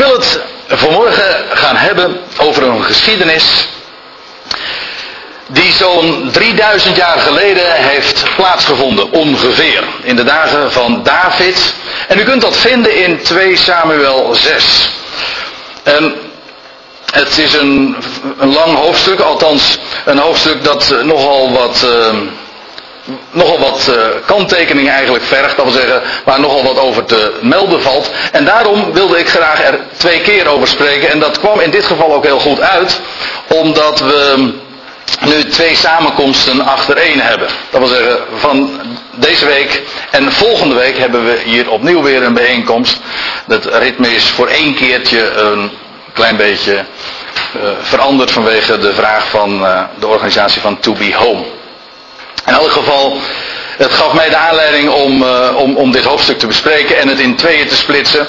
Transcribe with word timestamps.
wil 0.00 0.12
het 0.12 0.40
vanmorgen 0.68 1.44
gaan 1.52 1.76
hebben 1.76 2.20
over 2.36 2.62
een 2.62 2.84
geschiedenis 2.84 3.68
die 5.46 5.72
zo'n 5.72 6.28
3000 6.32 6.96
jaar 6.96 7.18
geleden 7.18 7.72
heeft 7.72 8.24
plaatsgevonden, 8.36 9.12
ongeveer, 9.12 9.84
in 10.02 10.16
de 10.16 10.24
dagen 10.24 10.72
van 10.72 11.02
David. 11.02 11.74
En 12.08 12.18
u 12.18 12.24
kunt 12.24 12.40
dat 12.40 12.56
vinden 12.56 12.96
in 12.96 13.22
2 13.22 13.56
Samuel 13.56 14.34
6. 14.34 14.88
En 15.82 16.14
het 17.12 17.38
is 17.38 17.54
een, 17.54 17.96
een 18.38 18.52
lang 18.52 18.76
hoofdstuk, 18.76 19.20
althans 19.20 19.78
een 20.04 20.18
hoofdstuk 20.18 20.64
dat 20.64 20.94
nogal 21.02 21.52
wat, 21.52 21.82
uh, 21.84 22.16
nogal 23.30 23.58
wat 23.58 23.86
uh, 23.90 23.96
kanttekeningen 24.26 24.92
eigenlijk 24.92 25.24
vergt. 25.24 25.56
Dat 25.56 25.64
wil 25.64 25.74
zeggen, 25.74 26.02
waar 26.24 26.40
nogal 26.40 26.62
wat 26.62 26.78
over 26.78 27.04
te 27.04 27.32
melden 27.40 27.82
valt. 27.82 28.10
En 28.32 28.44
daarom 28.44 28.92
wilde 28.92 29.18
ik 29.18 29.28
graag 29.28 29.64
er 29.64 29.80
twee 29.96 30.20
keer 30.20 30.48
over 30.48 30.68
spreken. 30.68 31.10
En 31.10 31.18
dat 31.18 31.38
kwam 31.38 31.60
in 31.60 31.70
dit 31.70 31.86
geval 31.86 32.14
ook 32.14 32.24
heel 32.24 32.38
goed 32.38 32.60
uit, 32.60 33.00
omdat 33.48 34.00
we 34.00 34.52
nu 35.20 35.44
twee 35.44 35.76
samenkomsten 35.76 36.60
achtereen 36.60 37.20
hebben. 37.20 37.48
Dat 37.70 37.80
wil 37.80 37.88
zeggen, 37.88 38.18
van 38.36 38.80
deze 39.14 39.46
week 39.46 39.82
en 40.10 40.32
volgende 40.32 40.74
week 40.74 40.98
hebben 40.98 41.24
we 41.24 41.40
hier 41.44 41.70
opnieuw 41.70 42.02
weer 42.02 42.22
een 42.22 42.34
bijeenkomst. 42.34 43.00
Het 43.46 43.64
ritme 43.64 44.14
is 44.14 44.28
voor 44.28 44.46
één 44.46 44.74
keertje 44.74 45.30
een 45.30 45.70
klein 46.12 46.36
beetje 46.36 46.74
uh, 47.56 47.62
veranderd 47.80 48.30
vanwege 48.30 48.78
de 48.78 48.94
vraag 48.94 49.28
van 49.28 49.62
uh, 49.62 49.82
de 49.98 50.06
organisatie 50.06 50.60
van 50.60 50.80
To 50.80 50.92
Be 50.92 51.14
Home. 51.14 51.44
In 52.46 52.52
elk 52.52 52.70
geval, 52.70 53.18
het 53.76 53.92
gaf 53.92 54.12
mij 54.12 54.28
de 54.28 54.36
aanleiding 54.36 54.90
om, 54.90 55.22
uh, 55.22 55.56
om, 55.56 55.76
om 55.76 55.92
dit 55.92 56.04
hoofdstuk 56.04 56.38
te 56.38 56.46
bespreken 56.46 56.98
en 56.98 57.08
het 57.08 57.20
in 57.20 57.36
tweeën 57.36 57.68
te 57.68 57.76
splitsen. 57.76 58.26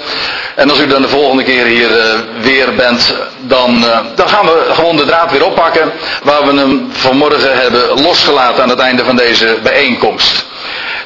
En 0.55 0.69
als 0.69 0.79
u 0.79 0.87
dan 0.87 1.01
de 1.01 1.07
volgende 1.07 1.43
keer 1.43 1.65
hier 1.65 1.91
uh, 1.91 2.19
weer 2.41 2.75
bent, 2.75 3.13
dan, 3.39 3.83
uh, 3.83 3.99
dan 4.15 4.29
gaan 4.29 4.45
we 4.45 4.65
gewoon 4.69 4.95
de 4.95 5.05
draad 5.05 5.31
weer 5.31 5.45
oppakken 5.45 5.91
waar 6.23 6.45
we 6.45 6.59
hem 6.59 6.89
vanmorgen 6.91 7.57
hebben 7.57 8.01
losgelaten 8.01 8.63
aan 8.63 8.69
het 8.69 8.79
einde 8.79 9.03
van 9.03 9.15
deze 9.15 9.57
bijeenkomst. 9.63 10.45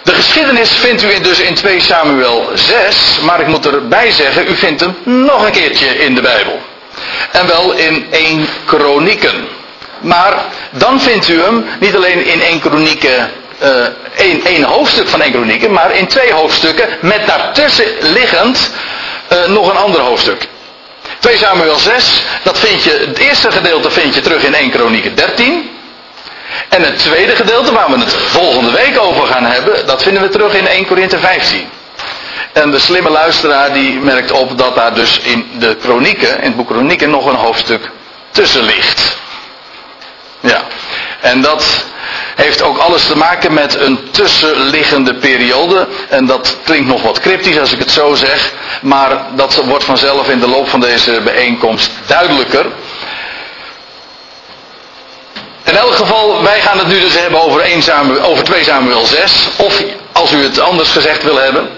De 0.03 0.13
geschiedenis 0.13 0.69
vindt 0.71 1.03
u 1.03 1.19
dus 1.21 1.39
in 1.39 1.53
2 1.53 1.81
Samuel 1.81 2.49
6, 2.53 3.19
maar 3.21 3.39
ik 3.39 3.47
moet 3.47 3.65
erbij 3.65 4.11
zeggen, 4.11 4.47
u 4.47 4.55
vindt 4.55 4.81
hem 4.81 4.95
nog 5.03 5.45
een 5.45 5.51
keertje 5.51 5.97
in 5.97 6.15
de 6.15 6.21
Bijbel. 6.21 6.59
En 7.31 7.47
wel 7.47 7.71
in 7.73 8.07
1 8.11 8.47
Kronieken. 8.65 9.54
Maar 10.05 10.45
dan 10.69 11.01
vindt 11.01 11.27
u 11.27 11.41
hem 11.41 11.65
niet 11.79 11.95
alleen 11.95 12.25
in 12.25 12.41
1 12.41 12.59
Kronieken 12.59 13.31
uh, 13.63 13.69
één, 14.15 14.45
één 14.45 14.63
hoofdstuk 14.63 15.07
van 15.07 15.21
1 15.21 15.31
Kronieken, 15.31 15.71
maar 15.71 15.95
in 15.95 16.07
twee 16.07 16.33
hoofdstukken 16.33 16.87
met 17.01 17.27
daartussen 17.27 17.85
liggend 17.99 18.71
uh, 19.31 19.45
nog 19.45 19.69
een 19.69 19.77
ander 19.77 20.01
hoofdstuk. 20.01 20.47
2 21.19 21.37
Samuel 21.37 21.77
6, 21.77 22.23
dat 22.43 22.59
vind 22.59 22.83
je, 22.83 23.05
het 23.07 23.17
eerste 23.17 23.51
gedeelte 23.51 23.91
vind 23.91 24.15
je 24.15 24.21
terug 24.21 24.43
in 24.43 24.53
1 24.53 24.69
Kronieken 24.69 25.15
13. 25.15 25.69
En 26.69 26.83
het 26.83 26.99
tweede 26.99 27.35
gedeelte, 27.35 27.73
waar 27.73 27.91
we 27.91 27.99
het 27.99 28.13
volgende 28.13 28.71
week 28.71 28.99
over 28.99 29.27
gaan 29.27 29.45
hebben, 29.45 29.85
dat 29.85 30.03
vinden 30.03 30.21
we 30.21 30.29
terug 30.29 30.53
in 30.53 30.67
1 30.67 30.85
Korinthe 30.85 31.19
15. 31.19 31.69
En 32.53 32.71
de 32.71 32.79
slimme 32.79 33.09
luisteraar 33.09 33.73
die 33.73 33.99
merkt 33.99 34.31
op 34.31 34.57
dat 34.57 34.75
daar 34.75 34.93
dus 34.93 35.19
in 35.19 35.51
de 35.59 35.75
kronieken, 35.75 36.37
in 36.37 36.43
het 36.43 36.55
boek 36.55 36.67
kronieken, 36.67 37.09
nog 37.09 37.25
een 37.25 37.35
hoofdstuk 37.35 37.89
tussen 38.31 38.63
ligt. 38.63 39.23
Ja. 40.45 40.63
En 41.19 41.41
dat 41.41 41.85
heeft 42.35 42.61
ook 42.61 42.77
alles 42.77 43.05
te 43.05 43.17
maken 43.17 43.53
met 43.53 43.79
een 43.79 44.09
tussenliggende 44.11 45.15
periode. 45.15 45.87
En 46.09 46.25
dat 46.25 46.57
klinkt 46.63 46.87
nog 46.87 47.01
wat 47.01 47.19
cryptisch 47.19 47.59
als 47.59 47.71
ik 47.71 47.79
het 47.79 47.91
zo 47.91 48.13
zeg. 48.13 48.53
Maar 48.81 49.25
dat 49.35 49.55
wordt 49.55 49.83
vanzelf 49.83 50.29
in 50.29 50.39
de 50.39 50.47
loop 50.47 50.69
van 50.69 50.79
deze 50.79 51.21
bijeenkomst 51.23 51.91
duidelijker. 52.05 52.65
In 55.63 55.75
elk 55.75 55.95
geval, 55.95 56.43
wij 56.43 56.61
gaan 56.61 56.77
het 56.77 56.87
nu 56.87 56.99
dus 56.99 57.19
hebben 57.19 57.41
over, 57.41 57.61
1 57.61 57.81
Samuel, 57.81 58.23
over 58.23 58.43
2 58.43 58.63
Samuel 58.63 59.05
6. 59.05 59.47
Of 59.57 59.81
als 60.11 60.31
u 60.31 60.43
het 60.43 60.59
anders 60.59 60.89
gezegd 60.89 61.23
wil 61.23 61.37
hebben. 61.37 61.74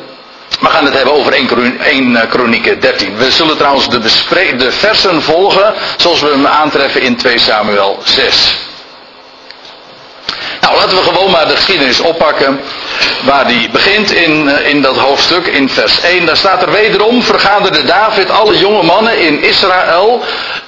We 0.60 0.68
gaan 0.68 0.86
het 0.86 0.94
hebben 0.94 1.14
over 1.14 1.34
1, 1.34 1.80
1 1.80 2.28
Kronieken 2.30 2.80
13. 2.80 3.18
We 3.18 3.32
zullen 3.32 3.58
trouwens 3.58 3.90
de, 3.90 4.00
de 4.58 4.72
versen 4.72 5.22
volgen 5.22 5.74
zoals 5.98 6.22
we 6.22 6.30
hem 6.30 6.48
aantreffen 6.48 7.02
in 7.02 7.16
2 7.16 7.40
Samuel 7.40 8.00
6. 8.04 8.56
Nou, 10.62 10.76
laten 10.76 10.98
we 10.98 11.04
gewoon 11.04 11.32
maar 11.32 11.48
de 11.48 11.56
geschiedenis 11.56 12.00
oppakken. 12.00 12.60
Waar 13.24 13.48
die 13.48 13.70
begint 13.70 14.12
in, 14.12 14.48
in 14.48 14.82
dat 14.82 14.98
hoofdstuk, 14.98 15.48
in 15.48 15.70
vers 15.70 16.02
1. 16.02 16.26
Daar 16.26 16.38
staat 16.38 16.62
er 16.62 16.72
wederom, 16.72 17.24
vergaderde 17.24 17.84
David 17.84 18.30
alle 18.30 18.58
jonge 18.58 18.84
mannen 18.84 19.20
in 19.20 19.44
Israël 19.44 20.24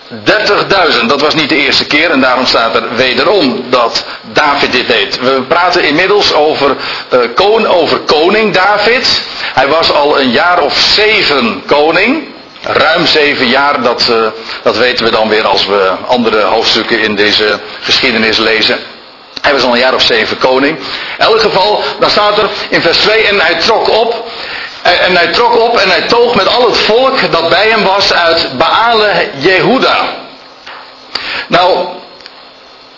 30.000. 0.09 1.05
Dat 1.05 1.21
was 1.21 1.35
niet 1.35 1.49
de 1.49 1.55
eerste 1.55 1.85
keer 1.85 2.11
en 2.11 2.21
daarom 2.21 2.45
staat 2.45 2.75
er 2.75 2.95
wederom 2.95 3.63
dat 3.69 4.05
David 4.21 4.71
dit 4.71 4.87
deed. 4.87 5.19
We 5.19 5.41
praten 5.47 5.83
inmiddels 5.83 6.33
over, 6.33 6.75
uh, 7.13 7.19
koon, 7.35 7.67
over 7.67 7.97
koning 7.97 8.53
David. 8.53 9.21
Hij 9.53 9.67
was 9.67 9.91
al 9.93 10.19
een 10.19 10.31
jaar 10.31 10.61
of 10.61 10.77
zeven 10.77 11.63
koning. 11.65 12.27
Ruim 12.61 13.05
zeven 13.05 13.47
jaar, 13.47 13.81
dat, 13.81 14.07
uh, 14.09 14.27
dat 14.63 14.77
weten 14.77 15.05
we 15.05 15.11
dan 15.11 15.29
weer 15.29 15.47
als 15.47 15.65
we 15.65 15.91
andere 16.07 16.41
hoofdstukken 16.41 16.99
in 16.99 17.15
deze 17.15 17.59
geschiedenis 17.81 18.37
lezen. 18.37 18.79
Hij 19.41 19.53
was 19.53 19.63
al 19.63 19.71
een 19.71 19.79
jaar 19.79 19.93
of 19.93 20.01
zeven 20.01 20.37
koning. 20.37 20.77
In 20.77 20.85
elk 21.17 21.41
geval, 21.41 21.83
dan 21.99 22.09
staat 22.09 22.37
er 22.37 22.49
in 22.69 22.81
vers 22.81 22.97
2, 22.97 23.23
en 23.23 23.39
hij 23.39 23.55
trok 23.55 23.89
op. 23.89 24.27
En 24.81 25.15
hij 25.15 25.27
trok 25.27 25.59
op 25.59 25.77
en 25.77 25.89
hij 25.89 26.01
toog 26.01 26.35
met 26.35 26.47
al 26.47 26.65
het 26.65 26.77
volk 26.77 27.31
dat 27.31 27.49
bij 27.49 27.69
hem 27.69 27.83
was 27.83 28.13
uit 28.13 28.57
Baale 28.57 29.29
Jehuda. 29.37 29.97
Nou, 31.47 31.87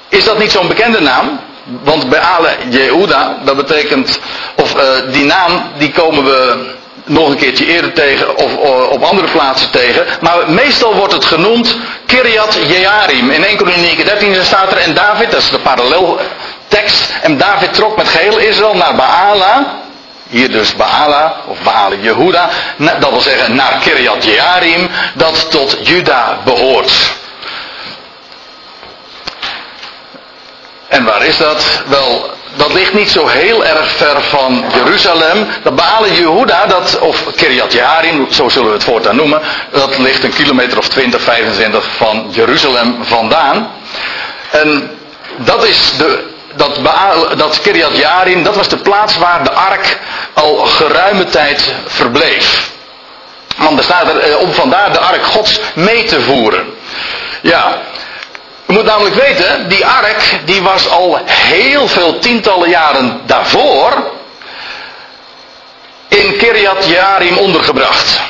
is 0.10 0.24
dat 0.24 0.38
niet 0.38 0.52
zo'n 0.52 0.68
bekende 0.68 1.00
naam? 1.02 1.40
Want 1.64 2.10
Baale 2.10 2.50
Jehuda, 2.70 3.38
dat 3.44 3.56
betekent, 3.56 4.20
of 4.56 4.76
uh, 4.76 4.82
die 5.12 5.26
naam, 5.26 5.72
die 5.78 5.92
komen 5.92 6.24
we 6.24 6.70
nog 7.12 7.30
een 7.30 7.38
keertje 7.38 7.66
eerder 7.66 7.94
tegen 7.94 8.38
of 8.38 8.52
uh, 8.54 8.90
op 8.90 9.04
andere 9.04 9.28
plaatsen 9.28 9.72
tegen. 9.72 10.06
Maar 10.22 10.52
meestal 10.52 10.96
wordt 10.96 11.14
het 11.14 11.26
genoemd 11.26 11.76
Kiriat 12.06 12.58
Jearim. 12.68 13.30
In 13.30 13.44
1 13.46 13.58
Kronieken 13.58 14.06
13 14.06 14.46
staat 14.46 14.72
er 14.72 14.78
en 14.78 14.94
David, 14.94 15.32
dat 15.32 15.42
is 15.42 15.50
de 15.50 15.60
paralleltekst. 15.60 17.14
En 17.22 17.38
David 17.38 17.74
trok 17.74 17.98
met 17.98 18.10
geheel 18.10 18.38
Israël 18.38 18.76
naar 18.76 18.96
Baala. 18.96 19.80
Hier 20.30 20.52
dus 20.52 20.76
Baala, 20.76 21.36
of 21.48 21.58
Baale 21.64 22.02
Jehuda. 22.02 22.50
Dat 22.78 23.10
wil 23.10 23.22
zeggen 23.22 23.56
naar 23.56 23.78
Kiriat 23.84 24.24
Jearim, 24.24 24.90
dat 25.14 25.52
tot 25.52 25.78
Juda 25.82 26.38
behoort. 26.44 27.14
En 30.88 31.04
waar 31.04 31.26
is 31.26 31.38
dat? 31.38 31.82
Wel, 31.86 32.30
dat 32.56 32.74
ligt 32.74 32.94
niet 32.94 33.12
zo 33.12 33.28
heel 33.28 33.66
erg 33.66 33.92
ver 33.92 34.22
van 34.22 34.64
Jeruzalem. 34.74 35.48
De 35.64 35.72
Baale 35.72 36.14
Jehuda, 36.14 36.66
dat, 36.66 37.00
of 37.00 37.24
Kiryat 37.36 37.74
Jearim, 37.74 38.28
zo 38.32 38.50
zullen 38.50 38.68
we 38.68 38.74
het 38.74 38.84
voortaan 38.84 39.16
noemen, 39.16 39.42
dat 39.72 39.98
ligt 39.98 40.24
een 40.24 40.34
kilometer 40.34 40.78
of 40.78 40.88
20, 40.88 41.22
25 41.22 41.86
van 41.98 42.28
Jeruzalem 42.30 42.98
vandaan. 43.02 43.72
En 44.50 44.98
dat 45.36 45.66
is 45.66 45.98
de, 45.98 46.24
dat, 46.56 46.84
Baal, 46.84 47.36
dat 47.38 47.62
Kiryat 47.62 47.98
Jearim, 47.98 48.44
dat 48.44 48.56
was 48.56 48.68
de 48.68 48.78
plaats 48.78 49.18
waar 49.18 49.44
de 49.44 49.52
ark 49.52 50.00
al 50.34 50.56
geruime 50.56 51.26
tijd 51.26 51.74
verbleef. 51.86 52.70
Want 53.58 53.78
er 53.78 53.84
staat 53.84 54.10
er 54.10 54.38
om 54.38 54.54
vandaar 54.54 54.92
de 54.92 55.00
ark 55.00 55.26
gods 55.26 55.60
mee 55.74 56.04
te 56.04 56.22
voeren. 56.22 56.74
Ja, 57.42 57.82
je 58.72 58.78
moet 58.78 58.86
namelijk 58.86 59.16
weten, 59.16 59.70
die 59.70 59.86
ark 59.86 60.40
die 60.46 60.62
was 60.62 60.90
al 60.90 61.20
heel 61.26 61.88
veel 61.88 62.20
tientallen 62.20 62.70
jaren 62.70 63.22
daarvoor 63.26 64.12
in 66.08 66.38
Kiryat 66.38 66.88
Jearim 66.88 67.38
ondergebracht. 67.38 68.22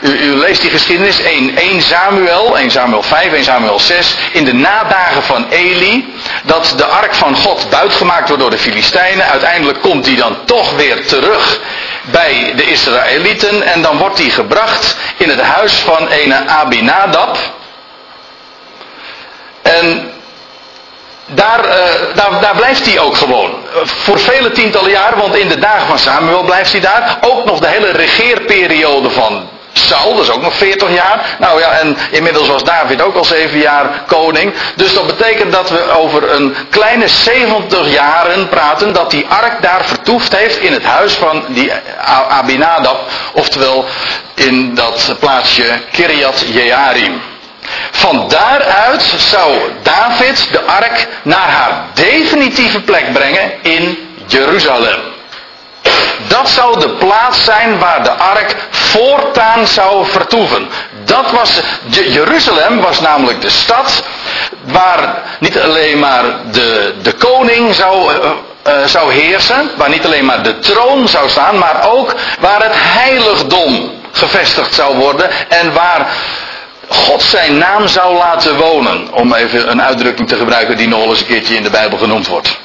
U, 0.00 0.08
u, 0.08 0.36
leest 0.36 0.60
die 0.60 0.70
geschiedenis 0.70 1.20
1, 1.20 1.56
1 1.56 1.82
Samuel, 1.82 2.58
1 2.58 2.70
Samuel 2.70 3.02
5, 3.02 3.32
1 3.32 3.44
Samuel 3.44 3.78
6, 3.78 4.16
in 4.32 4.44
de 4.44 4.54
nadagen 4.54 5.22
van 5.22 5.46
Eli, 5.48 6.14
dat 6.42 6.72
de 6.76 6.84
ark 6.84 7.14
van 7.14 7.36
God 7.36 7.70
buitgemaakt 7.70 8.28
wordt 8.28 8.42
door 8.42 8.50
de 8.50 8.58
Filistijnen. 8.58 9.26
Uiteindelijk 9.26 9.80
komt 9.80 10.04
die 10.04 10.16
dan 10.16 10.36
toch 10.44 10.76
weer 10.76 11.06
terug 11.06 11.60
bij 12.02 12.52
de 12.56 12.64
Israëlieten 12.64 13.62
en 13.62 13.82
dan 13.82 13.96
wordt 13.96 14.16
die 14.16 14.30
gebracht 14.30 14.96
in 15.16 15.28
het 15.28 15.40
huis 15.40 15.72
van 15.72 16.08
een 16.10 16.48
Abinadab. 16.48 17.38
En 19.62 20.12
daar, 21.26 21.66
uh, 21.66 21.74
daar, 22.14 22.40
daar, 22.40 22.56
blijft 22.56 22.86
hij 22.86 22.98
ook 22.98 23.16
gewoon. 23.16 23.54
Voor 23.82 24.18
vele 24.18 24.52
tientallen 24.52 24.90
jaren, 24.90 25.18
want 25.18 25.36
in 25.36 25.48
de 25.48 25.58
dagen 25.58 25.86
van 25.86 25.98
Samuel 25.98 26.42
blijft 26.42 26.72
hij 26.72 26.80
daar. 26.80 27.18
Ook 27.20 27.44
nog 27.44 27.58
de 27.58 27.68
hele 27.68 27.90
regeerperiode 27.90 29.10
van 29.10 29.48
Saul, 29.72 30.14
dat 30.14 30.24
is 30.24 30.30
ook 30.30 30.42
nog 30.42 30.54
40 30.54 30.94
jaar. 30.94 31.36
Nou 31.38 31.60
ja, 31.60 31.70
en 31.70 31.96
inmiddels 32.10 32.48
was 32.48 32.64
David 32.64 33.02
ook 33.02 33.14
al 33.14 33.24
7 33.24 33.58
jaar 33.58 34.02
koning. 34.06 34.52
Dus 34.76 34.94
dat 34.94 35.06
betekent 35.06 35.52
dat 35.52 35.70
we 35.70 35.90
over 35.90 36.30
een 36.30 36.56
kleine 36.70 37.08
70 37.08 37.92
jaren 37.92 38.48
praten 38.48 38.92
dat 38.92 39.10
die 39.10 39.26
ark 39.28 39.62
daar 39.62 39.84
vertoefd 39.84 40.36
heeft 40.36 40.58
in 40.58 40.72
het 40.72 40.84
huis 40.84 41.12
van 41.12 41.44
die 41.48 41.72
Abinadab. 42.28 43.10
Oftewel 43.32 43.84
in 44.34 44.74
dat 44.74 45.14
plaatsje 45.18 45.64
Kiriat 45.92 46.44
Jearim. 46.46 47.29
Van 47.90 48.28
daaruit 48.28 49.02
zou 49.16 49.58
David 49.82 50.48
de 50.52 50.62
ark 50.62 51.08
naar 51.22 51.48
haar 51.48 51.84
definitieve 51.94 52.80
plek 52.80 53.12
brengen 53.12 53.52
in 53.62 53.98
Jeruzalem. 54.26 55.00
Dat 56.28 56.48
zou 56.48 56.80
de 56.80 56.88
plaats 56.88 57.44
zijn 57.44 57.78
waar 57.78 58.02
de 58.02 58.10
ark 58.10 58.56
voortaan 58.70 59.66
zou 59.66 60.06
vertoeven. 60.06 60.68
Dat 61.04 61.30
was, 61.30 61.60
Jeruzalem 61.88 62.80
was 62.80 63.00
namelijk 63.00 63.40
de 63.40 63.50
stad 63.50 64.02
waar 64.62 65.22
niet 65.38 65.60
alleen 65.60 65.98
maar 65.98 66.24
de, 66.50 66.94
de 67.02 67.12
koning 67.12 67.74
zou, 67.74 68.12
uh, 68.12 68.30
uh, 68.66 68.84
zou 68.84 69.12
heersen, 69.12 69.70
waar 69.76 69.88
niet 69.88 70.04
alleen 70.04 70.24
maar 70.24 70.42
de 70.42 70.58
troon 70.58 71.08
zou 71.08 71.28
staan, 71.28 71.58
maar 71.58 71.90
ook 71.90 72.14
waar 72.40 72.62
het 72.62 72.74
heiligdom 72.74 73.92
gevestigd 74.12 74.74
zou 74.74 74.96
worden 74.96 75.30
en 75.48 75.72
waar 75.72 76.06
God 76.90 77.22
zijn 77.22 77.58
naam 77.58 77.88
zou 77.88 78.16
laten 78.16 78.56
wonen. 78.56 79.12
Om 79.12 79.34
even 79.34 79.70
een 79.70 79.82
uitdrukking 79.82 80.28
te 80.28 80.36
gebruiken 80.36 80.76
die 80.76 80.88
nog 80.88 81.04
eens 81.04 81.20
een 81.20 81.26
keertje 81.26 81.54
in 81.54 81.62
de 81.62 81.70
Bijbel 81.70 81.98
genoemd 81.98 82.26
wordt. 82.26 82.58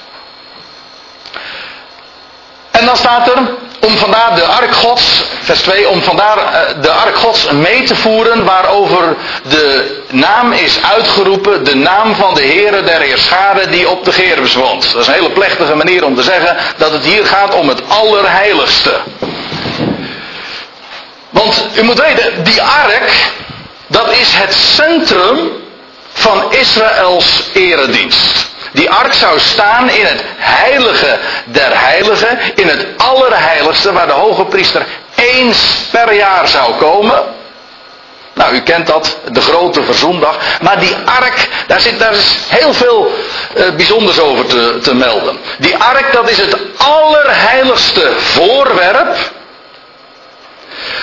En 2.72 2.86
dan 2.86 2.98
staat 2.98 3.28
er, 3.28 3.38
om 3.80 3.98
vandaar 3.98 4.36
de 4.36 4.46
ark 4.46 4.74
gods, 4.74 5.24
vers 5.42 5.60
2, 5.62 5.90
om 5.90 6.02
vandaar 6.02 6.38
eh, 6.38 6.82
de 6.82 6.92
ark 6.92 7.16
gods 7.16 7.52
mee 7.52 7.84
te 7.84 7.96
voeren 7.96 8.46
waarover 8.46 9.16
de 9.42 9.98
naam 10.10 10.52
is 10.52 10.84
uitgeroepen, 10.84 11.64
de 11.64 11.76
naam 11.76 12.16
van 12.16 12.34
de 12.34 12.44
Heere 12.44 12.84
der 12.84 13.02
Heerschade 13.02 13.70
die 13.70 13.90
op 13.90 14.06
de 14.06 14.12
Gerubs 14.12 14.54
woont. 14.54 14.92
Dat 14.94 15.02
is 15.02 15.08
een 15.08 15.14
hele 15.14 15.32
plechtige 15.32 15.76
manier 15.76 16.06
om 16.06 16.16
te 16.16 16.24
zeggen 16.24 16.58
dat 16.78 16.92
het 16.92 17.04
hier 17.04 17.26
gaat 17.26 17.56
om 17.56 17.68
het 17.68 17.82
allerheiligste. 17.88 19.00
Want 21.30 21.68
u 21.76 21.84
moet 21.84 22.00
weten, 22.00 22.44
die 22.44 22.62
ark, 22.62 23.32
dat 23.88 24.12
is 24.12 24.34
het 24.34 24.54
centrum 24.54 25.52
van 26.14 26.52
Israëls 26.52 27.44
eredienst. 27.54 28.54
Die 28.72 28.90
ark 28.90 29.14
zou 29.14 29.40
staan 29.40 29.90
in 29.90 30.06
het 30.06 30.24
heilige 30.38 31.18
der 31.46 31.80
heiligen, 31.80 32.40
in 32.56 32.68
het 32.68 32.86
allerheiligste, 32.98 33.94
waar 33.94 34.08
de 34.08 34.14
hoge 34.14 34.46
priester 34.46 34.86
eens 35.16 35.58
per 35.92 36.14
jaar 36.14 36.48
zou 36.48 36.74
komen. 36.74 37.24
Nou, 38.34 38.56
u 38.56 38.60
kent 38.60 38.88
dat, 38.88 39.18
de 39.32 39.42
grote 39.42 39.84
verzoendag. 39.84 40.38
Maar 40.62 40.80
die 40.80 40.96
ark, 41.06 41.48
daar, 41.68 41.80
zit, 41.80 42.00
daar 42.00 42.14
is 42.14 42.38
heel 42.48 42.74
veel 42.74 43.12
uh, 43.58 43.70
bijzonders 43.76 44.20
over 44.20 44.46
te, 44.46 44.80
te 44.82 44.96
melden. 44.96 45.38
Die 45.58 45.78
ark, 45.78 46.14
dat 46.14 46.30
is 46.30 46.38
het 46.38 46.58
allerheiligste 46.78 48.14
voorwerp 48.18 49.18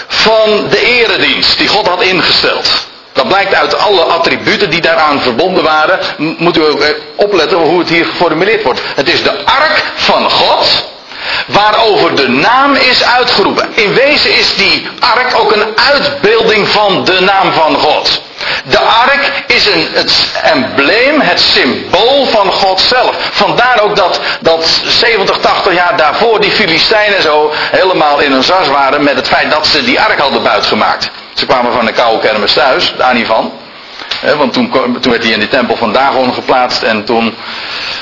van 0.06 0.69
de 0.70 0.84
eredienst 0.84 1.58
die 1.58 1.69
God 1.69 1.88
had 1.88 2.02
ingesteld. 2.02 2.90
Dat 3.12 3.29
blijkt 3.29 3.55
uit 3.55 3.79
alle 3.79 4.02
attributen 4.02 4.70
die 4.70 4.81
daaraan 4.81 5.20
verbonden 5.20 5.64
waren. 5.64 5.99
Moet 6.17 6.56
u 6.56 6.64
ook 6.64 6.81
eh, 6.81 6.94
opletten 7.17 7.58
hoe 7.58 7.79
het 7.79 7.88
hier 7.88 8.05
geformuleerd 8.05 8.62
wordt. 8.62 8.81
Het 8.94 9.12
is 9.12 9.23
de 9.23 9.44
ark 9.44 9.82
van 9.94 10.31
God. 10.31 10.90
Waarover 11.46 12.17
de 12.17 12.29
naam 12.29 12.75
is 12.75 13.05
uitgeroepen. 13.05 13.69
In 13.75 13.94
wezen 13.94 14.38
is 14.38 14.55
die 14.55 14.88
ark 15.00 15.34
ook 15.40 15.52
een 15.52 15.79
uitbeelding 15.93 16.69
van 16.69 17.05
de 17.05 17.20
naam 17.20 17.52
van 17.52 17.75
God. 17.75 18.21
De 18.62 18.79
ark 18.79 19.44
is 19.47 19.67
een, 19.67 19.88
het 19.93 20.31
embleem, 20.43 21.20
het 21.20 21.41
symbool 21.41 22.26
van 22.26 22.53
God 22.53 22.81
zelf. 22.81 23.17
Vandaar 23.31 23.81
ook 23.81 23.97
dat, 23.97 24.20
dat 24.41 24.81
70, 24.85 25.38
80 25.38 25.75
jaar 25.75 25.97
daarvoor 25.97 26.41
die 26.41 26.50
Filistijnen 26.50 27.23
zo 27.23 27.53
helemaal 27.55 28.20
in 28.20 28.32
hun 28.32 28.43
zas 28.43 28.69
waren 28.69 29.03
met 29.03 29.17
het 29.17 29.29
feit 29.29 29.50
dat 29.50 29.67
ze 29.67 29.85
die 29.85 30.00
ark 30.00 30.19
hadden 30.19 30.43
buitgemaakt. 30.43 31.11
Ze 31.35 31.47
kwamen 31.47 31.73
van 31.73 31.85
de 31.85 31.93
koude 31.93 32.19
kermis 32.19 32.53
thuis, 32.53 32.94
daar 32.97 33.14
niet 33.14 33.26
van. 33.26 33.53
want 34.37 34.53
toen, 34.53 34.70
toen, 35.00 35.12
werd 35.12 35.23
hij 35.23 35.32
in 35.32 35.38
die 35.38 35.49
tempel 35.49 35.76
van 35.76 35.93
Dagon 35.93 36.35
geplaatst 36.35 36.82
en 36.82 37.05
toen, 37.05 37.37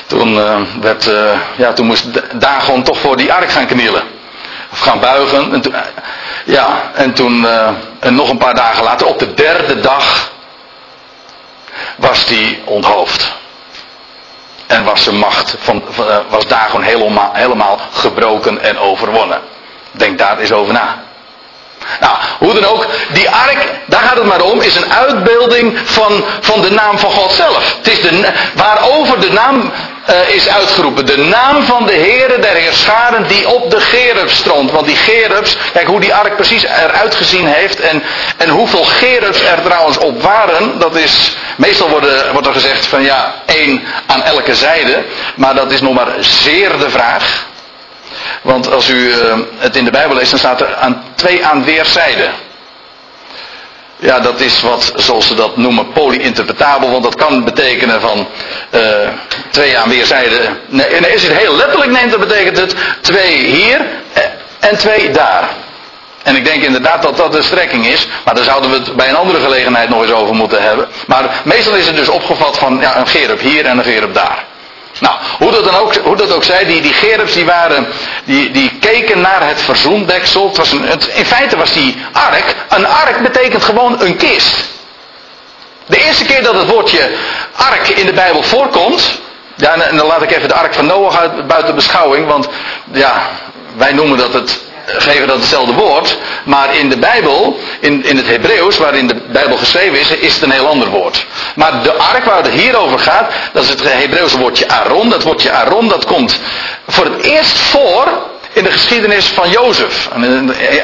toen, 0.06 0.34
uh, 0.34 0.56
werd, 0.80 1.06
uh, 1.06 1.32
ja, 1.56 1.72
toen 1.72 1.86
moest 1.86 2.06
Dagon 2.34 2.82
toch 2.82 2.98
voor 2.98 3.16
die 3.16 3.32
ark 3.32 3.50
gaan 3.50 3.66
knielen. 3.66 4.02
Of 4.72 4.80
gaan 4.80 5.00
buigen. 5.00 5.52
En 5.52 5.60
toen, 5.60 5.72
uh, 5.72 5.80
ja, 6.44 6.90
en 6.94 7.12
toen, 7.12 7.46
en 7.98 8.14
nog 8.14 8.30
een 8.30 8.38
paar 8.38 8.54
dagen 8.54 8.84
later, 8.84 9.06
op 9.06 9.18
de 9.18 9.34
derde 9.34 9.80
dag, 9.80 10.30
was 11.96 12.26
die 12.26 12.62
onthoofd. 12.64 13.32
En 14.66 14.84
was 14.84 15.02
zijn 15.02 15.16
macht, 15.16 15.54
van, 15.58 15.82
was 16.28 16.46
Dagon 16.46 16.82
helemaal, 16.82 17.30
helemaal 17.32 17.78
gebroken 17.90 18.62
en 18.62 18.78
overwonnen. 18.78 19.40
Denk 19.90 20.18
daar 20.18 20.38
eens 20.38 20.52
over 20.52 20.72
na. 20.72 21.02
Nou, 22.00 22.16
hoe 22.38 22.54
dan 22.54 22.64
ook, 22.64 22.86
die 23.12 23.30
ark, 23.30 23.68
daar 23.86 24.00
gaat 24.00 24.16
het 24.16 24.26
maar 24.26 24.42
om, 24.42 24.60
is 24.60 24.76
een 24.76 24.92
uitbeelding 24.92 25.78
van, 25.84 26.24
van 26.40 26.60
de 26.60 26.70
naam 26.70 26.98
van 26.98 27.10
God 27.10 27.32
zelf. 27.32 27.74
Het 27.76 27.88
is 27.88 28.00
de, 28.00 28.32
waarover 28.54 29.20
de 29.20 29.32
naam 29.32 29.72
uh, 30.10 30.34
is 30.34 30.48
uitgeroepen. 30.48 31.06
De 31.06 31.16
naam 31.16 31.62
van 31.62 31.86
de 31.86 31.92
Heere 31.92 32.38
der 32.38 32.54
Heerscharen 32.54 33.26
die 33.28 33.48
op 33.48 33.70
de 33.70 33.80
gerubs 33.80 34.36
stroomt. 34.36 34.70
Want 34.70 34.86
die 34.86 34.96
gerubs, 34.96 35.56
kijk 35.72 35.86
hoe 35.86 36.00
die 36.00 36.14
ark 36.14 36.36
precies 36.36 36.64
eruit 36.64 37.14
gezien 37.14 37.46
heeft 37.46 37.80
en, 37.80 38.02
en 38.36 38.48
hoeveel 38.48 38.84
gerubs 38.84 39.40
er 39.40 39.62
trouwens 39.62 39.98
op 39.98 40.22
waren, 40.22 40.78
dat 40.78 40.96
is, 40.96 41.36
meestal 41.56 41.88
worden, 41.88 42.32
wordt 42.32 42.46
er 42.46 42.52
gezegd 42.52 42.86
van 42.86 43.02
ja, 43.02 43.34
één 43.46 43.82
aan 44.06 44.22
elke 44.22 44.54
zijde. 44.54 45.04
Maar 45.34 45.54
dat 45.54 45.72
is 45.72 45.80
nog 45.80 45.94
maar 45.94 46.14
zeer 46.18 46.78
de 46.78 46.90
vraag. 46.90 47.48
Want 48.42 48.72
als 48.72 48.88
u 48.88 48.94
uh, 48.94 49.38
het 49.58 49.76
in 49.76 49.84
de 49.84 49.90
Bijbel 49.90 50.16
leest, 50.16 50.30
dan 50.30 50.38
staat 50.38 50.60
er 50.60 50.76
aan 50.76 51.04
twee 51.14 51.46
aan 51.46 51.64
weerszijden. 51.64 52.32
Ja, 53.96 54.20
dat 54.20 54.40
is 54.40 54.60
wat, 54.60 54.92
zoals 54.96 55.26
ze 55.26 55.34
dat 55.34 55.56
noemen, 55.56 55.92
polyinterpretabel. 55.92 56.90
Want 56.90 57.02
dat 57.02 57.14
kan 57.14 57.44
betekenen 57.44 58.00
van 58.00 58.28
uh, 58.70 58.82
twee 59.50 59.78
aan 59.78 59.88
weerszijden. 59.88 60.58
Nee, 60.66 60.86
en 60.86 61.12
als 61.12 61.22
je 61.22 61.28
het 61.28 61.38
heel 61.38 61.56
letterlijk 61.56 61.90
neemt, 61.90 62.10
dan 62.10 62.20
betekent 62.20 62.56
het 62.56 62.74
twee 63.00 63.36
hier 63.36 63.80
en 64.58 64.76
twee 64.76 65.10
daar. 65.10 65.48
En 66.22 66.36
ik 66.36 66.44
denk 66.44 66.62
inderdaad 66.62 67.02
dat 67.02 67.16
dat 67.16 67.32
de 67.32 67.42
strekking 67.42 67.86
is. 67.86 68.08
Maar 68.24 68.34
daar 68.34 68.44
zouden 68.44 68.70
we 68.70 68.76
het 68.76 68.96
bij 68.96 69.08
een 69.08 69.16
andere 69.16 69.40
gelegenheid 69.40 69.88
nog 69.88 70.02
eens 70.02 70.12
over 70.12 70.34
moeten 70.34 70.62
hebben. 70.62 70.88
Maar 71.06 71.40
meestal 71.44 71.74
is 71.74 71.86
het 71.86 71.96
dus 71.96 72.08
opgevat 72.08 72.58
van 72.58 72.78
ja, 72.80 72.96
een 72.96 73.06
gerub 73.06 73.40
hier 73.40 73.66
en 73.66 73.78
een 73.78 73.84
gerub 73.84 74.14
daar. 74.14 74.44
Nou, 75.00 75.16
hoe 75.38 75.50
dat, 75.50 75.64
dan 75.64 75.74
ook, 75.74 75.96
hoe 75.96 76.16
dat 76.16 76.32
ook 76.32 76.44
zij, 76.44 76.64
die, 76.64 76.80
die 76.80 76.92
gerubs 76.92 77.32
die 77.32 77.44
waren, 77.44 77.86
die, 78.24 78.50
die 78.50 78.78
keken 78.80 79.20
naar 79.20 79.46
het 79.46 79.62
verzoendeksel. 79.62 80.48
Het 80.48 80.56
was 80.56 80.72
een, 80.72 80.82
het, 80.82 81.06
in 81.06 81.24
feite 81.24 81.56
was 81.56 81.72
die 81.72 81.96
ark, 82.12 82.54
een 82.68 82.86
ark 82.86 83.22
betekent 83.22 83.64
gewoon 83.64 84.00
een 84.00 84.16
kist. 84.16 84.68
De 85.86 86.04
eerste 86.04 86.24
keer 86.24 86.42
dat 86.42 86.54
het 86.54 86.70
woordje 86.70 87.10
ark 87.56 87.88
in 87.88 88.06
de 88.06 88.12
Bijbel 88.12 88.42
voorkomt, 88.42 89.20
ja, 89.56 89.74
en 89.74 89.96
dan 89.96 90.06
laat 90.06 90.22
ik 90.22 90.30
even 90.30 90.48
de 90.48 90.54
ark 90.54 90.74
van 90.74 90.86
Noach 90.86 91.18
uit, 91.18 91.46
buiten 91.46 91.74
beschouwing, 91.74 92.26
want 92.26 92.48
ja, 92.92 93.28
wij 93.76 93.92
noemen 93.92 94.18
dat 94.18 94.32
het 94.32 94.60
geven 94.96 95.26
dat 95.26 95.36
hetzelfde 95.36 95.72
woord. 95.72 96.18
Maar 96.44 96.76
in 96.76 96.88
de 96.88 96.98
Bijbel, 96.98 97.58
in, 97.80 98.04
in 98.04 98.16
het 98.16 98.26
Hebreeuws, 98.26 98.76
waarin 98.76 99.06
de 99.06 99.14
Bijbel 99.14 99.56
geschreven 99.56 100.00
is, 100.00 100.08
is 100.10 100.34
het 100.34 100.42
een 100.42 100.50
heel 100.50 100.66
ander 100.66 100.88
woord. 100.88 101.26
Maar 101.54 101.82
de 101.82 101.92
ark 101.92 102.24
waar 102.24 102.36
het 102.36 102.50
hier 102.50 102.76
over 102.76 102.98
gaat, 102.98 103.32
dat 103.52 103.62
is 103.62 103.68
het 103.68 103.82
Hebreeuwse 103.82 104.38
woordje 104.38 104.68
Aaron. 104.68 105.10
Dat 105.10 105.22
woordje 105.22 105.50
Aaron, 105.50 105.88
dat 105.88 106.04
komt 106.04 106.38
voor 106.88 107.04
het 107.04 107.22
eerst 107.22 107.58
voor 107.58 108.08
in 108.52 108.64
de 108.64 108.72
geschiedenis 108.72 109.26
van 109.26 109.50
Jozef. 109.50 110.08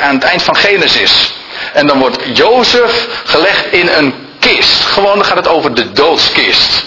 Aan 0.00 0.14
het 0.14 0.25
eind 0.25 0.42
van 0.42 0.56
Genesis. 0.56 1.34
En 1.72 1.86
dan 1.86 1.98
wordt 1.98 2.18
Jozef 2.32 3.06
gelegd 3.25 3.72
in 3.72 3.88
een 3.88 4.14
kist. 4.38 4.84
Gewoon 4.84 5.14
dan 5.14 5.25
gaat 5.25 5.36
het 5.36 5.48
over 5.48 5.75
de 5.75 5.92
doodskist. 5.92 6.84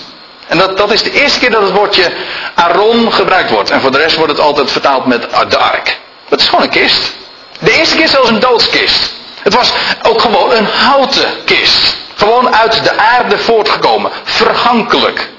En 0.47 0.57
dat, 0.57 0.77
dat 0.77 0.91
is 0.91 1.03
de 1.03 1.11
eerste 1.11 1.39
keer 1.39 1.51
dat 1.51 1.61
het 1.61 1.71
woordje 1.71 2.11
Aaron 2.55 3.13
gebruikt 3.13 3.51
wordt. 3.51 3.69
En 3.69 3.81
voor 3.81 3.91
de 3.91 3.97
rest 3.97 4.15
wordt 4.15 4.31
het 4.31 4.41
altijd 4.41 4.71
vertaald 4.71 5.05
met 5.05 5.27
de 5.49 5.57
ark. 5.57 5.97
Dat 6.29 6.39
is 6.39 6.48
gewoon 6.48 6.63
een 6.63 6.69
kist. 6.69 7.13
De 7.59 7.71
eerste 7.71 7.95
kist 7.95 8.17
was 8.17 8.29
een 8.29 8.39
doodskist. 8.39 9.13
Het 9.43 9.53
was 9.53 9.71
ook 10.01 10.21
gewoon 10.21 10.51
een 10.51 10.65
houten 10.65 11.43
kist. 11.45 11.98
Gewoon 12.15 12.55
uit 12.55 12.83
de 12.83 12.98
aarde 12.98 13.38
voortgekomen. 13.38 14.12
Vergankelijk. 14.24 15.29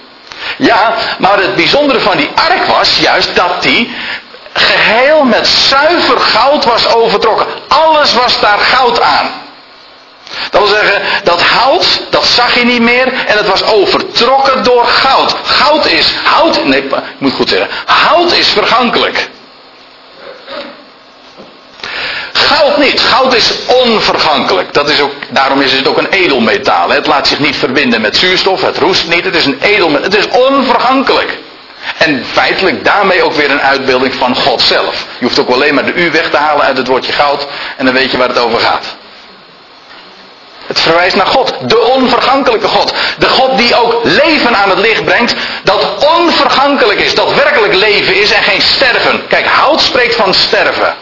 Ja, 0.56 0.94
maar 1.18 1.38
het 1.38 1.54
bijzondere 1.54 2.00
van 2.00 2.16
die 2.16 2.30
ark 2.34 2.64
was 2.64 2.98
juist 2.98 3.36
dat 3.36 3.62
die 3.62 3.94
geheel 4.52 5.24
met 5.24 5.46
zuiver 5.46 6.20
goud 6.20 6.64
was 6.64 6.94
overtrokken. 6.94 7.46
Alles 7.68 8.14
was 8.14 8.40
daar 8.40 8.58
goud 8.58 9.00
aan. 9.00 9.30
Dat 10.50 10.60
wil 10.60 10.70
zeggen, 10.70 11.02
dat 11.24 11.42
hout, 11.42 12.00
dat 12.10 12.24
zag 12.24 12.54
je 12.54 12.64
niet 12.64 12.82
meer 12.82 13.12
en 13.26 13.36
het 13.36 13.46
was 13.46 13.62
overtrokken 13.62 14.64
door 14.64 14.86
goud. 14.86 15.36
Goud 15.42 15.86
is, 15.86 16.14
hout, 16.24 16.64
nee, 16.64 16.82
ik 16.82 16.94
moet 17.18 17.32
goed 17.32 17.48
zeggen, 17.48 17.68
hout 17.86 18.32
is 18.32 18.48
vergankelijk. 18.48 19.28
Goud 22.32 22.78
niet. 22.78 23.00
Goud 23.00 23.34
is 23.34 23.52
onvergankelijk. 23.66 24.72
Dat 24.72 24.90
is 24.90 25.00
ook, 25.00 25.12
daarom 25.28 25.60
is 25.60 25.72
het 25.72 25.88
ook 25.88 25.98
een 25.98 26.10
edelmetaal. 26.10 26.90
Het 26.90 27.06
laat 27.06 27.28
zich 27.28 27.38
niet 27.38 27.56
verbinden 27.56 28.00
met 28.00 28.16
zuurstof. 28.16 28.60
Het 28.62 28.78
roest 28.78 29.08
niet. 29.08 29.24
Het 29.24 29.36
is 29.36 29.44
een 29.44 29.58
edelmetaal. 29.60 30.10
Het 30.10 30.16
is 30.16 30.28
onvergankelijk. 30.28 31.38
En 31.96 32.24
feitelijk 32.32 32.84
daarmee 32.84 33.22
ook 33.22 33.32
weer 33.32 33.50
een 33.50 33.60
uitbeelding 33.60 34.14
van 34.14 34.36
God 34.36 34.62
zelf. 34.62 35.06
Je 35.18 35.24
hoeft 35.24 35.38
ook 35.38 35.50
alleen 35.50 35.74
maar 35.74 35.84
de 35.84 35.94
U 35.94 36.10
weg 36.10 36.30
te 36.30 36.36
halen 36.36 36.64
uit 36.64 36.76
het 36.76 36.86
woordje 36.86 37.12
goud. 37.12 37.46
En 37.76 37.84
dan 37.84 37.94
weet 37.94 38.10
je 38.10 38.16
waar 38.16 38.28
het 38.28 38.38
over 38.38 38.58
gaat. 38.58 38.84
Het 40.70 40.80
verwijst 40.80 41.16
naar 41.16 41.26
God, 41.26 41.54
de 41.62 41.78
onvergankelijke 41.78 42.68
God. 42.68 42.92
De 43.18 43.28
God 43.28 43.58
die 43.58 43.74
ook 43.74 44.00
leven 44.02 44.56
aan 44.56 44.70
het 44.70 44.78
licht 44.78 45.04
brengt, 45.04 45.34
dat 45.64 46.06
onvergankelijk 46.18 47.00
is, 47.00 47.14
dat 47.14 47.34
werkelijk 47.34 47.74
leven 47.74 48.20
is 48.20 48.32
en 48.32 48.42
geen 48.42 48.60
sterven. 48.60 49.26
Kijk, 49.26 49.46
hout 49.46 49.80
spreekt 49.80 50.14
van 50.14 50.34
sterven, 50.34 50.94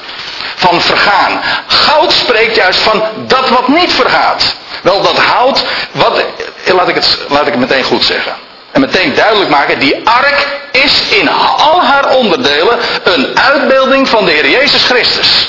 van 0.59 0.81
vergaan. 0.81 1.43
Goud 1.67 2.12
spreekt 2.12 2.55
juist 2.55 2.81
van 2.81 3.03
dat 3.17 3.49
wat 3.49 3.69
niet 3.69 3.93
vergaat. 3.93 4.57
Wel, 4.83 5.03
dat 5.03 5.19
hout, 5.19 5.65
wat, 5.93 6.25
laat 6.67 6.88
ik 6.88 6.95
het, 6.95 7.19
laat 7.29 7.47
ik 7.47 7.53
het 7.53 7.61
meteen 7.61 7.85
goed 7.85 8.05
zeggen. 8.05 8.33
En 8.71 8.81
meteen 8.81 9.15
duidelijk 9.15 9.50
maken, 9.50 9.79
die 9.79 10.09
ark 10.09 10.47
is 10.71 11.09
in 11.09 11.29
al 11.57 11.83
haar 11.83 12.09
onderdelen 12.09 12.79
een 13.05 13.38
uitbeelding 13.41 14.09
van 14.09 14.25
de 14.25 14.31
Heer 14.31 14.49
Jezus 14.49 14.85
Christus. 14.85 15.49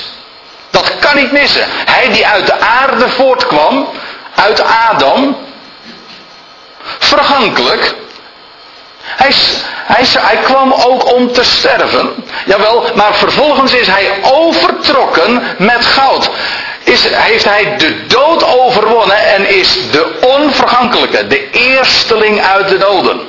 Dat 0.70 1.00
kan 1.00 1.16
niet 1.16 1.32
missen. 1.32 1.64
Hij 1.68 2.10
die 2.10 2.28
uit 2.28 2.46
de 2.46 2.60
aarde 2.60 3.10
voortkwam, 3.10 3.90
uit 4.36 4.64
Adam, 4.90 5.38
vergankelijk. 7.00 7.96
Hij, 9.16 9.34
hij, 9.86 10.06
hij 10.20 10.38
kwam 10.38 10.74
ook 10.74 11.14
om 11.14 11.32
te 11.32 11.44
sterven. 11.44 12.26
Jawel, 12.46 12.84
maar 12.96 13.16
vervolgens 13.16 13.74
is 13.74 13.88
hij 13.88 14.10
overtrokken 14.22 15.44
met 15.58 15.86
goud. 15.86 16.30
Is, 16.84 17.08
heeft 17.12 17.46
hij 17.46 17.78
de 17.78 18.06
dood 18.06 18.58
overwonnen 18.58 19.18
en 19.18 19.50
is 19.50 19.78
de 19.92 20.18
onvergankelijke, 20.22 21.28
de 21.28 21.50
eersteling 21.50 22.42
uit 22.42 22.68
de 22.68 22.78
doden. 22.78 23.22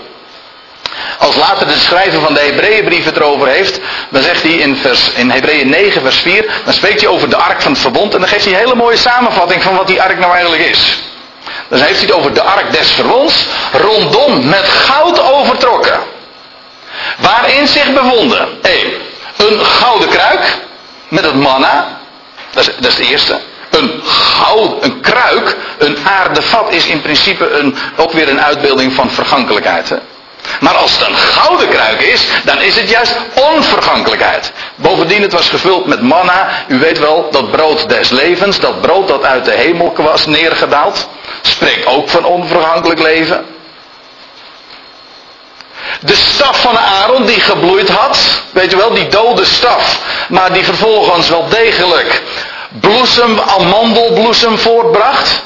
Als 1.19 1.37
later 1.37 1.67
de 1.67 1.79
schrijver 1.79 2.21
van 2.21 2.35
de 2.35 2.41
Hebreeënbrief 2.41 3.05
het 3.05 3.17
erover 3.17 3.49
heeft, 3.49 3.81
dan 4.09 4.23
zegt 4.23 4.43
hij 4.43 4.53
in, 4.53 4.77
vers, 4.77 5.11
in 5.13 5.31
Hebreeën 5.31 5.69
9 5.69 6.03
vers 6.03 6.19
4, 6.19 6.47
dan 6.65 6.73
spreekt 6.73 7.01
hij 7.01 7.11
over 7.11 7.31
de 7.31 7.37
ark 7.37 7.63
van 7.63 7.73
het 7.73 7.81
verbond 7.81 8.15
en 8.15 8.21
dan 8.21 8.29
geeft 8.29 8.45
hij 8.45 8.53
een 8.53 8.59
hele 8.59 8.75
mooie 8.75 8.97
samenvatting 8.97 9.63
van 9.63 9.77
wat 9.77 9.87
die 9.87 10.03
ark 10.03 10.19
nou 10.19 10.33
eigenlijk 10.33 10.63
is. 10.63 10.99
Dan 11.71 11.81
heeft 11.81 11.99
hij 11.99 12.07
het 12.07 12.17
over 12.17 12.35
de 12.35 12.43
ark 12.43 12.73
des 12.73 12.91
verbonds, 12.91 13.47
rondom 13.73 14.49
met 14.49 14.69
goud 14.69 15.21
overtrokken. 15.21 16.01
Waarin 17.19 17.67
zich 17.67 17.93
bevonden, 17.93 18.49
1. 18.63 18.93
Een 19.37 19.65
gouden 19.65 20.09
kruik 20.09 20.59
met 21.09 21.25
het 21.25 21.35
manna, 21.35 21.99
dat 22.51 22.69
is, 22.69 22.75
dat 22.77 22.91
is 22.91 22.99
het 22.99 23.07
eerste. 23.07 23.41
Een 23.71 24.01
goud, 24.05 24.85
een 24.85 25.01
kruik, 25.01 25.57
een 25.79 25.99
aardevat 26.05 26.73
is 26.73 26.87
in 26.87 27.01
principe 27.01 27.51
een, 27.51 27.77
ook 27.97 28.13
weer 28.13 28.29
een 28.29 28.41
uitbeelding 28.41 28.93
van 28.93 29.11
vergankelijkheid. 29.11 29.95
Maar 30.61 30.75
als 30.75 30.93
het 30.99 31.09
een 31.09 31.17
gouden 31.17 31.69
kruik 31.69 32.01
is, 32.01 32.27
dan 32.45 32.61
is 32.61 32.75
het 32.75 32.91
juist 32.91 33.17
onvergankelijkheid. 33.55 34.53
Bovendien, 34.75 35.23
het 35.23 35.33
was 35.33 35.49
gevuld 35.49 35.87
met 35.87 36.03
manna. 36.03 36.49
U 36.69 36.79
weet 36.79 36.99
wel, 36.99 37.29
dat 37.31 37.51
brood 37.51 37.89
des 37.89 38.11
levens, 38.11 38.61
dat 38.61 38.81
brood 38.81 39.09
dat 39.09 39.25
uit 39.25 39.45
de 39.45 39.55
hemel 39.55 39.93
was 39.97 40.27
neergedaald, 40.27 41.09
spreekt 41.43 41.87
ook 41.87 42.09
van 42.09 42.25
onvergankelijk 42.25 43.01
leven. 43.01 43.47
De 46.01 46.15
staf 46.15 46.61
van 46.61 46.79
Aaron 46.79 47.27
die 47.27 47.41
gebloeid 47.41 47.89
had, 47.89 48.43
weet 48.51 48.71
je 48.71 48.77
wel, 48.77 48.95
die 48.95 49.09
dode 49.09 49.45
staf, 49.45 49.99
maar 50.29 50.53
die 50.53 50.65
vervolgens 50.65 51.29
wel 51.29 51.49
degelijk 51.49 52.23
bloesem, 52.69 53.41
amandelbloesem 53.41 54.59
voortbracht. 54.59 55.43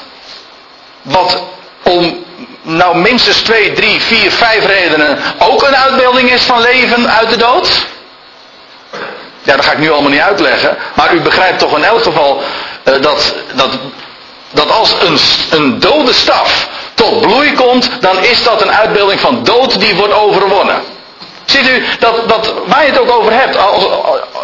Wat 1.01 1.43
om 1.83 2.24
nou 2.65 2.97
minstens 2.97 3.37
twee, 3.41 3.73
drie, 3.73 4.01
vier, 4.01 4.31
vijf 4.31 4.65
redenen 4.65 5.17
ook 5.39 5.63
een 5.63 5.75
uitbeelding 5.75 6.31
is 6.31 6.43
van 6.43 6.61
leven 6.61 7.09
uit 7.09 7.29
de 7.29 7.37
dood? 7.37 7.85
Ja, 9.43 9.55
dat 9.55 9.65
ga 9.65 9.71
ik 9.71 9.77
nu 9.77 9.91
allemaal 9.91 10.11
niet 10.11 10.19
uitleggen. 10.19 10.77
Maar 10.93 11.13
u 11.13 11.21
begrijpt 11.21 11.59
toch 11.59 11.77
in 11.77 11.83
elk 11.83 12.03
geval 12.03 12.41
uh, 12.83 13.01
dat, 13.01 13.35
dat, 13.53 13.69
dat 14.51 14.71
als 14.71 14.95
een, 15.01 15.17
een 15.57 15.79
dode 15.79 16.13
staf 16.13 16.67
tot 16.93 17.21
bloei 17.21 17.53
komt, 17.53 17.89
dan 17.99 18.23
is 18.23 18.43
dat 18.43 18.61
een 18.61 18.71
uitbeelding 18.71 19.19
van 19.19 19.43
dood 19.43 19.79
die 19.79 19.95
wordt 19.95 20.13
overwonnen. 20.13 20.81
Ziet 21.45 21.69
u, 21.69 21.85
dat, 21.99 22.29
dat, 22.29 22.53
waar 22.65 22.85
je 22.85 22.91
het 22.91 22.99
ook 22.99 23.11
over 23.11 23.33
hebt, 23.33 23.57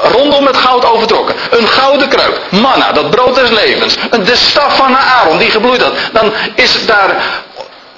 rondom 0.03 0.45
het 0.45 0.57
goud 0.57 0.85
overtrokken. 0.85 1.35
Een 1.49 1.67
gouden 1.67 2.07
kruik, 2.07 2.39
manna, 2.49 2.91
dat 2.91 3.09
brood 3.09 3.35
des 3.35 3.49
levens. 3.49 3.95
De 4.23 4.35
staf 4.35 4.75
van 4.75 4.97
Aaron 4.97 5.37
die 5.37 5.49
gebloeid 5.49 5.81
had. 5.81 5.93
Dan 6.11 6.33
is 6.55 6.85
daar 6.85 7.15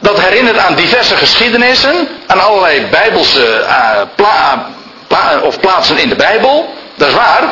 dat 0.03 0.19
herinnert 0.19 0.57
aan 0.57 0.75
diverse 0.75 1.17
geschiedenissen, 1.17 2.07
aan 2.27 2.39
allerlei 2.39 2.85
bijbelse 2.85 3.59
uh, 3.59 4.01
pla, 4.15 4.69
pla, 5.07 5.39
of 5.41 5.59
plaatsen 5.59 5.97
in 5.97 6.09
de 6.09 6.15
Bijbel. 6.15 6.73
Dat 6.95 7.07
is 7.07 7.13
waar. 7.13 7.43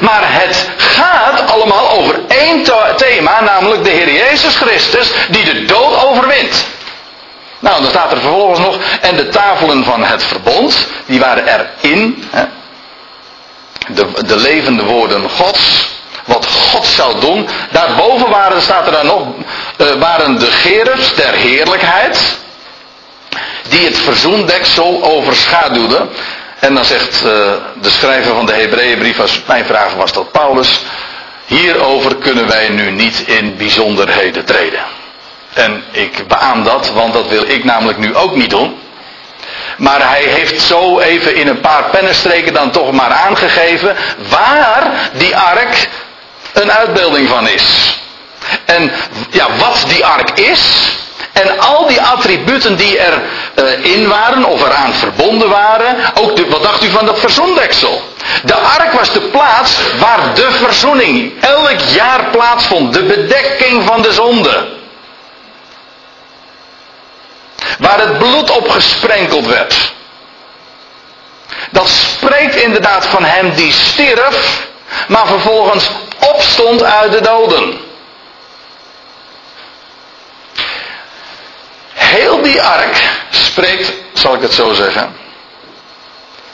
Maar 0.00 0.22
het 0.22 0.68
gaat 0.76 1.50
allemaal 1.50 1.90
over 1.90 2.20
één 2.28 2.62
thema, 2.96 3.40
namelijk 3.40 3.84
de 3.84 3.90
Heer 3.90 4.12
Jezus 4.12 4.56
Christus, 4.56 5.10
die 5.28 5.44
de 5.44 5.64
dood 5.64 6.04
overwint. 6.04 6.66
Nou, 7.58 7.82
dan 7.82 7.90
staat 7.90 8.12
er 8.12 8.20
vervolgens 8.20 8.58
nog, 8.58 8.78
en 9.00 9.16
de 9.16 9.28
tafelen 9.28 9.84
van 9.84 10.04
het 10.04 10.24
verbond, 10.24 10.86
die 11.06 11.20
waren 11.20 11.68
erin. 11.82 12.24
Hè? 12.30 12.44
De, 13.88 14.24
de 14.26 14.36
levende 14.36 14.84
woorden 14.84 15.30
Gods, 15.30 15.88
wat 16.28 16.46
God 16.46 16.86
zou 16.86 17.20
doen. 17.20 17.48
Daarboven 17.70 18.30
waren, 18.30 18.62
staat 18.62 18.86
er 18.86 18.92
dan 18.92 19.06
nog, 19.06 19.26
uh, 19.78 19.86
waren 19.92 20.38
de 20.38 20.46
gerubs 20.46 21.14
der 21.14 21.32
heerlijkheid. 21.32 22.36
Die 23.68 23.84
het 23.84 23.98
verzoendeksel 23.98 25.02
overschaduwden. 25.02 26.10
En 26.58 26.74
dan 26.74 26.84
zegt 26.84 27.24
uh, 27.24 27.30
de 27.80 27.90
schrijver 27.90 28.34
van 28.34 28.46
de 28.46 28.52
Hebreeënbrief, 28.52 29.20
als 29.20 29.42
mijn 29.46 29.64
vraag 29.64 29.94
was 29.94 30.12
tot 30.12 30.32
Paulus. 30.32 30.80
Hierover 31.46 32.16
kunnen 32.16 32.46
wij 32.46 32.68
nu 32.68 32.90
niet 32.90 33.18
in 33.26 33.56
bijzonderheden 33.56 34.44
treden. 34.44 34.80
En 35.52 35.84
ik 35.90 36.28
beaam 36.28 36.64
dat, 36.64 36.90
want 36.90 37.12
dat 37.12 37.28
wil 37.28 37.42
ik 37.42 37.64
namelijk 37.64 37.98
nu 37.98 38.14
ook 38.14 38.36
niet 38.36 38.50
doen. 38.50 38.78
Maar 39.76 40.08
hij 40.08 40.22
heeft 40.22 40.60
zo 40.60 40.98
even 40.98 41.34
in 41.34 41.48
een 41.48 41.60
paar 41.60 41.84
pennenstreken 41.90 42.54
dan 42.54 42.70
toch 42.70 42.92
maar 42.92 43.10
aangegeven 43.10 43.96
waar 44.28 45.10
die 45.12 45.36
ark 45.36 45.88
een 46.52 46.72
uitbeelding 46.72 47.28
van 47.28 47.48
is. 47.48 47.96
En 48.64 48.92
ja, 49.30 49.46
wat 49.58 49.84
die 49.88 50.04
ark 50.04 50.30
is. 50.30 50.92
En 51.32 51.58
al 51.58 51.86
die 51.86 52.02
attributen 52.02 52.76
die 52.76 52.98
er 52.98 53.22
uh, 53.54 53.84
in 53.94 54.08
waren 54.08 54.44
of 54.44 54.62
eraan 54.62 54.94
verbonden 54.94 55.48
waren. 55.48 55.96
Ook 56.14 56.36
de, 56.36 56.46
wat 56.46 56.62
dacht 56.62 56.84
u 56.84 56.90
van 56.90 57.06
dat 57.06 57.18
verzoendeksel? 57.18 58.02
De 58.44 58.54
ark 58.54 58.92
was 58.92 59.12
de 59.12 59.20
plaats 59.20 59.76
waar 59.98 60.34
de 60.34 60.50
verzoening 60.52 61.32
elk 61.40 61.78
jaar 61.78 62.24
plaatsvond. 62.30 62.92
De 62.92 63.02
bedekking 63.02 63.84
van 63.84 64.02
de 64.02 64.12
zonde. 64.12 64.76
Waar 67.78 68.00
het 68.00 68.18
bloed 68.18 68.50
op 68.50 68.68
gesprenkeld 68.68 69.46
werd. 69.46 69.92
Dat 71.70 71.88
spreekt 71.88 72.54
inderdaad 72.54 73.06
van 73.06 73.24
hem 73.24 73.54
die 73.54 73.72
stierf, 73.72 74.66
maar 75.06 75.26
vervolgens 75.26 75.90
opstond 76.38 76.82
uit 76.82 77.12
de 77.12 77.20
doden. 77.20 77.78
Heel 81.92 82.42
die 82.42 82.62
ark 82.62 83.02
spreekt, 83.30 83.92
zal 84.12 84.34
ik 84.34 84.40
het 84.40 84.54
zo 84.54 84.72
zeggen, 84.72 85.16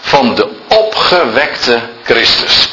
van 0.01 0.35
de 0.35 0.49
opgewekte 0.69 1.81
Christus. 2.05 2.69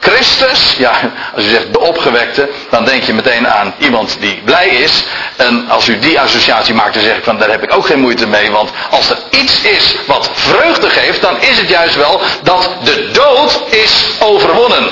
Christus, 0.00 0.74
ja, 0.78 1.12
als 1.34 1.44
u 1.44 1.48
zegt 1.48 1.72
de 1.72 1.80
opgewekte, 1.80 2.48
dan 2.70 2.84
denk 2.84 3.02
je 3.02 3.14
meteen 3.14 3.48
aan 3.48 3.74
iemand 3.78 4.16
die 4.20 4.42
blij 4.44 4.68
is. 4.68 5.04
En 5.36 5.70
als 5.70 5.88
u 5.88 5.98
die 5.98 6.20
associatie 6.20 6.74
maakt, 6.74 6.94
dan 6.94 7.02
zeg 7.02 7.16
ik 7.16 7.24
van 7.24 7.38
daar 7.38 7.50
heb 7.50 7.62
ik 7.62 7.74
ook 7.74 7.86
geen 7.86 8.00
moeite 8.00 8.26
mee. 8.26 8.50
Want 8.50 8.70
als 8.90 9.10
er 9.10 9.18
iets 9.30 9.62
is 9.62 9.96
wat 10.06 10.30
vreugde 10.32 10.90
geeft, 10.90 11.20
dan 11.20 11.40
is 11.40 11.58
het 11.58 11.68
juist 11.68 11.94
wel 11.94 12.20
dat 12.42 12.70
de 12.82 13.10
dood 13.10 13.60
is 13.70 14.04
overwonnen. 14.20 14.90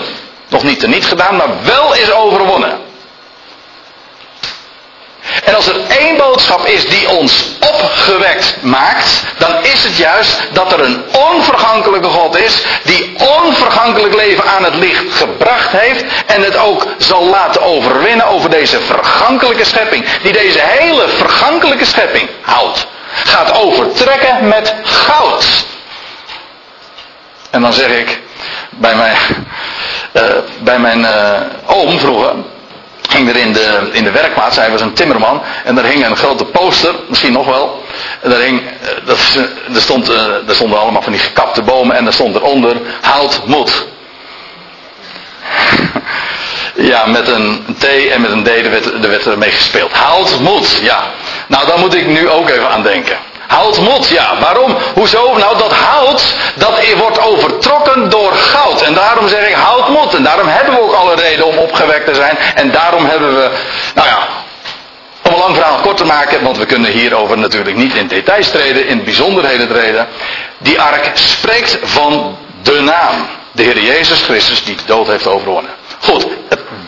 Nog 0.56 0.64
niet 0.64 0.82
er 0.82 0.88
niet 0.88 1.06
gedaan, 1.06 1.36
maar 1.36 1.48
wel 1.62 1.94
is 1.94 2.12
overwonnen. 2.12 2.78
En 5.44 5.54
als 5.54 5.66
er 5.66 5.76
één 5.88 6.16
boodschap 6.16 6.66
is 6.66 6.88
die 6.88 7.08
ons 7.08 7.44
opgewekt 7.60 8.56
maakt, 8.62 9.22
dan 9.38 9.64
is 9.64 9.84
het 9.84 9.96
juist 9.96 10.40
dat 10.52 10.72
er 10.72 10.80
een 10.80 11.04
onvergankelijke 11.12 12.08
God 12.08 12.38
is, 12.38 12.62
die 12.82 13.14
onvergankelijk 13.18 14.14
leven 14.14 14.44
aan 14.44 14.64
het 14.64 14.74
licht 14.74 15.12
gebracht 15.12 15.70
heeft 15.70 16.04
en 16.26 16.42
het 16.42 16.56
ook 16.56 16.86
zal 16.98 17.24
laten 17.24 17.62
overwinnen 17.62 18.26
over 18.26 18.50
deze 18.50 18.80
vergankelijke 18.80 19.64
schepping, 19.64 20.04
die 20.22 20.32
deze 20.32 20.60
hele 20.62 21.08
vergankelijke 21.08 21.84
schepping 21.84 22.28
houdt. 22.40 22.86
Gaat 23.24 23.52
overtrekken 23.52 24.48
met 24.48 24.74
goud. 24.82 25.64
En 27.50 27.62
dan 27.62 27.72
zeg 27.72 27.88
ik 27.88 28.24
bij 28.70 28.94
mij, 28.96 29.14
bij 30.58 30.78
mijn 30.78 31.06
oom 31.66 31.98
vroeger 31.98 32.34
ging 33.08 33.28
er 33.28 33.36
in 33.36 33.52
de, 33.52 33.88
in 33.92 34.04
de 34.04 34.10
werkplaats, 34.10 34.56
hij 34.56 34.70
was 34.70 34.80
een 34.80 34.92
timmerman, 34.92 35.42
en 35.64 35.74
daar 35.74 35.84
hing 35.84 36.06
een 36.06 36.16
grote 36.16 36.44
poster, 36.44 36.94
misschien 37.08 37.32
nog 37.32 37.46
wel. 37.46 37.84
En 38.20 38.30
daar, 38.30 38.40
hing, 38.40 38.62
dat, 39.04 39.18
er, 39.74 39.80
stond, 39.80 40.08
er 40.08 40.54
stonden 40.54 40.80
allemaal 40.80 41.02
van 41.02 41.12
die 41.12 41.20
gekapte 41.20 41.62
bomen 41.62 41.96
en 41.96 42.04
daar 42.04 42.12
stond 42.12 42.34
eronder, 42.34 42.76
houd 43.00 43.46
moed. 43.46 43.86
Ja, 46.78 47.06
met 47.06 47.28
een 47.28 47.64
T 47.78 47.84
en 47.84 48.20
met 48.20 48.30
een 48.30 48.44
D, 48.44 48.48
er 48.48 48.70
werd, 48.70 49.26
er 49.26 49.32
ermee 49.32 49.50
gespeeld. 49.50 49.92
Houd 49.92 50.40
moed, 50.40 50.78
ja. 50.82 51.04
Nou, 51.46 51.66
daar 51.66 51.78
moet 51.78 51.94
ik 51.94 52.06
nu 52.06 52.28
ook 52.28 52.48
even 52.50 52.70
aan 52.70 52.82
denken. 52.82 53.16
Houd 53.46 53.78
moed, 53.78 54.08
ja. 54.08 54.38
Waarom? 54.40 54.76
Hoezo? 54.94 55.36
Nou, 55.36 55.58
dat 55.58 55.72
hout, 55.72 56.34
dat 56.54 56.94
wordt 56.96 57.20
overtrokken 57.20 58.08
door 58.08 58.32
goud. 58.32 58.82
En 58.82 58.94
daarom 58.94 59.28
zeg 59.28 59.48
ik, 59.48 59.54
houd 59.54 59.88
moed. 59.88 60.14
En 60.14 60.22
daarom 60.22 60.48
hebben 60.48 60.74
we 60.74 60.80
ook 60.80 60.94
alle 60.94 61.14
reden 61.14 61.46
om 61.46 61.56
opgewekt 61.56 62.06
te 62.06 62.14
zijn. 62.14 62.38
En 62.54 62.70
daarom 62.70 63.04
hebben 63.04 63.34
we, 63.34 63.50
nou 63.94 64.08
ja, 64.08 64.18
om 65.22 65.32
een 65.32 65.38
lang 65.38 65.54
verhaal 65.54 65.78
kort 65.78 65.96
te 65.96 66.04
maken, 66.04 66.42
want 66.42 66.58
we 66.58 66.66
kunnen 66.66 66.90
hierover 66.90 67.38
natuurlijk 67.38 67.76
niet 67.76 67.94
in 67.94 68.06
details 68.06 68.50
treden, 68.50 68.86
in 68.86 69.04
bijzonderheden 69.04 69.68
treden. 69.68 70.08
Die 70.58 70.80
ark 70.80 71.10
spreekt 71.14 71.78
van 71.82 72.38
de 72.62 72.80
naam. 72.80 73.26
De 73.52 73.62
Heer 73.62 73.82
Jezus 73.82 74.22
Christus 74.22 74.64
die 74.64 74.74
de 74.74 74.82
dood 74.86 75.06
heeft 75.06 75.26
overwonnen. 75.26 75.70
Goed, 76.00 76.26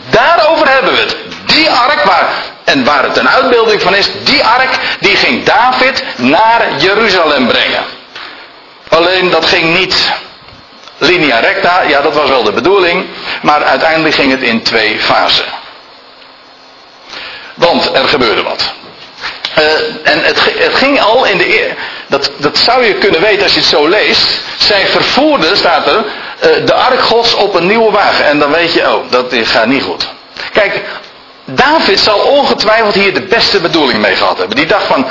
daarover 0.09 0.69
hebben 0.69 0.93
we 0.93 0.99
het. 0.99 1.15
Die 1.45 1.69
ark 1.69 2.03
waar, 2.03 2.29
en 2.69 2.83
waar 2.83 3.03
het 3.03 3.17
een 3.17 3.29
uitbeelding 3.29 3.81
van 3.81 3.95
is, 3.95 4.09
die 4.23 4.43
ark 4.43 4.77
die 4.99 5.15
ging 5.15 5.43
David 5.43 6.03
naar 6.15 6.67
Jeruzalem 6.77 7.47
brengen. 7.47 7.83
Alleen 8.89 9.29
dat 9.29 9.45
ging 9.45 9.77
niet 9.77 10.11
linea 10.97 11.39
recta, 11.39 11.81
ja 11.81 12.01
dat 12.01 12.13
was 12.13 12.29
wel 12.29 12.43
de 12.43 12.51
bedoeling, 12.51 13.05
maar 13.41 13.63
uiteindelijk 13.63 14.15
ging 14.15 14.31
het 14.31 14.41
in 14.41 14.61
twee 14.61 14.99
fasen. 14.99 15.45
Want 17.53 17.95
er 17.95 18.07
gebeurde 18.07 18.43
wat. 18.43 18.73
Uh, 19.57 19.63
en 20.03 20.23
het, 20.23 20.39
het, 20.57 20.75
ging 20.75 21.01
al 21.01 21.25
in 21.25 21.37
de. 21.37 21.71
Dat, 22.07 22.31
dat 22.37 22.57
zou 22.57 22.85
je 22.85 22.93
kunnen 22.93 23.21
weten 23.21 23.43
als 23.43 23.53
je 23.53 23.59
het 23.59 23.69
zo 23.69 23.87
leest. 23.87 24.41
Zij 24.57 24.87
vervoerden, 24.87 25.57
staat 25.57 25.87
er, 25.87 25.95
uh, 25.95 26.65
de 26.65 26.73
ark 26.73 26.99
gods 26.99 27.33
op 27.33 27.55
een 27.55 27.67
nieuwe 27.67 27.91
wagen. 27.91 28.25
En 28.25 28.39
dan 28.39 28.51
weet 28.51 28.73
je, 28.73 28.93
oh, 28.93 29.11
dat 29.11 29.33
gaat 29.41 29.65
niet 29.65 29.83
goed. 29.83 30.07
Kijk, 30.51 30.81
David 31.55 31.99
zal 31.99 32.19
ongetwijfeld 32.19 32.93
hier 32.93 33.13
de 33.13 33.21
beste 33.21 33.59
bedoeling 33.59 34.01
mee 34.01 34.15
gehad 34.15 34.37
hebben. 34.37 34.55
Die 34.55 34.65
dacht 34.65 34.85
van, 34.85 35.07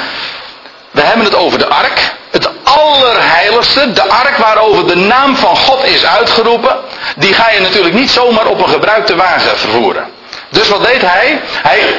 we 0.90 1.00
hebben 1.00 1.24
het 1.24 1.34
over 1.34 1.58
de 1.58 1.68
ark. 1.68 2.16
Het 2.30 2.48
allerheiligste, 2.62 3.92
de 3.92 4.08
ark 4.08 4.36
waarover 4.36 4.86
de 4.86 4.96
naam 4.96 5.36
van 5.36 5.56
God 5.56 5.84
is 5.84 6.06
uitgeroepen. 6.06 6.76
Die 7.16 7.34
ga 7.34 7.50
je 7.50 7.60
natuurlijk 7.60 7.94
niet 7.94 8.10
zomaar 8.10 8.46
op 8.46 8.60
een 8.60 8.68
gebruikte 8.68 9.16
wagen 9.16 9.58
vervoeren. 9.58 10.10
Dus 10.48 10.68
wat 10.68 10.84
deed 10.84 11.02
hij? 11.02 11.40
Hij 11.62 11.94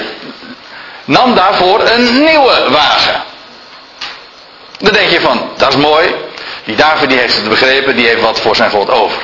nam 1.06 1.36
daarvoor 1.36 1.82
een 1.82 2.24
nieuwe 2.24 2.66
wagen. 2.70 3.24
Dan 4.80 4.94
denk 4.94 5.10
je 5.10 5.22
van, 5.22 5.50
dat 5.58 5.70
is 5.70 5.76
mooi. 5.76 6.16
Die 6.64 6.76
David 6.76 7.10
die 7.10 7.18
heeft 7.18 7.36
het 7.36 7.50
begrepen, 7.50 7.96
die 7.96 8.08
heeft 8.08 8.22
wat 8.22 8.40
voor 8.40 8.56
zijn 8.56 8.70
God 8.70 8.90
over. 8.90 9.22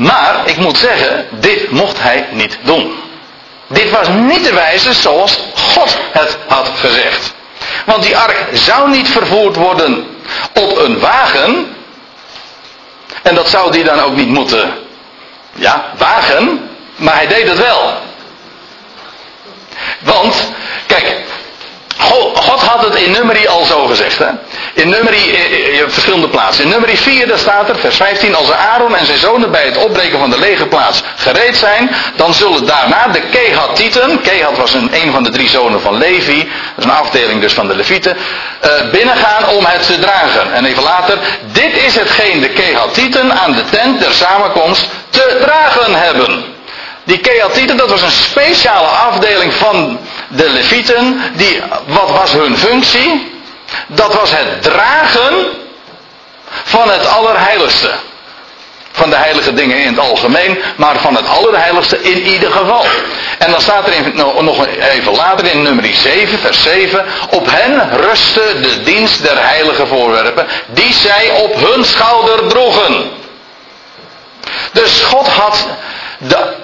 Maar 0.00 0.42
ik 0.44 0.56
moet 0.56 0.78
zeggen, 0.78 1.26
dit 1.30 1.70
mocht 1.70 2.02
hij 2.02 2.28
niet 2.30 2.58
doen. 2.62 2.98
Dit 3.66 3.90
was 3.90 4.08
niet 4.08 4.44
de 4.44 4.52
wijze 4.52 4.92
zoals 4.92 5.38
God 5.54 5.98
het 6.12 6.38
had 6.46 6.70
gezegd. 6.74 7.34
Want 7.84 8.02
die 8.02 8.16
ark 8.16 8.46
zou 8.52 8.90
niet 8.90 9.08
vervoerd 9.08 9.56
worden 9.56 10.06
op 10.54 10.76
een 10.78 11.00
wagen. 11.00 11.76
En 13.22 13.34
dat 13.34 13.48
zou 13.48 13.72
die 13.72 13.84
dan 13.84 14.00
ook 14.00 14.16
niet 14.16 14.28
moeten, 14.28 14.74
ja, 15.52 15.92
wagen. 15.96 16.70
Maar 16.96 17.14
hij 17.14 17.26
deed 17.26 17.48
het 17.48 17.58
wel. 17.58 17.92
Want, 19.98 20.52
kijk, 20.86 21.16
God 22.00 22.60
had 22.60 22.84
het 22.84 22.94
in 22.94 23.10
nummerie 23.10 23.48
al 23.48 23.64
zo 23.64 23.86
gezegd. 23.86 24.18
Hè? 24.18 24.26
In 24.72 24.88
nummerie, 24.88 25.30
in 25.70 25.90
verschillende 25.90 26.28
plaatsen. 26.28 26.64
In 26.64 26.70
nummerie 26.70 26.98
4, 26.98 27.26
daar 27.26 27.38
staat 27.38 27.68
er, 27.68 27.78
vers 27.78 27.96
15, 27.96 28.34
als 28.34 28.52
Aaron 28.52 28.96
en 28.96 29.06
zijn 29.06 29.18
zonen 29.18 29.50
bij 29.50 29.64
het 29.64 29.76
opbreken 29.76 30.18
van 30.18 30.30
de 30.30 30.38
legerplaats 30.38 31.02
gereed 31.16 31.56
zijn, 31.56 31.90
dan 32.16 32.34
zullen 32.34 32.66
daarna 32.66 33.08
de 33.08 33.20
Kehatieten, 33.20 34.20
Kehat 34.20 34.56
was 34.56 34.74
een, 34.74 34.90
een 34.92 35.12
van 35.12 35.22
de 35.22 35.30
drie 35.30 35.48
zonen 35.48 35.80
van 35.80 35.98
Levi, 35.98 36.48
een 36.76 36.90
afdeling 36.90 37.40
dus 37.40 37.52
van 37.52 37.68
de 37.68 37.76
Levieten, 37.76 38.16
uh, 38.16 38.90
binnengaan 38.90 39.48
om 39.48 39.64
het 39.64 39.86
te 39.86 39.98
dragen. 39.98 40.52
En 40.52 40.64
even 40.64 40.82
later, 40.82 41.18
dit 41.52 41.76
is 41.76 41.94
hetgeen 41.94 42.40
de 42.40 42.48
Kehatieten 42.48 43.32
aan 43.32 43.52
de 43.52 43.64
tent 43.70 44.00
der 44.00 44.12
samenkomst 44.12 44.88
te 45.10 45.38
dragen 45.40 45.94
hebben. 45.94 46.44
Die 47.04 47.18
Keatieten, 47.18 47.76
dat 47.76 47.90
was 47.90 48.02
een 48.02 48.10
speciale 48.10 48.86
afdeling 48.86 49.54
van 49.54 49.98
de 50.30 50.50
Levieten. 50.50 51.20
Die, 51.36 51.62
wat 51.86 52.10
was 52.10 52.32
hun 52.32 52.56
functie? 52.56 53.32
Dat 53.86 54.14
was 54.14 54.30
het 54.30 54.62
dragen 54.62 55.46
van 56.64 56.90
het 56.90 57.06
Allerheiligste. 57.06 57.90
Van 58.92 59.10
de 59.10 59.16
heilige 59.16 59.54
dingen 59.54 59.78
in 59.78 59.86
het 59.86 59.98
algemeen, 59.98 60.58
maar 60.76 60.98
van 60.98 61.16
het 61.16 61.28
Allerheiligste 61.28 62.02
in 62.02 62.22
ieder 62.22 62.52
geval. 62.52 62.84
En 63.38 63.50
dan 63.50 63.60
staat 63.60 63.86
er 63.86 63.92
in, 63.92 64.12
nog 64.40 64.66
even 64.66 65.16
later 65.16 65.46
in 65.46 65.62
nummer 65.62 65.94
7, 65.94 66.38
vers 66.38 66.62
7. 66.62 67.04
Op 67.30 67.46
hen 67.50 68.00
rustte 68.00 68.60
de 68.60 68.82
dienst 68.82 69.22
der 69.22 69.48
heilige 69.48 69.86
voorwerpen, 69.86 70.46
die 70.66 70.92
zij 70.92 71.30
op 71.30 71.54
hun 71.54 71.84
schouder 71.84 72.48
droegen. 72.48 73.10
Dus 74.72 75.02
God 75.02 75.28
had 75.28 75.66
de 76.18 76.54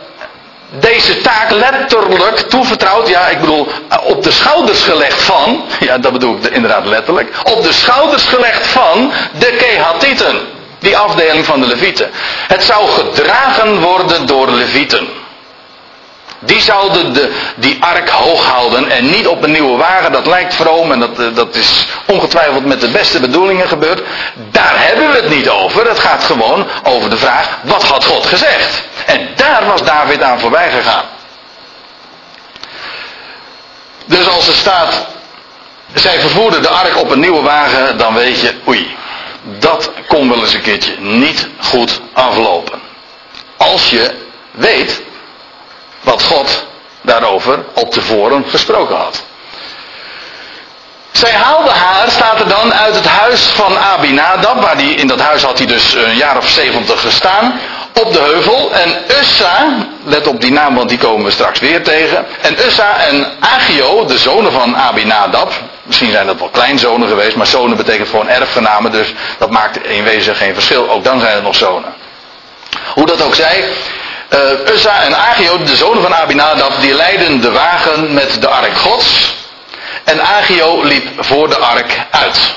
deze 0.81 1.21
taak 1.21 1.51
letterlijk 1.51 2.39
toevertrouwd, 2.39 3.09
ja, 3.09 3.29
ik 3.29 3.41
bedoel, 3.41 3.69
op 4.05 4.23
de 4.23 4.31
schouders 4.31 4.83
gelegd 4.83 5.23
van, 5.23 5.65
ja, 5.81 5.99
dat 5.99 6.13
bedoel 6.13 6.37
ik 6.37 6.45
inderdaad 6.45 6.87
letterlijk, 6.87 7.29
op 7.43 7.63
de 7.63 7.73
schouders 7.73 8.25
gelegd 8.25 8.67
van 8.67 9.13
de 9.39 9.57
Kehatieten, 9.57 10.41
die 10.79 10.97
afdeling 10.97 11.45
van 11.45 11.61
de 11.61 11.67
Levieten. 11.67 12.11
Het 12.47 12.63
zou 12.63 12.89
gedragen 12.89 13.81
worden 13.81 14.27
door 14.27 14.51
Levieten. 14.51 15.09
Die 16.47 16.61
zouden 16.61 17.13
de, 17.13 17.33
die 17.57 17.77
ark 17.81 18.09
hoog 18.09 18.45
houden 18.45 18.91
en 18.91 19.11
niet 19.11 19.27
op 19.27 19.43
een 19.43 19.51
nieuwe 19.51 19.77
wagen. 19.77 20.13
Dat 20.13 20.27
lijkt 20.27 20.55
vroom 20.55 20.93
en 20.93 21.01
dat, 21.01 21.19
eh, 21.19 21.27
dat 21.35 21.55
is 21.55 21.87
ongetwijfeld 22.07 22.65
met 22.65 22.81
de 22.81 22.91
beste 22.91 23.21
bedoelingen 23.21 23.69
gebeurd. 23.69 24.03
Daar 24.35 24.75
hebben 24.77 25.11
we 25.11 25.17
het 25.17 25.29
niet 25.29 25.49
over. 25.49 25.89
Het 25.89 25.99
gaat 25.99 26.25
gewoon 26.25 26.67
over 26.83 27.11
de 27.11 27.17
vraag, 27.17 27.59
wat 27.63 27.85
had 27.85 28.05
God 28.05 28.27
gezegd? 28.27 28.83
En 29.07 29.29
daar 29.37 29.67
was 29.67 29.83
David 29.83 30.23
aan 30.23 30.41
voorbij 30.41 30.71
gegaan. 30.71 31.05
Dus 34.07 34.29
als 34.29 34.49
er 34.49 34.55
staat, 34.55 35.07
zij 35.95 36.21
vervoerden 36.21 36.63
de 36.63 36.69
ark 36.69 36.97
op 36.97 37.11
een 37.11 37.21
nieuwe 37.21 37.43
wagen, 37.43 37.99
dan 37.99 38.15
weet 38.15 38.41
je, 38.41 38.55
oei, 38.69 38.97
dat 39.43 39.91
kon 40.09 40.29
wel 40.29 40.41
eens 40.41 40.55
een 40.55 40.61
keertje 40.61 40.95
niet 40.99 41.49
goed 41.61 42.01
aflopen. 42.13 42.81
Als 43.57 43.91
je 43.91 44.15
weet 44.51 45.03
wat 46.07 46.23
God 46.23 46.67
daarover 47.01 47.65
op 47.73 47.91
tevoren 47.91 48.45
gesproken 48.49 48.97
had. 48.97 49.25
Zij 51.11 51.33
haalde 51.33 51.71
haar, 51.71 52.11
staat 52.11 52.41
er 52.41 52.49
dan, 52.49 52.75
uit 52.75 52.95
het 52.95 53.07
huis 53.07 53.43
van 53.43 53.79
Abinadab, 53.79 54.63
waar 54.63 54.77
die, 54.77 54.95
in 54.95 55.07
dat 55.07 55.21
huis 55.21 55.43
had 55.43 55.59
hij 55.59 55.67
dus 55.67 55.95
een 55.95 56.17
jaar 56.17 56.37
of 56.37 56.49
zeventig 56.49 57.01
gestaan, 57.01 57.61
op 58.03 58.13
de 58.13 58.19
heuvel. 58.19 58.73
En 58.73 58.95
Ussa, 59.21 59.67
let 60.05 60.27
op 60.27 60.41
die 60.41 60.53
naam, 60.53 60.75
want 60.75 60.89
die 60.89 60.99
komen 60.99 61.25
we 61.25 61.31
straks 61.31 61.61
weer 61.61 61.83
tegen. 61.83 62.27
En 62.41 62.57
Ussa 62.67 62.97
en 62.97 63.27
Agio, 63.41 64.05
de 64.05 64.19
zonen 64.19 64.53
van 64.53 64.77
Abinadab, 64.77 65.53
misschien 65.83 66.11
zijn 66.11 66.27
dat 66.27 66.39
wel 66.39 66.49
kleinzonen 66.49 67.09
geweest, 67.09 67.37
maar 67.37 67.47
zonen 67.47 67.77
betekent 67.77 68.09
gewoon 68.09 68.29
erfgenamen, 68.29 68.93
dus 68.93 69.15
dat 69.39 69.51
maakt 69.51 69.87
in 69.87 70.05
wezen 70.05 70.37
geen 70.37 70.55
verschil. 70.55 70.91
Ook 70.91 71.05
dan 71.05 71.21
zijn 71.21 71.35
het 71.35 71.43
nog 71.43 71.55
zonen. 71.55 71.95
Hoe 72.95 73.07
dat 73.07 73.23
ook 73.23 73.35
zij, 73.35 73.65
uh, 74.31 75.05
en 75.05 75.17
Agio, 75.17 75.63
de 75.63 75.77
zonen 75.77 76.03
van 76.03 76.15
Abinadab, 76.15 76.81
die 76.81 76.95
leidden 76.95 77.41
de 77.41 77.51
wagen 77.51 78.15
met 78.15 78.41
de 78.41 78.49
ark 78.49 78.77
gods. 78.77 79.35
En 80.05 80.21
Agio 80.21 80.83
liep 80.83 81.09
voor 81.19 81.49
de 81.49 81.59
ark 81.59 82.01
uit. 82.11 82.55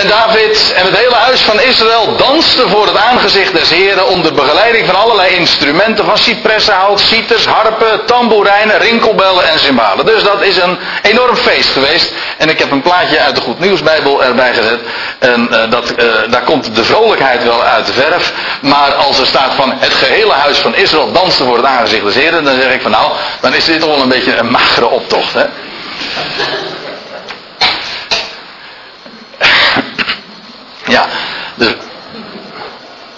En 0.00 0.08
David 0.08 0.72
en 0.76 0.84
het 0.84 0.96
hele 0.96 1.14
huis 1.14 1.40
van 1.40 1.60
Israël 1.60 2.16
dansten 2.16 2.68
voor 2.68 2.86
het 2.86 2.96
aangezicht 2.96 3.52
des 3.52 3.70
Heren 3.70 4.06
onder 4.06 4.32
begeleiding 4.32 4.86
van 4.86 4.94
allerlei 4.94 5.34
instrumenten 5.36 6.04
van 6.04 6.18
cipressenhout, 6.18 7.00
citers, 7.00 7.46
harpen, 7.46 8.04
tamboerijnen, 8.06 8.78
rinkelbellen 8.78 9.48
en 9.48 9.58
cymbalen. 9.58 10.06
Dus 10.06 10.22
dat 10.22 10.42
is 10.42 10.56
een 10.56 10.78
enorm 11.02 11.36
feest 11.36 11.68
geweest. 11.68 12.12
En 12.38 12.48
ik 12.48 12.58
heb 12.58 12.70
een 12.70 12.82
plaatje 12.82 13.20
uit 13.20 13.34
de 13.34 13.40
Goed 13.40 13.58
Nieuwsbijbel 13.58 14.24
erbij 14.24 14.54
gezet. 14.54 14.80
En 15.18 15.48
uh, 15.50 15.70
dat, 15.70 15.90
uh, 15.90 16.04
daar 16.30 16.44
komt 16.44 16.74
de 16.74 16.84
vrolijkheid 16.84 17.44
wel 17.44 17.62
uit 17.62 17.86
de 17.86 17.92
verf. 17.92 18.32
Maar 18.60 18.94
als 18.94 19.18
er 19.18 19.26
staat 19.26 19.54
van 19.54 19.74
het 19.78 19.94
gehele 19.94 20.32
huis 20.32 20.58
van 20.58 20.74
Israël 20.74 21.12
danste 21.12 21.44
voor 21.44 21.56
het 21.56 21.66
aangezicht 21.66 22.04
des 22.04 22.14
Heren, 22.14 22.44
dan 22.44 22.60
zeg 22.60 22.72
ik 22.72 22.82
van 22.82 22.90
nou, 22.90 23.12
dan 23.40 23.54
is 23.54 23.64
dit 23.64 23.80
toch 23.80 23.90
wel 23.90 24.02
een 24.02 24.08
beetje 24.08 24.36
een 24.36 24.50
magere 24.50 24.88
optocht. 24.88 25.34
Hè? 25.34 25.44
Ja, 30.90 31.06
dus. 31.54 31.72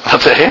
Wat 0.02 0.22
zeg 0.22 0.36
je? 0.36 0.50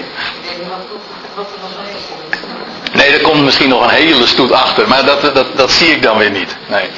Nee, 2.92 3.14
er 3.14 3.22
komt 3.22 3.44
misschien 3.44 3.70
nog 3.70 3.84
een 3.84 3.90
hele 3.90 4.28
stoet 4.28 4.52
achter, 4.52 4.88
maar 4.88 5.06
dat, 5.06 5.22
dat, 5.22 5.58
dat 5.58 5.72
zie 5.72 5.92
ik 5.92 6.02
dan 6.02 6.18
weer 6.18 6.32
niet. 6.32 6.56
Nee. 6.68 6.90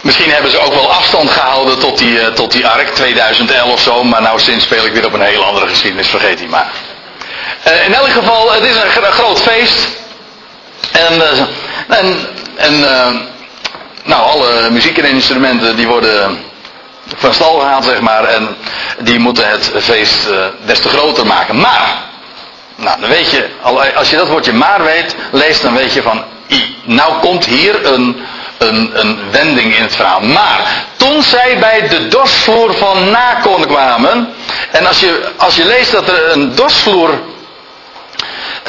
Misschien 0.00 0.30
hebben 0.30 0.50
ze 0.50 0.58
ook 0.58 0.74
wel 0.74 0.92
afstand 0.92 1.30
gehouden 1.30 1.78
tot 1.78 1.98
die, 1.98 2.20
uh, 2.20 2.26
tot 2.26 2.52
die 2.52 2.66
ark, 2.66 2.88
2011 2.88 3.72
of 3.72 3.80
zo, 3.80 4.04
maar 4.04 4.22
nou 4.22 4.40
sinds 4.40 4.64
speel 4.64 4.84
ik 4.84 4.92
weer 4.92 5.06
op 5.06 5.12
een 5.12 5.20
hele 5.20 5.44
andere 5.44 5.68
geschiedenis, 5.68 6.08
vergeet 6.08 6.38
die 6.38 6.48
maar. 6.48 6.70
Uh, 7.68 7.86
in 7.86 7.94
elk 7.94 8.10
geval, 8.10 8.52
het 8.52 8.64
is 8.64 8.76
een, 8.76 9.12
groot 9.12 9.40
feest. 9.42 9.88
En, 10.92 11.14
uh, 11.14 11.98
en, 11.98 12.16
en 12.56 12.80
nou, 14.04 14.22
alle 14.22 14.70
muziek 14.70 14.98
en 14.98 15.04
instrumenten 15.04 15.76
die 15.76 15.86
worden 15.86 16.44
van 17.16 17.34
stal 17.34 17.58
gehaald, 17.58 17.84
zeg 17.84 18.00
maar, 18.00 18.24
en 18.24 18.56
die 18.98 19.18
moeten 19.18 19.48
het 19.48 19.72
feest 19.78 20.28
des 20.64 20.78
te 20.78 20.88
groter 20.88 21.26
maken. 21.26 21.60
Maar, 21.60 22.02
nou, 22.76 23.00
dan 23.00 23.08
weet 23.08 23.30
je, 23.30 23.48
als 23.96 24.10
je 24.10 24.16
dat 24.16 24.28
woordje 24.28 24.52
maar 24.52 24.84
weet, 24.84 25.16
leest, 25.30 25.62
dan 25.62 25.74
weet 25.74 25.92
je 25.92 26.02
van, 26.02 26.24
nou 26.84 27.18
komt 27.20 27.44
hier 27.44 27.86
een, 27.86 28.26
een, 28.58 28.90
een 28.94 29.18
wending 29.30 29.76
in 29.76 29.82
het 29.82 29.96
verhaal. 29.96 30.20
Maar 30.20 30.84
toen 30.96 31.22
zij 31.22 31.58
bij 31.58 31.88
de 31.88 32.08
dorsvloer 32.08 32.74
van 32.74 33.10
Nakon 33.10 33.66
kwamen. 33.66 34.34
En 34.70 34.86
als 34.86 35.00
je, 35.00 35.28
als 35.36 35.56
je 35.56 35.64
leest 35.64 35.92
dat 35.92 36.08
er 36.08 36.32
een 36.32 36.54
dorsvloer. 36.54 37.20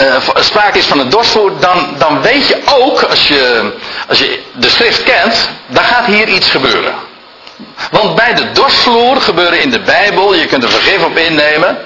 Uh, 0.02 0.15
sprake 0.36 0.78
is 0.78 0.86
van 0.86 1.00
een 1.00 1.10
dorsvloer, 1.10 1.52
dan, 1.60 1.95
dan 1.97 2.21
weet 2.21 2.47
je 2.47 2.62
ook, 2.65 3.04
als 3.04 3.28
je, 3.28 3.71
als 4.08 4.19
je 4.19 4.43
de 4.54 4.69
schrift 4.69 5.04
kent, 5.04 5.50
dan 5.67 5.84
gaat 5.84 6.06
hier 6.06 6.28
iets 6.28 6.50
gebeuren. 6.50 6.93
Want 7.91 8.15
bij 8.15 8.34
de 8.34 8.52
dorsvloer 8.52 9.22
gebeuren 9.22 9.62
in 9.62 9.70
de 9.70 9.80
Bijbel, 9.80 10.34
je 10.34 10.46
kunt 10.46 10.63
er 10.63 10.70
vergif 10.70 11.04
op 11.04 11.17
innemen, 11.17 11.78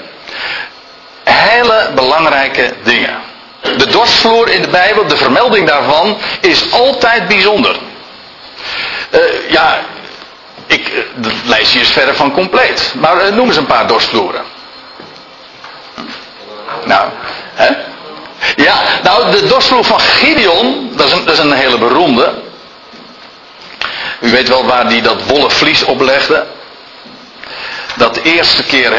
hele 1.24 1.90
belangrijke 1.96 2.74
dingen. 2.84 3.20
De 3.62 3.88
dorsvloer 3.88 4.50
in 4.50 4.62
de 4.62 4.68
Bijbel, 4.68 5.08
de 5.08 5.18
vermelding 5.18 5.68
daarvan, 5.68 6.18
is 6.42 6.72
altijd 6.72 7.28
bijzonder. 7.28 7.76
Uh, 9.12 9.50
ja, 9.50 9.80
ik, 10.66 10.90
uh, 10.90 11.26
het 11.26 11.34
lijstje 11.46 11.80
is 11.80 11.90
verder 11.90 12.16
van 12.16 12.32
compleet. 12.32 12.94
Maar 12.98 13.26
uh, 13.26 13.34
noem 13.34 13.48
eens 13.48 13.58
een 13.58 13.66
paar 13.66 13.88
dorstvloeren. 13.88 14.44
Nou, 16.86 17.10
hè? 17.54 17.70
Ja, 18.56 18.82
nou, 19.04 19.32
de 19.32 19.48
dorstvloer 19.48 19.84
van 19.84 20.00
Gideon, 20.00 20.92
dat 20.96 21.08
is, 21.08 21.14
een, 21.14 21.26
dat 21.26 21.34
is 21.34 21.40
een 21.40 21.52
hele 21.52 21.78
beroemde. 21.78 22.34
U 24.22 24.30
weet 24.30 24.48
wel 24.48 24.66
waar 24.66 24.90
die 24.90 25.02
dat 25.02 25.24
wollen 25.28 25.52
vlies 25.52 25.84
oplegde. 25.84 26.46
Dat 27.96 28.18
eerste 28.18 28.64
keer 28.64 28.94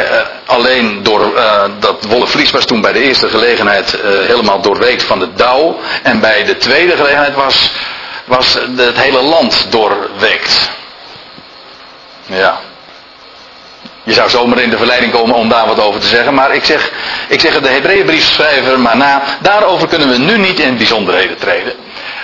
alleen 0.47 1.03
door 1.03 1.35
dat 1.79 2.05
wollen 2.05 2.29
vlies 2.29 2.51
was 2.51 2.65
toen 2.65 2.81
bij 2.81 2.93
de 2.93 3.03
eerste 3.03 3.29
gelegenheid 3.29 3.99
helemaal 4.03 4.61
doorweekt 4.61 5.03
van 5.03 5.19
de 5.19 5.35
dauw. 5.35 5.81
En 6.03 6.21
bij 6.21 6.45
de 6.45 6.57
tweede 6.57 6.97
gelegenheid 6.97 7.35
was 7.35 7.71
was 8.25 8.55
het 8.77 9.01
hele 9.01 9.23
land 9.23 9.67
doorwekt. 9.69 10.71
Ja. 12.27 12.61
Je 14.05 14.13
zou 14.13 14.31
zomaar 14.31 14.59
in 14.59 14.71
de 14.71 14.77
verleiding 14.77 15.13
komen 15.13 15.37
om 15.37 15.49
daar 15.49 15.67
wat 15.67 15.81
over 15.81 16.01
te 16.01 16.07
zeggen, 16.07 16.35
maar 16.35 16.55
ik 16.55 16.65
zeg, 16.65 16.91
ik 17.29 17.41
zeg 17.41 17.61
de 17.61 17.69
Hebreeënbriefschrijver 17.69 18.81
maar 18.81 18.97
na, 18.97 19.23
daarover 19.41 19.89
kunnen 19.89 20.09
we 20.09 20.19
nu 20.19 20.39
niet 20.39 20.59
in 20.59 20.77
bijzonderheden 20.77 21.39
treden. 21.39 21.73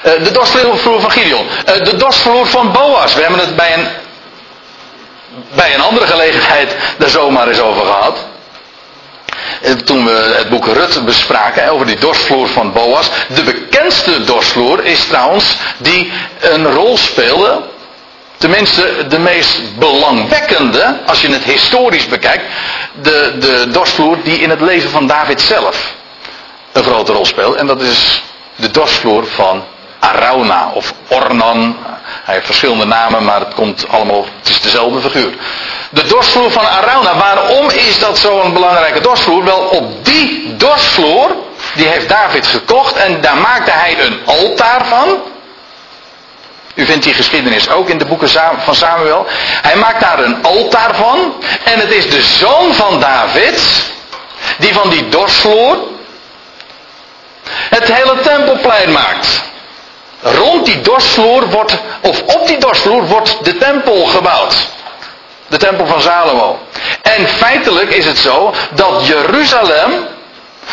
Uh, 0.04 0.24
de 0.24 0.30
dorsvloer 0.30 1.00
van 1.00 1.10
Gideon, 1.10 1.46
uh, 1.46 1.84
de 1.84 1.96
dorsvloer 1.96 2.46
van 2.46 2.72
Boas, 2.72 3.14
we 3.14 3.20
hebben 3.20 3.40
het 3.40 3.56
bij 3.56 3.74
een, 3.74 3.88
bij 5.54 5.74
een 5.74 5.80
andere 5.80 6.06
gelegenheid 6.06 6.76
daar 6.98 7.08
zomaar 7.08 7.48
eens 7.48 7.60
over 7.60 7.86
gehad. 7.86 8.26
Eh, 9.62 9.72
toen 9.72 10.04
we 10.04 10.34
het 10.36 10.48
boek 10.48 10.66
Rut 10.66 11.04
bespraken 11.04 11.70
over 11.70 11.86
die 11.86 11.98
dorsvloer 11.98 12.48
van 12.48 12.72
Boas. 12.72 13.10
De 13.34 13.42
bekendste 13.42 14.24
dorsvloer 14.24 14.84
is 14.84 15.06
trouwens 15.06 15.56
die 15.78 16.12
een 16.40 16.72
rol 16.72 16.96
speelde. 16.96 17.62
Tenminste, 18.36 19.06
de 19.08 19.18
meest 19.18 19.78
belangwekkende, 19.78 20.96
als 21.06 21.20
je 21.20 21.28
het 21.28 21.44
historisch 21.44 22.06
bekijkt, 22.06 22.44
de, 23.02 23.36
de 23.38 23.70
dorsvloer 23.70 24.18
die 24.22 24.38
in 24.38 24.50
het 24.50 24.60
leven 24.60 24.90
van 24.90 25.06
David 25.06 25.40
zelf 25.40 25.94
een 26.72 26.84
grote 26.84 27.12
rol 27.12 27.24
speelt. 27.24 27.56
En 27.56 27.66
dat 27.66 27.82
is 27.82 28.22
de 28.56 28.70
dorsvloer 28.70 29.26
van 29.26 29.64
Arauna 29.98 30.70
of 30.74 30.92
Ornan. 31.08 31.76
Hij 32.24 32.34
heeft 32.34 32.46
verschillende 32.46 32.84
namen, 32.84 33.24
maar 33.24 33.40
het 33.40 33.54
komt 33.54 33.88
allemaal, 33.88 34.26
het 34.38 34.48
is 34.48 34.60
dezelfde 34.60 35.00
figuur. 35.00 35.32
De 35.90 36.06
dorsvloer 36.06 36.50
van 36.50 36.68
Arauna. 36.68 37.16
Waarom 37.16 37.70
is 37.70 37.98
dat 37.98 38.18
zo'n 38.18 38.52
belangrijke 38.52 39.00
dorsvloer? 39.00 39.44
Wel, 39.44 39.58
op 39.58 40.04
die 40.04 40.56
dorsvloer, 40.56 41.36
die 41.74 41.86
heeft 41.86 42.08
David 42.08 42.46
gekocht 42.46 42.96
en 42.96 43.20
daar 43.20 43.36
maakte 43.36 43.70
hij 43.70 44.00
een 44.00 44.20
altaar 44.24 44.86
van. 44.86 45.22
U 46.74 46.86
vindt 46.86 47.04
die 47.04 47.14
geschiedenis 47.14 47.70
ook 47.70 47.88
in 47.88 47.98
de 47.98 48.04
boeken 48.04 48.28
van 48.58 48.74
Samuel. 48.74 49.26
Hij 49.62 49.76
maakt 49.76 50.00
daar 50.00 50.18
een 50.18 50.42
altaar 50.42 50.94
van. 50.94 51.34
En 51.64 51.80
het 51.80 51.90
is 51.90 52.10
de 52.10 52.22
zoon 52.22 52.74
van 52.74 53.00
David, 53.00 53.90
die 54.58 54.74
van 54.74 54.90
die 54.90 55.08
dorsvloer 55.08 55.76
het 57.48 57.92
hele 57.92 58.20
tempelplein 58.20 58.92
maakt. 58.92 59.42
Rond 60.20 60.64
die 60.64 60.80
dorsvloer 60.80 61.48
wordt, 61.48 61.76
of 62.00 62.22
op 62.22 62.46
die 62.46 62.58
dorsvloer 62.58 63.06
wordt 63.06 63.44
de 63.44 63.56
tempel 63.56 64.06
gebouwd. 64.06 64.56
De 65.48 65.56
tempel 65.56 65.86
van 65.86 66.02
Salomo. 66.02 66.58
En 67.02 67.28
feitelijk 67.28 67.90
is 67.90 68.04
het 68.04 68.18
zo 68.18 68.54
dat 68.70 69.06
Jeruzalem 69.06 70.06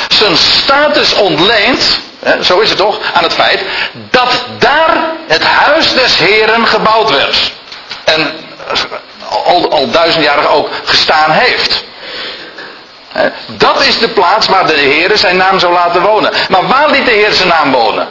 zijn 0.08 0.38
status 0.38 1.14
ontleent, 1.14 2.00
hè, 2.20 2.44
zo 2.44 2.60
is 2.60 2.70
het 2.70 2.78
toch, 2.78 2.98
aan 3.14 3.24
het 3.24 3.34
feit 3.34 3.62
dat 4.10 4.46
daar 4.58 4.98
het 5.28 5.44
huis 5.44 5.94
des 5.94 6.18
Heren 6.18 6.68
gebouwd 6.68 7.10
werd. 7.10 7.52
En 8.04 8.34
al, 9.46 9.72
al 9.72 9.90
duizendjarig 9.90 10.48
ook 10.48 10.70
gestaan 10.84 11.32
heeft. 11.32 11.84
Dat 13.48 13.86
is 13.86 14.00
de 14.00 14.10
plaats 14.10 14.48
waar 14.48 14.68
de 14.68 14.74
Heer 14.74 15.18
zijn 15.18 15.38
naam 15.38 15.60
zou 15.60 15.74
laten 15.74 16.02
wonen. 16.02 16.34
Maar 16.50 16.68
waar 16.68 16.90
liet 16.90 17.06
de 17.06 17.12
Heer 17.12 17.32
zijn 17.32 17.48
naam 17.48 17.72
wonen? 17.72 18.08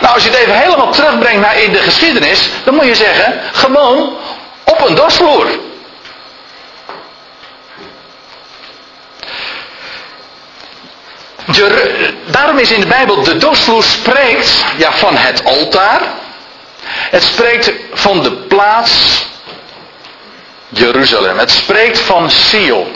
Nou, 0.00 0.14
als 0.14 0.24
je 0.24 0.30
het 0.30 0.38
even 0.38 0.58
helemaal 0.60 0.92
terugbrengt 0.92 1.40
naar 1.40 1.60
in 1.62 1.72
de 1.72 1.82
geschiedenis, 1.82 2.48
dan 2.64 2.74
moet 2.74 2.86
je 2.86 2.94
zeggen, 2.94 3.40
gewoon 3.52 4.16
op 4.64 4.88
een 4.88 4.94
dorsvloer. 4.94 5.46
daarom 12.26 12.58
is 12.58 12.70
in 12.70 12.80
de 12.80 12.86
Bijbel 12.86 13.22
de 13.22 13.36
dorsvloer 13.36 13.82
spreekt 13.82 14.64
ja, 14.76 14.92
van 14.92 15.16
het 15.16 15.44
altaar. 15.44 16.00
Het 16.86 17.22
spreekt 17.22 17.72
van 17.92 18.22
de 18.22 18.32
plaats 18.32 19.24
Jeruzalem. 20.68 21.38
Het 21.38 21.50
spreekt 21.50 22.00
van 22.00 22.30
Sion. 22.30 22.93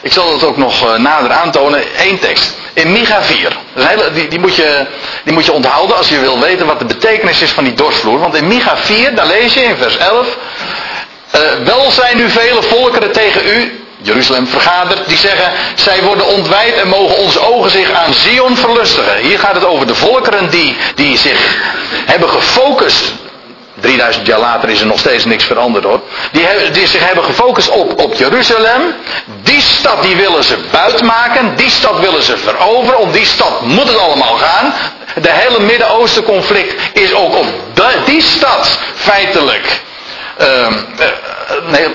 Ik 0.00 0.12
zal 0.12 0.30
dat 0.30 0.44
ook 0.44 0.56
nog 0.56 0.82
eh, 0.82 0.98
nader 0.98 1.30
aantonen. 1.30 1.84
Eén 1.96 2.18
tekst. 2.18 2.54
In 2.72 2.92
Micha 2.92 3.22
4. 3.22 3.56
Hele, 3.74 4.12
die, 4.12 4.28
die, 4.28 4.38
moet 4.38 4.56
je, 4.56 4.86
die 5.24 5.32
moet 5.32 5.44
je 5.44 5.52
onthouden 5.52 5.96
als 5.96 6.08
je 6.08 6.20
wil 6.20 6.40
weten 6.40 6.66
wat 6.66 6.78
de 6.78 6.84
betekenis 6.84 7.40
is 7.40 7.50
van 7.50 7.64
die 7.64 7.74
dorsvloer. 7.74 8.18
Want 8.18 8.34
in 8.34 8.46
Micha 8.46 8.76
4, 8.76 9.14
daar 9.14 9.26
lees 9.26 9.54
je 9.54 9.62
in 9.62 9.76
vers 9.76 9.96
11. 9.96 10.26
Uh, 11.34 11.52
eh, 11.52 11.58
wel 11.64 11.90
zijn 11.90 12.16
nu 12.16 12.30
vele 12.30 12.62
volkeren 12.62 13.12
tegen 13.12 13.46
u, 13.46 13.84
Jeruzalem 13.98 14.46
vergaderd, 14.46 15.08
die 15.08 15.16
zeggen, 15.16 15.52
zij 15.74 16.02
worden 16.02 16.26
ontwijd 16.26 16.74
en 16.74 16.88
mogen 16.88 17.16
onze 17.16 17.40
ogen 17.54 17.70
zich 17.70 17.90
aan 17.90 18.14
Zion 18.14 18.56
verlustigen. 18.56 19.16
Hier 19.16 19.38
gaat 19.38 19.54
het 19.54 19.64
over 19.64 19.86
de 19.86 19.94
volkeren 19.94 20.50
die, 20.50 20.76
die 20.94 21.16
zich 21.16 21.58
hebben 22.06 22.28
gefocust 22.28 23.12
3000 23.86 24.26
jaar 24.26 24.38
later 24.38 24.68
is 24.68 24.80
er 24.80 24.86
nog 24.86 24.98
steeds 24.98 25.24
niks 25.24 25.44
veranderd 25.44 25.84
hoor. 25.84 26.00
Die, 26.32 26.70
die, 26.70 26.86
zich 26.86 27.06
hebben 27.06 27.24
gefocust 27.24 27.68
op, 27.68 28.02
op 28.02 28.14
Jeruzalem. 28.14 28.94
Die 29.42 29.60
stad 29.60 30.02
die 30.02 30.16
willen 30.16 30.44
ze 30.44 30.56
buitmaken. 30.70 31.56
Die 31.56 31.70
stad 31.70 32.00
willen 32.00 32.22
ze 32.22 32.36
veroveren. 32.36 32.98
Om 32.98 33.12
die 33.12 33.26
stad 33.26 33.60
moet 33.60 33.88
het 33.88 33.98
allemaal 33.98 34.36
gaan. 34.36 34.74
De 35.22 35.30
hele 35.32 35.60
Midden-Oosten 35.60 36.22
conflict 36.22 36.74
is 36.92 37.14
ook 37.14 37.36
op 37.36 37.46
die 38.04 38.22
stad 38.22 38.78
feitelijk. 38.94 39.80
Uh, 40.40 40.66
nee, 41.66 41.86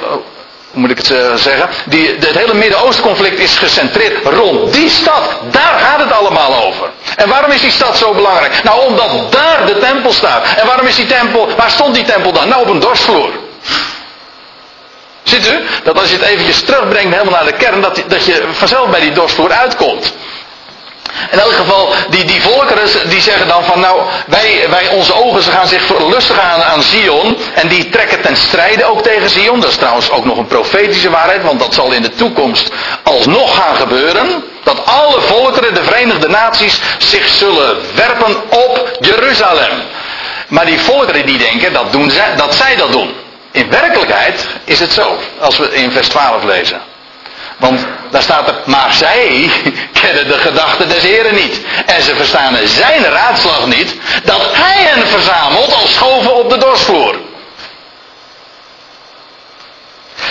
moet 0.72 0.92
ik 0.92 0.98
het 0.98 1.10
uh, 1.10 1.36
zeggen? 1.36 1.70
Die, 1.86 2.08
het 2.08 2.38
hele 2.38 2.54
Midden-Oosten 2.54 3.04
conflict 3.04 3.40
is 3.40 3.58
gecentreerd 3.58 4.26
rond 4.26 4.74
die 4.74 4.90
stad. 4.90 5.38
Daar 5.52 5.80
gaat 5.80 6.00
het 6.00 6.12
allemaal 6.12 6.64
over. 6.64 6.90
En 7.16 7.30
waarom 7.30 7.52
is 7.52 7.62
die 7.62 7.72
stad 7.72 7.98
zo 7.98 8.14
belangrijk? 8.14 8.64
Nou, 8.64 8.86
omdat 8.86 9.32
daar 9.32 9.66
de 9.66 9.78
tempel 9.78 10.14
staat. 10.14 10.44
En 10.56 10.66
waarom 10.66 10.88
is 10.88 10.96
die 10.96 11.06
tempel, 11.06 11.50
waar 11.58 11.70
stond 11.70 11.96
die 11.96 12.06
tempel 12.06 12.32
dan? 12.32 12.48
Nou, 12.48 12.62
op 12.62 12.70
een 12.70 12.80
dorsvloer. 12.80 13.30
Ziet 15.24 15.48
u? 15.48 15.60
Dat 15.84 16.00
als 16.00 16.10
je 16.10 16.18
het 16.18 16.26
eventjes 16.26 16.62
terugbrengt 16.62 17.14
helemaal 17.14 17.34
naar 17.34 17.52
de 17.52 17.58
kern, 17.58 17.82
dat, 17.82 18.04
dat 18.08 18.26
je 18.26 18.44
vanzelf 18.52 18.90
bij 18.90 19.00
die 19.00 19.12
dorsvloer 19.12 19.52
uitkomt. 19.52 20.14
In 21.32 21.40
elk 21.40 21.52
geval, 21.52 21.94
die, 22.10 22.26
die 22.26 22.42
volkeren 22.42 23.10
die 23.10 23.22
zeggen 23.22 23.48
dan 23.48 23.64
van 23.64 23.80
nou, 23.80 24.02
wij, 24.28 24.66
wij 24.70 24.88
onze 24.88 25.14
ogen 25.14 25.42
ze 25.42 25.52
gaan 25.52 25.68
zich 25.68 26.00
lustig 26.10 26.40
aan 26.40 26.64
aan 26.64 26.82
Zion. 26.82 27.38
En 27.54 27.68
die 27.68 27.90
trekken 27.90 28.22
ten 28.22 28.38
strijde 28.38 28.86
ook 28.86 29.04
tegen 29.04 29.30
Zion. 29.30 29.60
Dat 29.60 29.70
is 29.70 29.76
trouwens 29.76 30.10
ook 30.10 30.26
nog 30.26 30.38
een 30.38 30.48
profetische 30.48 31.10
waarheid, 31.10 31.44
want 31.44 31.60
dat 31.60 31.74
zal 31.74 31.92
in 31.92 32.02
de 32.02 32.14
toekomst 32.14 32.70
alsnog 33.04 33.56
gaan 33.56 33.76
gebeuren. 33.76 34.44
Dat 34.64 34.86
alle 34.86 35.22
volkeren, 35.22 35.74
de 35.74 35.84
Verenigde 35.84 36.28
Naties, 36.28 36.82
zich 36.98 37.28
zullen 37.28 37.78
werpen 37.96 38.36
op 38.50 38.98
Jeruzalem. 39.00 39.72
Maar 40.48 40.66
die 40.66 40.80
volkeren 40.80 41.26
die 41.26 41.38
denken 41.38 41.74
dat, 41.74 41.92
doen 41.92 42.12
zij, 42.12 42.36
dat 42.36 42.56
zij 42.56 42.76
dat 42.76 42.92
doen. 42.92 43.14
In 43.52 43.70
werkelijkheid 43.70 44.48
is 44.64 44.80
het 44.80 44.94
zo, 44.94 45.18
als 45.40 45.58
we 45.58 45.74
in 45.74 45.92
vers 45.92 46.08
12 46.08 46.44
lezen. 46.44 46.91
Want 47.62 47.86
daar 48.12 48.22
staat 48.22 48.48
er, 48.48 48.56
maar 48.66 48.94
zij 48.94 49.52
kennen 50.02 50.28
de 50.28 50.38
gedachten 50.38 50.90
des 50.90 51.02
Heren 51.02 51.36
niet. 51.36 51.60
En 51.86 52.02
ze 52.02 52.16
verstaan 52.16 52.58
zijn 52.64 53.04
raadslag 53.04 53.66
niet, 53.66 53.96
dat 54.24 54.42
hij 54.52 54.84
hen 54.84 55.08
verzamelt 55.08 55.74
als 55.74 55.94
schoven 55.94 56.36
op 56.36 56.50
de 56.50 56.58
dorsvloer. 56.58 57.16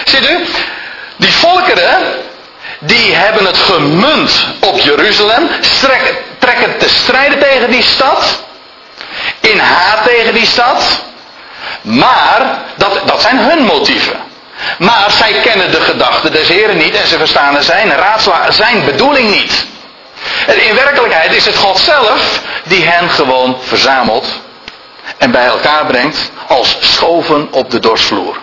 Ziet 0.05 0.31
u, 0.31 0.47
die 1.17 1.33
volkeren, 1.33 2.03
die 2.79 3.15
hebben 3.15 3.47
het 3.47 3.59
gemunt 3.59 4.47
op 4.61 4.79
Jeruzalem, 4.79 5.49
trekken 6.39 6.79
te 6.79 6.89
strijden 6.89 7.39
tegen 7.39 7.71
die 7.71 7.83
stad, 7.83 8.43
in 9.41 9.59
haat 9.59 10.05
tegen 10.05 10.35
die 10.35 10.47
stad, 10.47 11.03
maar 11.83 12.59
dat, 12.77 13.01
dat 13.07 13.23
zijn 13.23 13.39
hun 13.39 13.63
motieven. 13.63 14.30
Maar 14.79 15.11
zij 15.11 15.33
kennen 15.33 15.71
de 15.71 15.81
gedachten 15.81 16.33
des 16.33 16.49
Heren 16.49 16.77
niet 16.77 16.95
en 16.95 17.07
ze 17.07 17.19
verstaan 17.19 17.63
zijn 17.63 17.91
raadsla, 17.91 18.51
zijn 18.51 18.85
bedoeling 18.85 19.31
niet. 19.31 19.67
En 20.47 20.67
in 20.69 20.75
werkelijkheid 20.75 21.35
is 21.35 21.47
het 21.47 21.57
God 21.57 21.79
zelf 21.79 22.43
die 22.65 22.85
hen 22.85 23.11
gewoon 23.11 23.57
verzamelt 23.61 24.27
en 25.19 25.31
bij 25.31 25.47
elkaar 25.47 25.87
brengt 25.87 26.31
als 26.47 26.77
schoven 26.81 27.49
op 27.51 27.71
de 27.71 27.79
dorsvloer. 27.79 28.37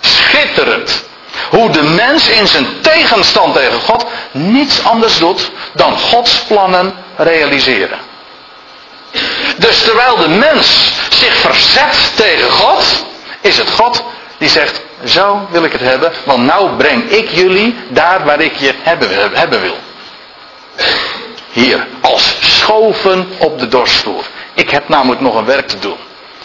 Schitterend. 0.00 1.04
Hoe 1.50 1.70
de 1.70 1.82
mens 1.82 2.28
in 2.28 2.46
zijn 2.46 2.66
tegenstand 2.80 3.54
tegen 3.54 3.80
God 3.80 4.06
niets 4.30 4.84
anders 4.84 5.18
doet 5.18 5.50
dan 5.72 5.98
Gods 5.98 6.38
plannen 6.38 6.94
realiseren. 7.16 7.98
Dus 9.56 9.82
terwijl 9.82 10.16
de 10.16 10.28
mens 10.28 10.92
zich 11.08 11.34
verzet 11.34 12.12
tegen 12.14 12.50
God, 12.50 13.04
is 13.40 13.58
het 13.58 13.70
God 13.70 14.02
die 14.44 14.52
zegt, 14.52 14.82
zo 15.04 15.46
wil 15.50 15.64
ik 15.64 15.72
het 15.72 15.80
hebben, 15.80 16.12
want 16.24 16.44
nou 16.44 16.76
breng 16.76 17.10
ik 17.10 17.28
jullie 17.28 17.76
daar 17.88 18.24
waar 18.24 18.40
ik 18.40 18.56
je 18.56 18.74
hebben, 18.82 19.08
hebben 19.32 19.60
wil. 19.60 19.76
Hier, 21.50 21.86
als 22.00 22.36
schoven 22.40 23.28
op 23.38 23.58
de 23.58 23.68
dorsvloer. 23.68 24.24
Ik 24.54 24.70
heb 24.70 24.88
namelijk 24.88 25.20
nog 25.20 25.34
een 25.34 25.44
werk 25.44 25.68
te 25.68 25.78
doen. 25.78 25.96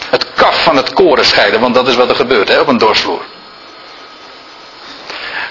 Het 0.09 0.25
kaf 0.33 0.63
van 0.63 0.75
het 0.75 0.93
koren 0.93 1.25
scheiden, 1.25 1.59
want 1.59 1.75
dat 1.75 1.87
is 1.87 1.95
wat 1.95 2.09
er 2.09 2.15
gebeurt 2.15 2.49
hè, 2.49 2.59
op 2.59 2.67
een 2.67 2.77
dorsvloer. 2.77 3.21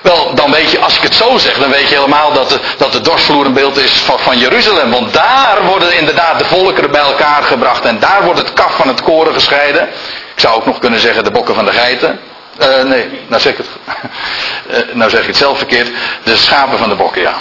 Wel, 0.03 0.35
dan 0.35 0.51
weet 0.51 0.71
je, 0.71 0.79
als 0.79 0.97
ik 0.97 1.03
het 1.03 1.15
zo 1.15 1.39
zeg, 1.39 1.59
dan 1.59 1.71
weet 1.71 1.89
je 1.89 1.95
helemaal 1.95 2.33
dat 2.33 2.49
de, 2.49 2.61
dat 2.77 2.93
de 2.93 3.01
dorsvloer 3.01 3.47
een 3.47 3.53
beeld 3.53 3.77
is 3.77 3.93
van, 3.93 4.19
van 4.19 4.39
Jeruzalem. 4.39 4.91
Want 4.91 5.13
daar 5.13 5.59
worden 5.67 5.99
inderdaad 5.99 6.39
de 6.39 6.45
volkeren 6.45 6.91
bij 6.91 7.01
elkaar 7.01 7.43
gebracht. 7.43 7.85
En 7.85 7.99
daar 7.99 8.25
wordt 8.25 8.39
het 8.39 8.53
kaf 8.53 8.77
van 8.77 8.89
het 8.89 9.03
koren 9.03 9.33
gescheiden. 9.33 9.89
Ik 10.35 10.41
zou 10.45 10.57
ook 10.57 10.67
nog 10.67 10.79
kunnen 10.79 11.01
zeggen 11.01 11.25
de 11.25 11.31
bokken 11.31 11.55
van 11.55 11.65
de 11.65 11.73
geiten. 11.73 12.21
Uh, 12.61 12.83
nee, 12.83 13.21
nou 13.29 13.43
zeg, 13.43 13.53
ik 13.53 13.59
het, 13.59 13.69
uh, 14.71 14.95
nou 14.99 15.11
zeg 15.11 15.27
het 15.27 15.37
zelf 15.37 15.59
verkeerd. 15.59 15.91
De 16.23 16.37
schapen 16.37 16.79
van 16.79 16.89
de 16.89 16.95
bokken, 16.95 17.23
ja. 17.23 17.35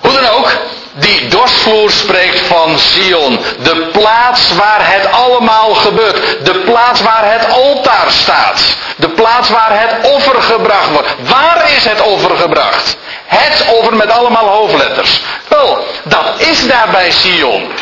Hoe 0.00 0.12
dan 0.12 0.28
ook, 0.28 0.52
die 0.92 1.28
dorsvloer 1.28 1.90
spreekt 1.90 2.38
van 2.46 2.78
Sion. 2.78 3.38
De 3.62 3.88
plaats 3.92 4.54
waar 4.54 4.92
het 4.92 5.12
allemaal 5.12 5.74
gebeurt. 5.74 6.44
De 6.44 6.62
plaats 6.64 7.00
waar 7.00 7.32
het 7.32 7.50
altaar 7.50 8.10
staat. 8.10 8.76
De 8.96 9.08
plaats 9.08 9.48
waar 9.48 9.80
het 9.80 10.12
offer 10.12 10.42
gebracht 10.42 10.90
wordt. 10.90 11.08
Waar 11.18 11.70
is 11.76 11.84
het 11.84 12.00
offer 12.00 12.36
gebracht? 12.36 12.96
Het 13.26 13.64
offer 13.78 13.96
met 13.96 14.10
allemaal 14.10 14.48
hoofdletters. 14.48 15.20
Wel, 15.48 15.86
dat 16.04 16.40
is 16.40 16.66
daar 16.68 16.88
bij 16.90 17.10
Sion. 17.10 17.72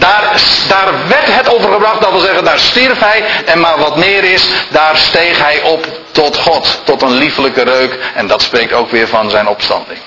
Daar, 0.00 0.42
daar 0.68 1.08
werd 1.08 1.34
het 1.34 1.48
offer 1.48 1.72
gebracht, 1.72 2.00
dat 2.00 2.10
wil 2.10 2.20
zeggen, 2.20 2.44
daar 2.44 2.58
stierf 2.58 2.98
hij. 2.98 3.24
En 3.44 3.60
maar 3.60 3.78
wat 3.78 3.96
meer 3.96 4.24
is, 4.24 4.48
daar 4.68 4.96
steeg 4.96 5.38
hij 5.38 5.62
op 5.62 5.86
tot 6.10 6.36
God. 6.36 6.80
Tot 6.84 7.02
een 7.02 7.12
liefelijke 7.12 7.62
reuk. 7.62 7.98
En 8.14 8.26
dat 8.26 8.42
spreekt 8.42 8.72
ook 8.72 8.90
weer 8.90 9.08
van 9.08 9.30
zijn 9.30 9.48
opstanding. 9.48 9.98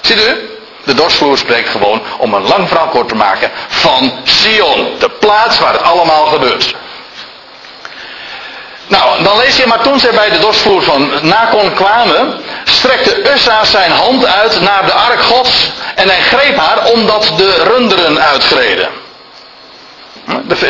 Ziet 0.00 0.28
u? 0.28 0.50
De 0.84 0.94
dorsvloer 0.94 1.38
spreekt 1.38 1.68
gewoon, 1.68 2.02
om 2.18 2.34
een 2.34 2.48
lang 2.48 2.68
verhaal 2.68 2.88
kort 2.88 3.08
te 3.08 3.14
maken, 3.14 3.50
van 3.68 4.12
Sion. 4.24 4.88
De 4.98 5.10
plaats 5.10 5.58
waar 5.58 5.72
het 5.72 5.82
allemaal 5.82 6.26
gebeurt. 6.26 6.74
Nou, 8.86 9.22
dan 9.22 9.36
lees 9.36 9.56
je, 9.56 9.66
maar 9.66 9.82
toen 9.82 10.00
zij 10.00 10.10
bij 10.10 10.30
de 10.30 10.38
dorsvloer 10.38 10.82
van 10.82 11.10
Nakon 11.22 11.74
kwamen, 11.74 12.40
strekte 12.64 13.32
Ussa 13.34 13.64
zijn 13.64 13.90
hand 13.90 14.26
uit 14.26 14.60
naar 14.60 14.86
de 14.86 14.92
ark 14.92 15.22
gods 15.22 15.70
en 15.94 16.08
hij 16.08 16.20
greep 16.20 16.56
haar 16.56 16.86
omdat 16.86 17.32
de 17.36 17.62
runderen 17.62 18.20
uitgreden. 18.20 18.88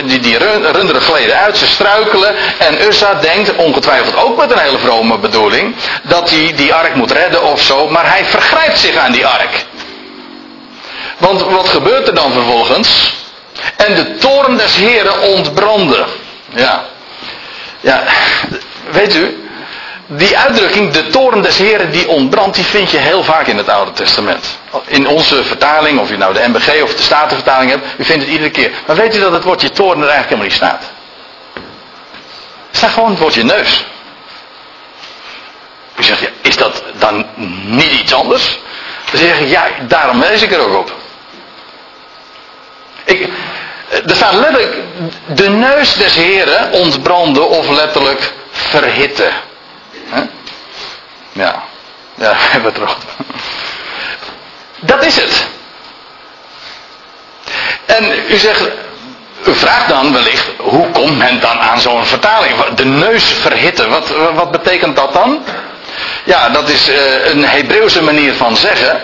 Die, 0.04 0.20
die 0.20 0.38
runderen 0.72 1.00
gleden 1.00 1.38
uit, 1.38 1.58
ze 1.58 1.66
struikelen 1.66 2.34
en 2.58 2.86
Ussa 2.86 3.14
denkt, 3.14 3.56
ongetwijfeld 3.56 4.16
ook 4.16 4.36
met 4.36 4.50
een 4.50 4.58
hele 4.58 4.78
vrome 4.78 5.18
bedoeling, 5.18 5.74
dat 6.02 6.30
hij 6.30 6.52
die 6.56 6.74
ark 6.74 6.94
moet 6.94 7.10
redden 7.10 7.42
of 7.42 7.60
zo, 7.60 7.88
maar 7.88 8.10
hij 8.10 8.24
vergrijpt 8.24 8.78
zich 8.78 8.96
aan 8.96 9.12
die 9.12 9.26
ark. 9.26 9.64
Want 11.18 11.42
wat 11.42 11.68
gebeurt 11.68 12.08
er 12.08 12.14
dan 12.14 12.32
vervolgens? 12.32 13.12
En 13.76 13.94
de 13.94 14.16
toren 14.16 14.56
des 14.56 14.74
Heren 14.76 15.20
ontbrandde. 15.20 16.04
Ja. 16.54 16.84
Ja, 17.80 18.02
weet 18.90 19.14
u, 19.14 19.41
die 20.16 20.38
uitdrukking, 20.38 20.90
de 20.90 21.06
toren 21.06 21.42
des 21.42 21.58
Heren 21.58 21.90
die 21.90 22.08
ontbrandt, 22.08 22.56
die 22.56 22.64
vind 22.64 22.90
je 22.90 22.98
heel 22.98 23.24
vaak 23.24 23.46
in 23.46 23.56
het 23.56 23.68
Oude 23.68 23.92
Testament. 23.92 24.58
In 24.86 25.06
onze 25.06 25.44
vertaling, 25.44 25.98
of 25.98 26.08
je 26.08 26.16
nou 26.16 26.34
de 26.34 26.48
MBG 26.48 26.82
of 26.82 26.94
de 26.94 27.02
Statenvertaling 27.02 27.70
hebt, 27.70 27.86
u 27.96 28.04
vindt 28.04 28.22
het 28.22 28.32
iedere 28.32 28.50
keer. 28.50 28.70
Maar 28.86 28.96
weet 28.96 29.16
u 29.16 29.20
dat 29.20 29.32
het 29.32 29.44
woordje 29.44 29.70
toren 29.70 30.02
er 30.02 30.08
eigenlijk 30.08 30.28
helemaal 30.28 30.46
niet 30.46 30.56
staat? 30.56 30.90
Het 32.68 32.76
staat 32.76 32.90
gewoon 32.90 33.10
het 33.10 33.18
woordje 33.18 33.44
neus. 33.44 33.84
U 35.98 36.02
zegt, 36.02 36.20
ja, 36.20 36.28
is 36.42 36.56
dat 36.56 36.82
dan 36.98 37.26
niet 37.64 37.92
iets 37.92 38.14
anders? 38.14 38.58
Dan 39.10 39.20
zeg 39.20 39.38
je, 39.38 39.48
ja, 39.48 39.66
daarom 39.88 40.20
lees 40.20 40.42
ik 40.42 40.52
er 40.52 40.60
ook 40.60 40.78
op. 40.78 40.92
Ik, 43.04 43.28
er 43.88 44.14
staat 44.14 44.34
letterlijk, 44.34 44.76
de 45.26 45.48
neus 45.48 45.94
des 45.94 46.14
heren 46.14 46.72
ontbrandde 46.72 47.42
of 47.42 47.68
letterlijk 47.68 48.32
Ja, 51.32 51.62
ja, 52.14 52.32
hebben 52.52 52.72
we. 52.72 52.86
Dat 54.80 55.04
is 55.04 55.16
het. 55.16 55.46
En 57.86 58.12
u 58.28 58.36
zegt, 58.36 58.60
u 59.46 59.54
vraagt 59.54 59.88
dan 59.88 60.12
wellicht, 60.12 60.46
hoe 60.56 60.90
komt 60.90 61.18
men 61.18 61.40
dan 61.40 61.60
aan 61.60 61.80
zo'n 61.80 62.06
vertaling? 62.06 62.64
De 62.74 62.84
neus 62.84 63.24
verhitten, 63.24 63.90
wat, 63.90 64.08
wat 64.34 64.50
betekent 64.50 64.96
dat 64.96 65.12
dan? 65.12 65.44
Ja, 66.24 66.48
dat 66.48 66.68
is 66.68 66.88
uh, 66.88 67.30
een 67.30 67.44
Hebreeuwse 67.44 68.02
manier 68.02 68.34
van 68.34 68.56
zeggen. 68.56 69.00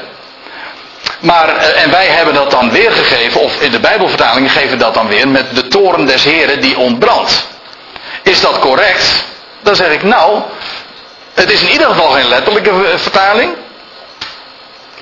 Maar, 1.20 1.56
eh, 1.56 1.82
en 1.82 1.90
wij 1.90 2.06
hebben 2.06 2.34
dat 2.34 2.50
dan 2.50 2.70
weergegeven, 2.70 3.40
of 3.40 3.60
in 3.60 3.70
de 3.70 3.80
Bijbelvertalingen 3.80 4.50
geven 4.50 4.78
dat 4.78 4.94
dan 4.94 5.08
weer 5.08 5.28
met 5.28 5.54
de 5.54 5.68
toren 5.68 6.06
des 6.06 6.24
Heren 6.24 6.60
die 6.60 6.78
ontbrandt. 6.78 7.46
Is 8.22 8.40
dat 8.40 8.58
correct? 8.58 9.24
Dan 9.60 9.76
zeg 9.76 9.90
ik 9.90 10.02
nou, 10.02 10.42
het 11.38 11.52
is 11.52 11.62
in 11.62 11.70
ieder 11.70 11.86
geval 11.86 12.08
geen 12.10 12.28
letterlijke 12.28 12.72
vertaling. 12.96 13.52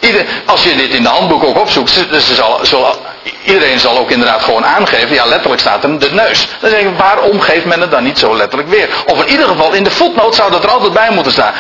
Ieder, 0.01 0.27
als 0.46 0.62
je 0.62 0.77
dit 0.77 0.90
in 0.90 1.03
de 1.03 1.09
handboek 1.09 1.44
ook 1.44 1.59
opzoekt, 1.59 2.11
dus 2.11 2.35
zal, 2.35 2.59
zal, 2.62 2.96
iedereen 3.44 3.79
zal 3.79 3.99
ook 3.99 4.11
inderdaad 4.11 4.42
gewoon 4.42 4.64
aangeven, 4.64 5.14
ja 5.14 5.27
letterlijk 5.27 5.61
staat 5.61 5.85
er 5.85 5.99
de 5.99 6.11
neus. 6.11 6.49
Dan 6.61 6.70
zeg 6.70 6.81
ik, 6.81 6.99
waarom 6.99 7.40
geeft 7.40 7.64
men 7.64 7.81
het 7.81 7.90
dan 7.90 8.03
niet 8.03 8.18
zo 8.18 8.37
letterlijk 8.37 8.70
weer? 8.70 8.88
Of 9.07 9.22
in 9.22 9.31
ieder 9.31 9.46
geval 9.46 9.72
in 9.72 9.85
de 9.85 9.90
voetnoot 9.90 10.35
zou 10.35 10.51
dat 10.51 10.64
er 10.64 10.70
altijd 10.70 10.92
bij 10.92 11.11
moeten 11.11 11.33
staan. 11.33 11.53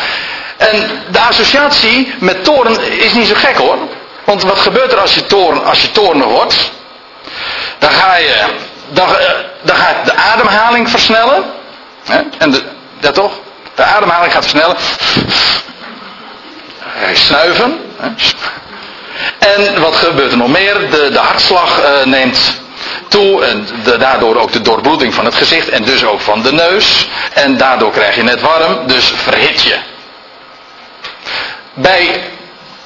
En 0.56 0.90
de 1.10 1.20
associatie 1.20 2.14
met 2.18 2.44
toren 2.44 2.92
is 3.00 3.12
niet 3.12 3.26
zo 3.26 3.34
gek 3.34 3.56
hoor. 3.56 3.78
Want 4.24 4.42
wat 4.42 4.58
gebeurt 4.58 4.92
er 4.92 4.98
als 4.98 5.14
je, 5.14 5.26
toren, 5.26 5.64
als 5.64 5.82
je 5.82 5.90
wordt? 6.28 6.70
Dan 7.78 7.90
ga 7.90 8.16
je, 8.16 8.44
dan, 8.88 9.08
eh, 9.08 9.30
dan 9.62 9.76
gaat 9.76 10.04
de 10.04 10.14
ademhaling 10.14 10.90
versnellen. 10.90 11.44
Hè? 12.04 12.20
En 12.38 12.50
de, 12.50 12.62
dat 13.00 13.14
toch? 13.14 13.32
De 13.76 13.84
ademhaling 13.84 14.32
gaat 14.32 14.42
versnellen. 14.42 14.76
Snuiven. 17.12 17.80
En 19.38 19.80
wat 19.80 19.96
gebeurt 19.96 20.30
er 20.30 20.36
nog 20.36 20.48
meer? 20.48 20.90
De, 20.90 21.10
de 21.12 21.18
hartslag 21.18 21.80
uh, 21.80 22.04
neemt 22.04 22.60
toe 23.08 23.44
en 23.44 23.68
de, 23.84 23.96
daardoor 23.98 24.36
ook 24.36 24.52
de 24.52 24.60
doorbloeding 24.60 25.14
van 25.14 25.24
het 25.24 25.34
gezicht 25.34 25.68
en 25.68 25.84
dus 25.84 26.04
ook 26.04 26.20
van 26.20 26.42
de 26.42 26.52
neus. 26.52 27.06
En 27.32 27.56
daardoor 27.56 27.90
krijg 27.90 28.16
je 28.16 28.22
net 28.22 28.40
warm, 28.40 28.86
dus 28.86 29.12
verhit 29.16 29.62
je. 29.62 29.76
Bij 31.74 32.22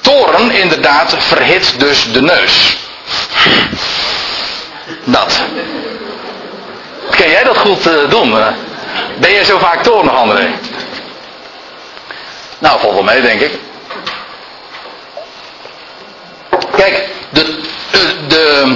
toren 0.01 0.51
inderdaad 0.51 1.15
verhit 1.17 1.79
dus 1.79 2.11
de 2.11 2.21
neus. 2.21 2.77
Dat. 5.03 5.41
Kan 7.09 7.29
jij 7.29 7.43
dat 7.43 7.57
goed 7.57 7.87
uh, 7.87 8.09
doen? 8.09 8.35
Ben 9.19 9.31
jij 9.31 9.43
zo 9.43 9.57
vaak 9.57 9.83
toornig, 9.83 10.13
André? 10.13 10.51
Nou, 12.61 12.79
valt 12.79 12.93
wel 12.93 13.03
mee, 13.03 13.21
denk 13.21 13.41
ik. 13.41 13.51
Kijk, 16.75 17.09
de, 17.29 17.59
de, 18.27 18.75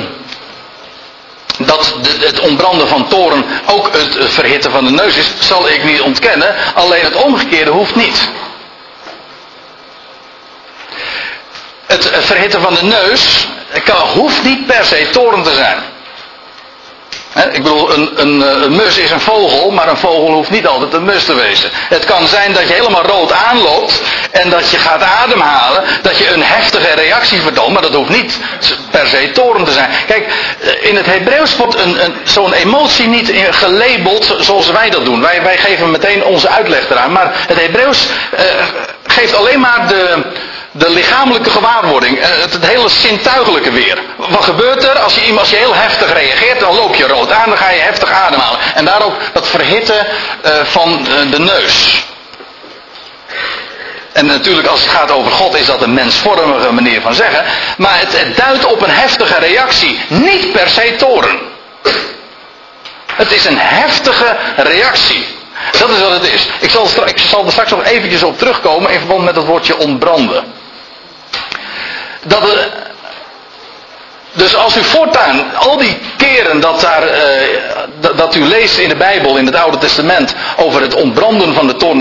dat 1.58 1.94
het 2.20 2.40
ontbranden 2.40 2.88
van 2.88 3.08
toren 3.08 3.46
ook 3.66 3.90
het 3.92 4.18
verhitten 4.32 4.72
van 4.72 4.86
de 4.86 4.92
neus 4.92 5.18
is, 5.18 5.32
zal 5.40 5.70
ik 5.70 5.84
niet 5.84 6.02
ontkennen. 6.02 6.56
Alleen 6.76 7.04
het 7.04 7.16
omgekeerde 7.16 7.72
hoeft 7.72 7.96
niet. 7.96 8.30
Het 11.86 12.10
verhitten 12.20 12.62
van 12.62 12.74
de 12.74 12.84
neus 12.84 13.48
kan, 13.84 14.08
hoeft 14.08 14.44
niet 14.44 14.66
per 14.66 14.86
se 14.86 15.10
toren 15.12 15.44
te 15.44 15.54
zijn 15.54 15.84
ik 17.44 17.64
bedoel, 17.64 17.94
een, 17.94 18.12
een, 18.16 18.44
eh, 18.44 18.62
een, 18.62 18.76
mus 18.76 18.98
is 18.98 19.12
een 19.12 19.20
vogel, 19.20 19.72
maar 19.72 19.88
een 19.88 19.98
vogel 19.98 20.34
hoeft 20.34 20.50
niet 20.50 20.68
altijd 20.68 20.94
een 20.94 21.04
mus 21.04 21.24
te 21.24 21.36
wezen. 21.36 21.70
Het 21.74 22.06
kan 22.06 22.28
zijn 22.28 22.54
dat 22.54 22.68
je 22.68 22.74
helemaal 22.74 23.06
rood 23.06 23.32
aanloopt 23.32 24.02
en 24.32 24.50
dat 24.50 24.72
je 24.72 24.78
gaat 24.78 25.02
ademhalen, 25.02 25.84
dat 26.02 26.18
je 26.18 26.34
een 26.34 26.44
heftige 26.44 26.96
reactie 26.96 27.42
vertoont, 27.42 27.74
maar 27.74 27.82
dat 27.82 27.94
hoeft 27.94 28.10
niet 28.10 28.40
per 28.92 29.08
se 29.08 29.32
toren 29.32 29.64
te 29.64 29.72
zijn. 29.72 29.90
Kijk, 30.08 30.28
eh, 30.60 30.90
in 30.90 30.96
het 30.96 31.06
Hebreeuws 31.06 31.56
wordt 31.56 31.80
een, 31.80 32.04
een, 32.04 32.14
zo'n 32.24 32.54
emotie 32.54 33.08
niet 33.08 33.34
gelabeld 33.50 34.36
zoals 34.40 34.72
wij 34.72 34.90
dat 34.90 35.06
doen. 35.06 35.22
Wij, 35.22 35.44
wij 35.44 35.58
geven 35.58 35.92
meteen 35.92 36.24
onze 36.24 36.50
uitleg 36.50 36.90
eraan, 36.90 37.12
maar 37.12 37.32
het 37.48 37.60
Hebreeuws 37.60 38.08
uh, 38.34 38.40
geeft 39.06 39.36
alleen 39.36 39.60
maar 39.60 39.88
de, 39.88 40.24
de 40.72 40.90
lichamelijke 40.90 41.50
gewaarwording, 41.50 42.20
eh, 42.20 42.28
het, 42.30 42.54
het, 42.54 42.66
hele 42.66 42.90
zintuigelijke 42.90 43.72
weer. 43.72 44.00
Wat 44.16 44.44
gebeurt 44.44 44.84
er 44.84 45.00
als 45.00 45.16
je, 45.16 45.26
je 45.26 45.56
heel 45.56 45.76
heftig 45.76 46.14
reageert, 46.14 46.60
dan 46.60 46.76
loop 46.76 46.96
je 46.96 47.08
rood 47.08 47.32
aan, 47.32 47.50
dan 47.50 47.58
ga 47.58 47.70
je 47.70 47.80
heftig 47.80 48.10
ademhalen. 48.10 48.60
En 48.76 48.86
daar 48.86 49.04
ook 49.04 49.16
dat 49.34 49.48
verhitten 49.48 50.08
uh, 50.46 50.52
van 50.64 51.08
de 51.32 51.40
neus. 51.40 52.04
En 54.12 54.26
natuurlijk 54.26 54.68
als 54.68 54.82
het 54.82 54.90
gaat 54.90 55.12
over 55.12 55.32
God 55.32 55.56
is 55.56 55.66
dat 55.66 55.82
een 55.82 55.94
mensvormige 55.94 56.72
manier 56.72 57.02
van 57.02 57.14
zeggen. 57.14 57.44
Maar 57.78 58.00
het, 58.00 58.20
het 58.20 58.38
duidt 58.38 58.66
op 58.66 58.82
een 58.82 58.90
heftige 58.90 59.40
reactie. 59.40 60.00
Niet 60.08 60.52
per 60.52 60.70
se 60.70 60.96
toren. 60.98 61.40
Het 63.14 63.32
is 63.32 63.46
een 63.46 63.58
heftige 63.60 64.38
reactie. 64.56 65.35
Dat 65.72 65.90
is 65.90 66.02
wat 66.02 66.12
het 66.12 66.34
is. 66.34 66.48
Ik 66.60 66.70
zal, 66.70 66.88
ik 67.06 67.18
zal 67.18 67.46
er 67.46 67.52
straks 67.52 67.72
nog 67.72 67.84
eventjes 67.84 68.24
op 68.24 68.38
terugkomen 68.38 68.92
in 68.92 69.00
verband 69.00 69.24
met 69.24 69.36
het 69.36 69.46
woordje 69.46 69.78
ontbranden 69.78 70.44
dat 72.26 72.70
dus 74.34 74.56
als 74.56 74.78
u 74.78 74.84
voortaan, 74.84 75.56
al 75.56 75.78
die 75.78 75.98
keren 76.18 76.60
dat, 76.60 76.82
daar, 76.82 77.04
uh, 77.04 78.16
dat, 78.16 78.36
u 78.36 78.44
leest 78.44 78.78
in 78.78 78.90
de 78.90 78.96
Bijbel, 78.96 79.38
in 79.38 79.46
het 79.46 79.56
Oude 79.56 79.78
Testament, 79.78 80.36
over 80.56 80.82
het 80.82 80.94
ontbranden 80.94 81.54
van 81.54 81.68
de 81.68 81.76
toorn 81.76 82.00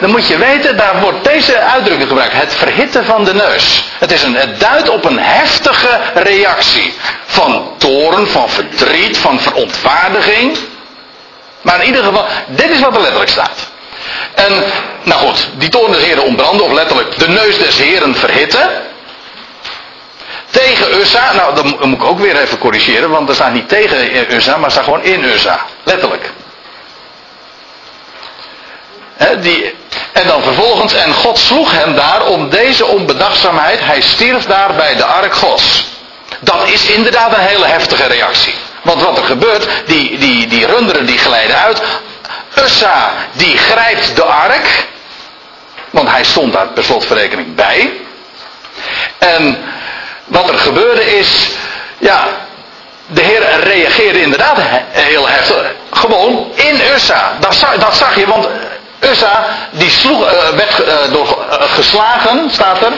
dan 0.00 0.10
moet 0.10 0.26
je 0.26 0.38
weten, 0.38 0.76
daar 0.76 1.00
wordt 1.00 1.24
deze 1.24 1.58
uitdrukking 1.58 2.08
gebruikt. 2.08 2.34
Het 2.34 2.54
verhitten 2.54 3.04
van 3.04 3.24
de 3.24 3.34
neus. 3.34 3.84
Het, 3.98 4.12
is 4.12 4.22
een, 4.22 4.34
het 4.34 4.60
duidt 4.60 4.88
op 4.88 5.04
een 5.04 5.18
heftige 5.18 6.00
reactie. 6.14 6.94
Van 7.26 7.68
toorn, 7.78 8.26
van 8.26 8.48
verdriet, 8.50 9.18
van 9.18 9.40
verontwaardiging. 9.40 10.58
Maar 11.64 11.80
in 11.80 11.86
ieder 11.86 12.04
geval, 12.04 12.26
dit 12.46 12.70
is 12.70 12.80
wat 12.80 12.94
er 12.94 13.00
letterlijk 13.00 13.30
staat. 13.30 13.70
En, 14.34 14.64
nou 15.02 15.20
goed, 15.20 15.48
die 15.54 15.68
toorn 15.68 15.92
des 15.92 16.02
Heren 16.02 16.24
ontbranden, 16.24 16.66
of 16.66 16.72
letterlijk 16.72 17.18
de 17.18 17.28
neus 17.28 17.58
des 17.58 17.78
Heren 17.78 18.14
verhitten 18.14 18.70
tegen 20.50 21.00
Ussa. 21.00 21.32
Nou, 21.32 21.54
dat 21.54 21.64
moet 21.64 21.94
ik 21.94 22.04
ook 22.04 22.18
weer 22.18 22.36
even 22.36 22.58
corrigeren, 22.58 23.10
want 23.10 23.28
er 23.28 23.34
staat 23.34 23.52
niet 23.52 23.68
tegen 23.68 24.32
Ussa, 24.34 24.56
maar 24.56 24.70
staat 24.70 24.84
gewoon 24.84 25.02
in 25.02 25.24
Ussa. 25.24 25.60
Letterlijk. 25.82 26.30
die, 29.40 29.74
en 30.12 30.26
dan 30.26 30.42
vervolgens, 30.42 30.94
en 30.94 31.12
God 31.12 31.38
sloeg 31.38 31.72
hem 31.72 31.94
daar 31.94 32.26
om 32.26 32.48
deze 32.48 32.86
onbedachtzaamheid. 32.86 33.80
Hij 33.80 34.00
stierf 34.00 34.44
daar 34.44 34.74
bij 34.74 34.96
de 34.96 35.04
ark 35.04 35.34
Gods. 35.34 35.84
Dat 36.40 36.68
is 36.68 36.86
inderdaad 36.86 37.32
een 37.32 37.44
hele 37.44 37.66
heftige 37.66 38.06
reactie. 38.06 38.54
Want 38.84 39.02
wat 39.02 39.18
er 39.18 39.24
gebeurt, 39.24 39.68
die, 39.86 40.18
die, 40.18 40.46
die 40.46 40.66
runderen 40.66 41.06
die 41.06 41.18
glijden 41.18 41.56
uit. 41.56 41.82
Ussa 42.64 43.12
die 43.32 43.58
grijpt 43.58 44.16
de 44.16 44.24
ark. 44.24 44.86
Want 45.90 46.10
hij 46.10 46.24
stond 46.24 46.52
daar 46.52 46.66
per 46.66 46.84
slotverrekening 46.84 47.54
bij. 47.54 47.92
En 49.18 49.58
wat 50.24 50.48
er 50.48 50.58
gebeurde 50.58 51.16
is, 51.16 51.50
ja, 51.98 52.28
de 53.06 53.20
Heer 53.22 53.60
reageerde 53.60 54.20
inderdaad 54.20 54.58
heel 54.90 55.28
heftig. 55.28 55.72
Gewoon 55.90 56.50
in 56.54 56.80
Ussa. 56.94 57.32
Dat 57.78 57.94
zag, 57.96 58.16
je, 58.16 58.26
want 58.26 58.48
Ussa 59.00 59.44
die 59.70 59.92
uh, 60.04 60.18
werd 60.56 60.80
uh, 60.80 61.12
door, 61.12 61.46
uh, 61.50 61.56
geslagen, 61.72 62.50
staat 62.50 62.82
er, 62.82 62.92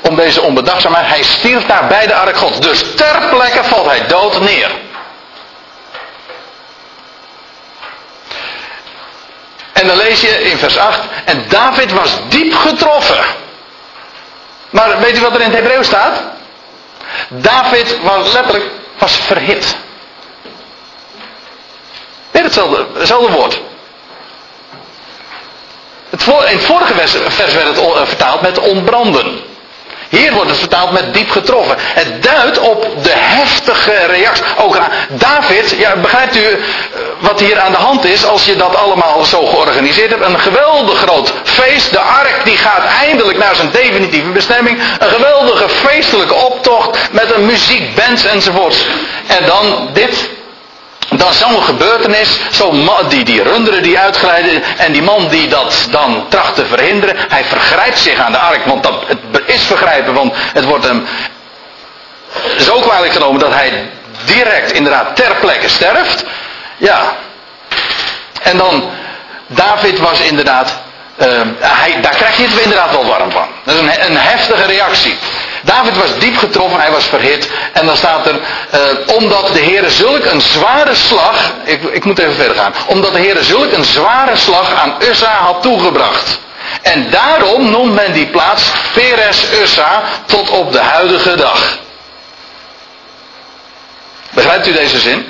om 0.00 0.16
deze 0.16 0.42
onbedachtzaamheid. 0.42 1.06
Hij 1.06 1.22
stierf 1.22 1.66
daar 1.66 1.86
bij 1.86 2.06
de 2.06 2.14
ark 2.14 2.36
God. 2.36 2.62
Dus 2.62 2.94
ter 2.96 3.22
plekke 3.30 3.64
valt 3.64 3.86
hij 3.86 4.06
dood 4.06 4.40
neer. 4.40 4.70
En 9.80 9.86
dan 9.86 9.96
lees 9.96 10.20
je 10.20 10.42
in 10.42 10.58
vers 10.58 10.76
8, 10.76 11.00
en 11.24 11.44
David 11.48 11.92
was 11.92 12.10
diep 12.28 12.54
getroffen. 12.54 13.24
Maar 14.70 15.00
weet 15.00 15.18
u 15.18 15.20
wat 15.20 15.34
er 15.34 15.40
in 15.40 15.50
het 15.50 15.56
Hebreeuws 15.56 15.86
staat? 15.86 16.22
David 17.28 17.98
was 18.02 18.32
letterlijk 18.32 18.64
was 18.98 19.16
verhit. 19.16 19.76
Nee, 22.30 22.42
hetzelfde, 22.42 22.86
hetzelfde 22.94 23.32
woord. 23.32 23.60
Het 26.10 26.26
in 26.26 26.56
het 26.56 26.64
vorige 26.64 26.94
vers 27.28 27.54
werd 27.54 27.66
het 27.66 27.78
eh, 27.78 28.06
vertaald 28.06 28.40
met 28.40 28.58
ontbranden. 28.58 29.40
Hier 30.10 30.32
wordt 30.32 30.50
het 30.50 30.58
vertaald 30.58 30.92
met 30.92 31.14
diep 31.14 31.30
getroffen. 31.30 31.76
Het 31.78 32.22
duidt 32.22 32.58
op 32.58 33.02
de 33.02 33.12
heftige 33.14 34.06
reactie. 34.06 34.44
Ook 34.56 34.78
David, 35.08 35.76
begrijpt 36.02 36.36
u 36.36 36.42
eh, 36.42 36.58
wat 37.18 37.40
hier 37.40 37.58
aan 37.58 37.72
de 37.72 37.78
hand 37.78 38.04
is 38.04 38.26
als 38.26 38.44
je 38.44 38.56
dat 38.56 38.76
allemaal 38.76 39.24
zo 39.24 39.46
georganiseerd 39.46 40.10
hebt? 40.10 40.24
Een 40.24 40.40
geweldig 40.40 40.98
groot 40.98 41.32
feest. 41.44 41.92
De 41.92 42.00
ark 42.00 42.40
die 42.44 42.56
gaat 42.56 42.84
eindelijk 43.00 43.38
naar 43.38 43.56
zijn 43.56 43.70
definitieve 43.70 44.28
bestemming. 44.30 44.80
Een 44.98 45.10
geweldige 45.10 45.68
feestelijke 45.68 46.34
optocht 46.34 47.12
met 47.12 47.34
een 47.34 47.46
muziekband 47.46 48.24
enzovoort. 48.24 48.86
En 49.26 49.46
dan 49.46 49.88
dit 49.92 50.28
dan 51.20 51.34
zo'n 51.34 51.62
gebeurtenis, 51.62 52.38
zo 52.50 52.72
die, 53.08 53.24
die 53.24 53.42
runderen 53.42 53.82
die 53.82 53.98
uitglijden 53.98 54.62
en 54.76 54.92
die 54.92 55.02
man 55.02 55.28
die 55.28 55.48
dat 55.48 55.86
dan 55.90 56.26
tracht 56.28 56.54
te 56.54 56.66
verhinderen, 56.66 57.16
hij 57.28 57.44
vergrijpt 57.44 57.98
zich 57.98 58.18
aan 58.18 58.32
de 58.32 58.38
ark, 58.38 58.64
want 58.64 58.82
dat, 58.82 59.04
het 59.08 59.18
is 59.46 59.62
vergrijpen, 59.62 60.14
want 60.14 60.34
het 60.52 60.64
wordt 60.64 60.84
hem 60.84 61.06
zo 62.58 62.80
kwalijk 62.80 63.12
genomen 63.12 63.40
dat 63.40 63.54
hij 63.54 63.90
direct 64.24 64.72
inderdaad 64.72 65.16
ter 65.16 65.34
plekke 65.40 65.68
sterft. 65.68 66.24
Ja. 66.76 67.16
En 68.42 68.56
dan, 68.56 68.90
David 69.46 69.98
was 69.98 70.20
inderdaad, 70.20 70.80
uh, 71.20 71.40
hij, 71.58 72.00
daar 72.00 72.16
krijg 72.16 72.36
je 72.36 72.42
het 72.48 72.60
inderdaad 72.60 72.90
wel 72.90 73.06
warm 73.06 73.30
van. 73.30 73.46
Dat 73.64 73.74
is 73.74 73.80
een, 73.80 74.10
een 74.10 74.16
heftige 74.16 74.66
reactie. 74.66 75.18
David 75.62 75.96
was 75.96 76.18
diep 76.18 76.36
getroffen, 76.36 76.80
hij 76.80 76.90
was 76.90 77.04
verhit. 77.04 77.50
En 77.72 77.86
dan 77.86 77.96
staat 77.96 78.26
er, 78.26 78.34
uh, 78.34 79.16
omdat 79.16 79.52
de 79.52 79.58
Heer 79.58 79.90
zulk 79.90 80.24
een 80.24 80.40
zware 80.40 80.94
slag, 80.94 81.52
ik, 81.64 81.82
ik 81.82 82.04
moet 82.04 82.18
even 82.18 82.34
verder 82.34 82.56
gaan. 82.56 82.74
Omdat 82.86 83.12
de 83.12 83.20
Heer 83.20 83.36
zulk 83.40 83.72
een 83.72 83.84
zware 83.84 84.36
slag 84.36 84.74
aan 84.74 84.94
Ussa 85.08 85.32
had 85.32 85.62
toegebracht. 85.62 86.38
En 86.82 87.10
daarom 87.10 87.70
noemt 87.70 87.94
men 87.94 88.12
die 88.12 88.26
plaats 88.26 88.70
Peres 88.94 89.44
Ussa 89.62 90.02
tot 90.24 90.50
op 90.50 90.72
de 90.72 90.80
huidige 90.80 91.36
dag. 91.36 91.78
Begrijpt 94.30 94.66
u 94.66 94.72
deze 94.72 94.98
zin? 94.98 95.28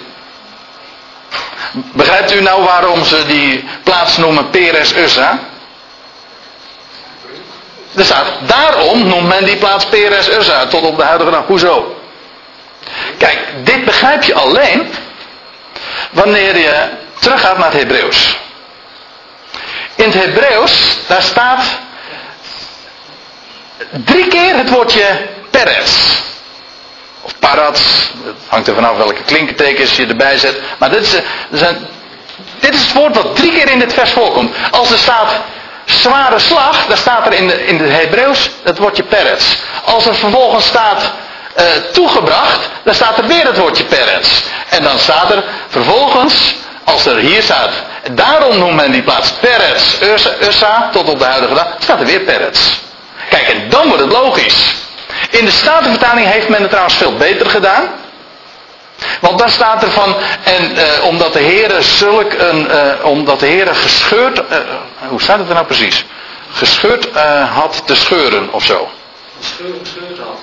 Begrijpt 1.73 2.35
u 2.35 2.41
nou 2.41 2.63
waarom 2.63 3.05
ze 3.05 3.27
die 3.27 3.69
plaats 3.83 4.17
noemen 4.17 4.51
Peres 4.51 4.97
Ussa? 4.97 5.39
Daarom 8.47 9.07
noemt 9.07 9.29
men 9.29 9.45
die 9.45 9.57
plaats 9.57 9.87
Peres 9.87 10.29
Uzza 10.29 10.67
tot 10.67 10.83
op 10.83 10.97
de 10.97 11.05
huidige 11.05 11.31
dag. 11.31 11.47
Hoezo? 11.47 11.97
Kijk, 13.19 13.39
dit 13.65 13.85
begrijp 13.85 14.23
je 14.23 14.35
alleen 14.35 14.93
wanneer 16.11 16.59
je 16.59 16.89
teruggaat 17.19 17.59
naar 17.59 17.71
het 17.71 17.81
Hebreeuws. 17.81 18.37
In 19.95 20.11
het 20.11 20.25
Hebreeuws, 20.25 20.97
daar 21.07 21.23
staat 21.23 21.65
drie 23.91 24.29
keer 24.29 24.57
het 24.57 24.71
woordje 24.71 25.29
Peres. 25.51 26.23
Of 27.21 27.39
parats, 27.39 28.11
het 28.25 28.37
hangt 28.47 28.69
er 28.69 28.75
vanaf 28.75 28.97
welke 28.97 29.23
klinkertekens 29.23 29.97
je 29.97 30.07
erbij 30.07 30.39
zet. 30.39 30.61
Maar 30.79 30.91
dit 30.91 31.01
is, 31.01 31.11
dit 32.61 32.75
is 32.75 32.81
het 32.81 32.93
woord 32.93 33.15
wat 33.15 33.37
drie 33.37 33.53
keer 33.53 33.71
in 33.71 33.79
dit 33.79 33.93
vers 33.93 34.11
voorkomt. 34.13 34.55
Als 34.71 34.91
er 34.91 34.99
staat 34.99 35.33
zware 35.91 36.39
slag, 36.39 36.87
daar 36.87 36.97
staat 36.97 37.27
er 37.27 37.33
in 37.33 37.47
de, 37.49 37.67
in 37.67 37.79
het 37.79 37.93
Hebreeuws 37.93 38.51
het 38.63 38.79
woordje 38.79 39.03
peretz. 39.03 39.57
Als 39.85 40.07
er 40.07 40.15
vervolgens 40.15 40.67
staat 40.67 41.11
uh, 41.59 41.65
toegebracht, 41.93 42.69
dan 42.83 42.95
staat 42.95 43.19
er 43.19 43.27
weer 43.27 43.47
het 43.47 43.59
woordje 43.59 43.85
peretz. 43.85 44.41
En 44.69 44.83
dan 44.83 44.99
staat 44.99 45.33
er 45.33 45.45
vervolgens, 45.69 46.55
als 46.85 47.07
er 47.07 47.17
hier 47.17 47.43
staat, 47.43 47.71
daarom 48.11 48.59
noemt 48.59 48.75
men 48.75 48.91
die 48.91 49.03
plaats 49.03 49.33
peretz, 49.33 50.01
Ussa, 50.41 50.89
tot 50.93 51.09
op 51.09 51.19
de 51.19 51.25
huidige 51.25 51.55
dag, 51.55 51.67
staat 51.79 52.01
er 52.01 52.07
weer 52.07 52.21
peretz. 52.21 52.79
Kijk, 53.29 53.49
en 53.49 53.69
dan 53.69 53.89
wordt 53.89 54.03
het 54.03 54.13
logisch. 54.13 54.75
In 55.31 55.45
de 55.45 55.51
Statenvertaling 55.51 56.27
heeft 56.27 56.49
men 56.49 56.61
het 56.61 56.71
trouwens 56.71 56.97
veel 56.97 57.17
beter 57.17 57.51
gedaan. 57.51 57.89
Want 59.21 59.39
daar 59.39 59.51
staat 59.51 59.83
er 59.83 59.91
van, 59.91 60.17
en 60.45 60.73
uh, 60.77 61.05
omdat 61.05 61.33
de 61.33 61.43
Heere 61.43 61.83
zulk 61.83 62.33
een, 62.33 62.67
uh, 62.71 63.05
omdat 63.05 63.41
de 63.41 63.47
Heere 63.47 63.75
gescheurd, 63.75 64.39
uh, 64.39 64.59
hoe 65.09 65.23
staat 65.23 65.39
het 65.39 65.49
er 65.49 65.55
nou 65.55 65.67
precies? 65.67 66.05
Gescheurd 66.53 67.09
had 67.55 67.83
te 67.85 67.95
scheuren 67.95 68.53
of 68.53 68.65
zo. 68.65 68.91
Gescheurd 69.41 70.19
had. 70.19 70.39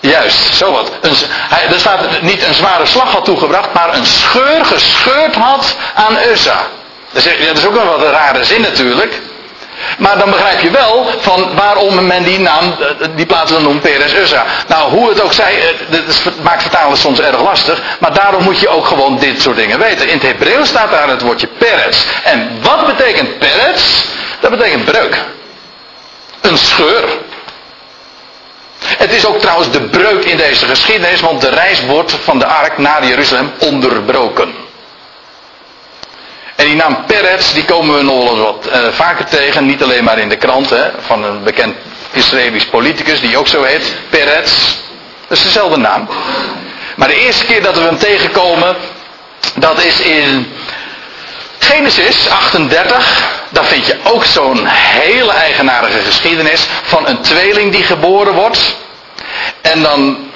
Juist, 0.00 0.54
zo 0.54 0.72
wat. 0.72 0.90
Hij, 1.30 1.66
er 1.66 1.78
staat 1.78 2.22
niet 2.22 2.42
een 2.42 2.54
zware 2.54 2.86
slag 2.86 3.12
had 3.12 3.24
toegebracht, 3.24 3.72
maar 3.72 3.94
een 3.94 4.06
scheur 4.06 4.64
gescheurd 4.64 5.34
had 5.34 5.76
aan 5.94 6.16
Ussa. 6.32 6.66
Dat 7.12 7.24
is, 7.24 7.46
dat 7.46 7.58
is 7.58 7.66
ook 7.66 7.74
wel 7.74 7.84
wat 7.84 8.00
een 8.00 8.10
rare 8.10 8.44
zin 8.44 8.60
natuurlijk. 8.60 9.20
Maar 9.98 10.18
dan 10.18 10.30
begrijp 10.30 10.60
je 10.60 10.70
wel 10.70 11.10
van 11.18 11.54
waarom 11.54 12.06
men 12.06 12.22
die 12.22 12.38
naam, 12.38 12.76
eh, 12.80 13.06
die 13.14 13.26
plaats 13.26 13.52
dan 13.52 13.62
noemt 13.62 13.80
Peres 13.80 14.14
Ussa. 14.14 14.44
Nou, 14.66 14.90
hoe 14.90 15.08
het 15.08 15.22
ook 15.22 15.32
zij, 15.32 15.74
eh, 15.90 15.98
maakt 16.42 16.62
vertalen 16.62 16.96
soms 16.96 17.20
erg 17.20 17.42
lastig. 17.42 17.82
Maar 17.98 18.14
daarom 18.14 18.42
moet 18.42 18.60
je 18.60 18.68
ook 18.68 18.86
gewoon 18.86 19.18
dit 19.18 19.42
soort 19.42 19.56
dingen 19.56 19.78
weten. 19.78 20.08
In 20.08 20.14
het 20.14 20.22
Hebreeuws 20.22 20.68
staat 20.68 20.90
daar 20.90 21.08
het 21.08 21.22
woordje 21.22 21.46
Peres. 21.46 22.04
En 22.22 22.58
wat 22.62 22.86
betekent 22.86 23.38
Peres? 23.38 24.04
Dat 24.40 24.50
betekent 24.50 24.84
breuk. 24.84 25.24
Een 26.40 26.58
scheur. 26.58 27.04
Het 28.78 29.12
is 29.12 29.26
ook 29.26 29.40
trouwens 29.40 29.70
de 29.70 29.80
breuk 29.80 30.24
in 30.24 30.36
deze 30.36 30.66
geschiedenis, 30.66 31.20
want 31.20 31.40
de 31.40 31.48
reis 31.48 31.84
wordt 31.84 32.16
van 32.22 32.38
de 32.38 32.46
ark 32.46 32.78
naar 32.78 33.06
Jeruzalem 33.06 33.52
onderbroken. 33.58 34.54
En 36.58 36.66
die 36.66 36.76
naam 36.76 37.04
Peretz, 37.06 37.52
die 37.52 37.64
komen 37.64 37.96
we 37.96 38.02
nog 38.02 38.22
wel 38.22 38.30
eens 38.30 38.44
wat 38.44 38.68
uh, 38.72 38.92
vaker 38.92 39.24
tegen. 39.24 39.66
Niet 39.66 39.82
alleen 39.82 40.04
maar 40.04 40.18
in 40.18 40.28
de 40.28 40.36
kranten, 40.36 40.92
van 41.00 41.24
een 41.24 41.42
bekend 41.42 41.76
Israëlisch 42.12 42.66
politicus 42.66 43.20
die 43.20 43.36
ook 43.36 43.48
zo 43.48 43.62
heet. 43.62 43.94
Peretz. 44.10 44.76
Dat 45.28 45.38
is 45.38 45.44
dezelfde 45.44 45.76
naam. 45.76 46.08
Maar 46.96 47.08
de 47.08 47.14
eerste 47.14 47.44
keer 47.44 47.62
dat 47.62 47.74
we 47.74 47.80
hem 47.80 47.98
tegenkomen, 47.98 48.76
dat 49.54 49.84
is 49.84 50.00
in 50.00 50.52
Genesis 51.58 52.28
38. 52.28 53.28
Daar 53.48 53.64
vind 53.64 53.86
je 53.86 53.96
ook 54.04 54.24
zo'n 54.24 54.66
hele 54.66 55.32
eigenaardige 55.32 56.00
geschiedenis 56.00 56.66
van 56.82 57.08
een 57.08 57.20
tweeling 57.20 57.72
die 57.72 57.82
geboren 57.82 58.34
wordt. 58.34 58.76
En 59.60 59.82
dan, 59.82 60.30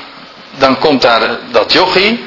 dan 0.51 0.79
komt 0.79 1.03
daar 1.03 1.39
dat 1.51 1.73
jochie, 1.73 2.25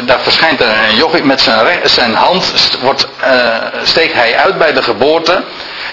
daar 0.00 0.20
verschijnt 0.20 0.60
er 0.60 0.68
een 0.88 0.96
jochie 0.96 1.24
met 1.24 1.40
zijn, 1.40 1.80
zijn 1.88 2.14
hand, 2.14 2.52
wordt, 2.80 3.06
uh, 3.24 3.56
steekt 3.82 4.14
hij 4.14 4.36
uit 4.36 4.58
bij 4.58 4.72
de 4.72 4.82
geboorte. 4.82 5.44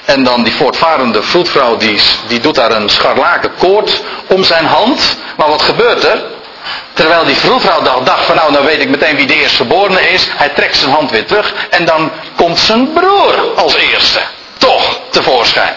En 0.06 0.24
dan 0.24 0.44
die 0.44 0.56
voortvarende 0.56 1.24
vroedvrouw, 1.24 1.78
die, 1.78 2.02
die 2.28 2.40
doet 2.40 2.56
daar 2.56 2.72
een 2.72 2.90
scharlaken 2.90 3.52
koord 3.58 4.04
om 4.28 4.44
zijn 4.44 4.66
hand. 4.66 5.18
Maar 5.36 5.50
wat 5.50 5.62
gebeurt 5.62 6.04
er? 6.04 6.22
Terwijl 6.94 7.26
die 7.26 7.36
vroedvrouw 7.36 7.82
dacht, 7.82 8.06
dacht 8.06 8.26
van 8.26 8.36
nou, 8.36 8.52
nou 8.52 8.66
weet 8.66 8.82
ik 8.82 8.90
meteen 8.90 9.16
wie 9.16 9.28
de 9.28 9.36
eerstgeborene 9.36 10.10
is. 10.10 10.28
Hij 10.36 10.50
trekt 10.50 10.76
zijn 10.76 10.92
hand 10.92 11.12
weer 11.12 11.26
terug 11.26 11.54
en 11.70 11.86
dan 11.86 12.12
komt 12.36 12.60
zijn 12.60 12.94
broer 12.94 13.54
als 13.56 13.76
eerste. 13.76 14.20
Toch 14.58 15.00
tevoorschijn. 15.10 15.74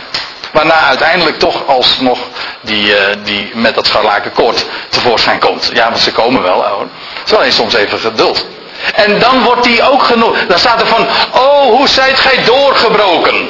Waarna 0.53 0.75
uiteindelijk 0.75 1.39
toch 1.39 1.67
alsnog 1.67 2.19
die, 2.61 2.87
uh, 2.87 2.99
die 3.25 3.51
met 3.55 3.75
dat 3.75 3.87
scharlaken 3.87 4.33
koord 4.33 4.67
tevoorschijn 4.89 5.39
komt. 5.39 5.71
Ja, 5.73 5.85
want 5.85 6.01
ze 6.01 6.13
komen 6.13 6.43
wel 6.43 6.65
hoor. 6.65 6.89
Terwijl 7.25 7.49
je 7.49 7.55
soms 7.55 7.75
even 7.75 7.99
geduld. 7.99 8.47
En 8.95 9.19
dan 9.19 9.43
wordt 9.43 9.65
die 9.65 9.83
ook 9.91 10.03
genoemd. 10.03 10.49
Dan 10.49 10.59
staat 10.59 10.81
er 10.81 10.87
van, 10.87 11.07
oh 11.33 11.65
hoe 11.65 11.89
zijt 11.89 12.19
gij 12.19 12.45
doorgebroken. 12.45 13.49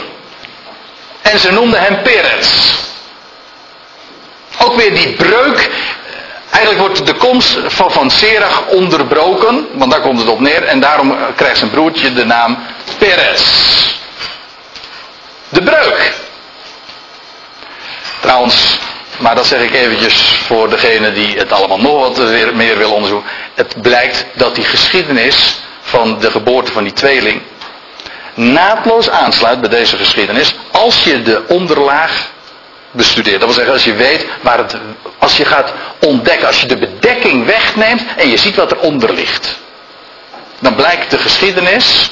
En 1.23 1.39
ze 1.39 1.53
noemden 1.53 1.81
hem 1.81 2.03
Peretz. 2.03 2.75
Ook 4.59 4.77
weer 4.77 4.95
die 4.95 5.13
breuk. 5.13 5.71
Eigenlijk 6.51 6.87
wordt 6.87 7.07
de 7.07 7.15
komst 7.15 7.59
van, 7.67 7.91
van 7.91 8.11
Serach 8.11 8.67
onderbroken. 8.67 9.69
Want 9.73 9.91
daar 9.91 10.01
komt 10.01 10.19
het 10.19 10.29
op 10.29 10.41
neer. 10.41 10.65
En 10.65 10.81
daarom 10.81 11.17
krijgt 11.37 11.59
zijn 11.59 11.71
broertje 11.71 12.13
de 12.13 12.25
naam 12.25 12.59
Peretz. 12.99 13.45
De 15.49 15.63
breuk. 15.63 16.13
Trouwens, 18.23 18.79
maar 19.19 19.35
dat 19.35 19.47
zeg 19.47 19.61
ik 19.61 19.75
eventjes 19.75 20.15
voor 20.47 20.71
degene 20.71 21.13
die 21.13 21.37
het 21.37 21.53
allemaal 21.53 21.81
nog 21.81 22.01
wat 22.01 22.55
meer 22.55 22.79
wil 22.79 22.93
onderzoeken. 22.93 23.31
Het 23.55 23.83
blijkt 23.83 24.27
dat 24.33 24.55
die 24.55 24.65
geschiedenis 24.65 25.61
van 25.81 26.19
de 26.21 26.31
geboorte 26.31 26.73
van 26.73 26.85
die 26.85 26.93
tweeling 26.93 27.43
naadloos 28.35 29.11
aansluit 29.11 29.61
bij 29.61 29.71
deze 29.71 29.97
geschiedenis 29.97 30.55
als 30.71 31.05
je 31.05 31.23
de 31.23 31.43
onderlaag 31.49 32.31
bestudeert. 32.91 33.41
Dat 33.41 33.45
wil 33.45 33.55
zeggen, 33.55 33.73
als 33.73 33.85
je 33.85 33.95
weet 33.95 34.27
waar 34.41 34.59
het, 34.59 34.77
als 35.19 35.37
je 35.37 35.45
gaat 35.45 35.73
ontdekken, 36.01 36.47
als 36.47 36.61
je 36.61 36.67
de 36.67 36.79
bedekking 36.79 37.47
wegneemt 37.47 38.03
en 38.17 38.29
je 38.29 38.37
ziet 38.37 38.57
wat 38.57 38.73
eronder 38.73 39.13
ligt. 39.13 39.57
Dan 40.59 40.75
blijkt 40.75 41.11
de 41.11 41.19
geschiedenis, 41.19 42.11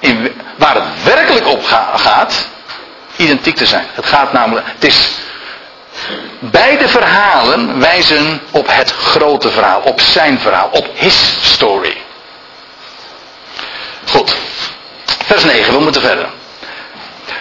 in, 0.00 0.32
waar 0.56 0.74
het 0.74 1.04
werkelijk 1.04 1.46
op 1.46 1.64
gaat, 1.94 2.48
identiek 3.16 3.56
te 3.56 3.66
zijn. 3.66 3.86
Het 3.94 4.06
gaat 4.06 4.32
namelijk, 4.32 4.66
het 4.66 4.84
is 4.84 5.08
Beide 6.38 6.88
verhalen 6.88 7.80
wijzen 7.80 8.40
op 8.50 8.66
het 8.70 8.92
grote 8.92 9.50
verhaal, 9.50 9.80
op 9.80 10.00
zijn 10.00 10.40
verhaal, 10.40 10.68
op 10.72 10.88
his 10.94 11.36
story. 11.40 11.96
Goed, 14.10 14.36
vers 15.26 15.44
9, 15.44 15.72
we 15.72 15.80
moeten 15.80 16.02
verder. 16.02 16.26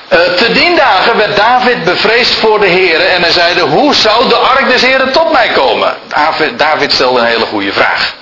Uh, 0.09 0.19
te 0.19 0.51
dien 0.51 0.75
dagen 0.75 1.17
werd 1.17 1.35
David 1.35 1.83
bevreesd 1.83 2.33
voor 2.33 2.59
de 2.59 2.67
heren 2.67 3.09
en 3.09 3.21
hij 3.21 3.31
zeide, 3.31 3.61
hoe 3.61 3.93
zou 3.93 4.29
de 4.29 4.35
ark 4.35 4.69
des 4.69 4.81
heren 4.81 5.11
tot 5.11 5.31
mij 5.31 5.49
komen? 5.49 5.95
David, 6.07 6.59
David 6.59 6.93
stelde 6.93 7.19
een 7.19 7.25
hele 7.25 7.45
goede 7.45 7.73
vraag. 7.73 8.13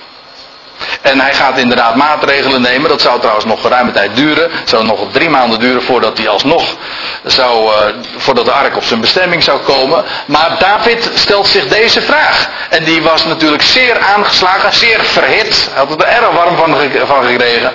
En 1.00 1.20
hij 1.20 1.34
gaat 1.34 1.58
inderdaad 1.58 1.94
maatregelen 1.94 2.62
nemen. 2.62 2.88
Dat 2.88 3.00
zou 3.00 3.20
trouwens 3.20 3.46
nog 3.46 3.60
geruime 3.60 3.92
tijd 3.92 4.16
duren. 4.16 4.50
Het 4.52 4.68
zou 4.68 4.84
nog 4.84 5.06
drie 5.12 5.28
maanden 5.28 5.58
duren 5.58 5.82
voordat 5.82 6.18
hij 6.18 6.28
alsnog 6.28 6.76
zou, 7.24 7.64
uh, 7.64 7.78
voordat 8.16 8.44
de 8.44 8.52
ark 8.52 8.76
op 8.76 8.84
zijn 8.84 9.00
bestemming 9.00 9.42
zou 9.42 9.60
komen. 9.60 10.04
Maar 10.26 10.56
David 10.58 11.10
stelt 11.14 11.46
zich 11.46 11.68
deze 11.68 12.02
vraag. 12.02 12.48
En 12.70 12.84
die 12.84 13.02
was 13.02 13.24
natuurlijk 13.24 13.62
zeer 13.62 13.98
aangeslagen, 13.98 14.72
zeer 14.72 15.00
verhit. 15.04 15.68
Hij 15.70 15.78
had 15.78 15.90
het 15.90 16.02
er 16.02 16.08
erg 16.08 16.30
warm 16.30 16.56
van, 16.56 16.76
van 17.06 17.24
gekregen. 17.24 17.72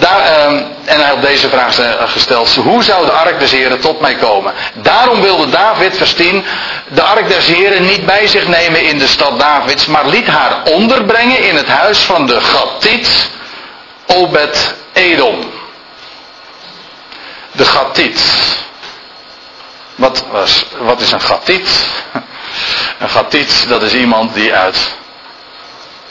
Uh, 0.00 0.44
en 0.84 1.00
hij 1.00 1.08
had 1.08 1.22
deze 1.22 1.48
vraag 1.48 1.78
gesteld. 2.12 2.54
Hoe 2.54 2.82
zou 2.82 3.06
de 3.06 3.12
ark 3.12 3.38
des 3.38 3.50
heren 3.50 3.80
tot 3.80 4.00
mij 4.00 4.14
komen? 4.14 4.52
Daarom 4.74 5.20
wilde 5.20 5.48
David, 5.48 5.96
vers 5.96 6.14
10, 6.14 6.44
de 6.88 7.02
ark 7.02 7.28
des 7.28 7.46
heren 7.46 7.84
niet 7.84 8.06
bij 8.06 8.26
zich 8.26 8.46
nemen 8.46 8.82
in 8.82 8.98
de 8.98 9.06
stad 9.06 9.38
Davids. 9.38 9.86
Maar 9.86 10.06
liet 10.06 10.26
haar 10.26 10.62
onderbrengen 10.64 11.38
in 11.38 11.56
het 11.56 11.68
huis 11.68 11.98
van 11.98 12.26
de 12.26 12.40
Gattit 12.40 13.30
Obed 14.06 14.74
Edom. 14.92 15.50
De 17.52 17.64
Gattit. 17.64 18.22
Wat, 19.94 20.24
was, 20.30 20.64
wat 20.78 21.00
is 21.00 21.12
een 21.12 21.20
Gattit? 21.20 21.68
Een 22.98 23.10
Gattit, 23.10 23.68
dat 23.68 23.82
is 23.82 23.94
iemand 23.94 24.34
die 24.34 24.54
uit 24.54 24.90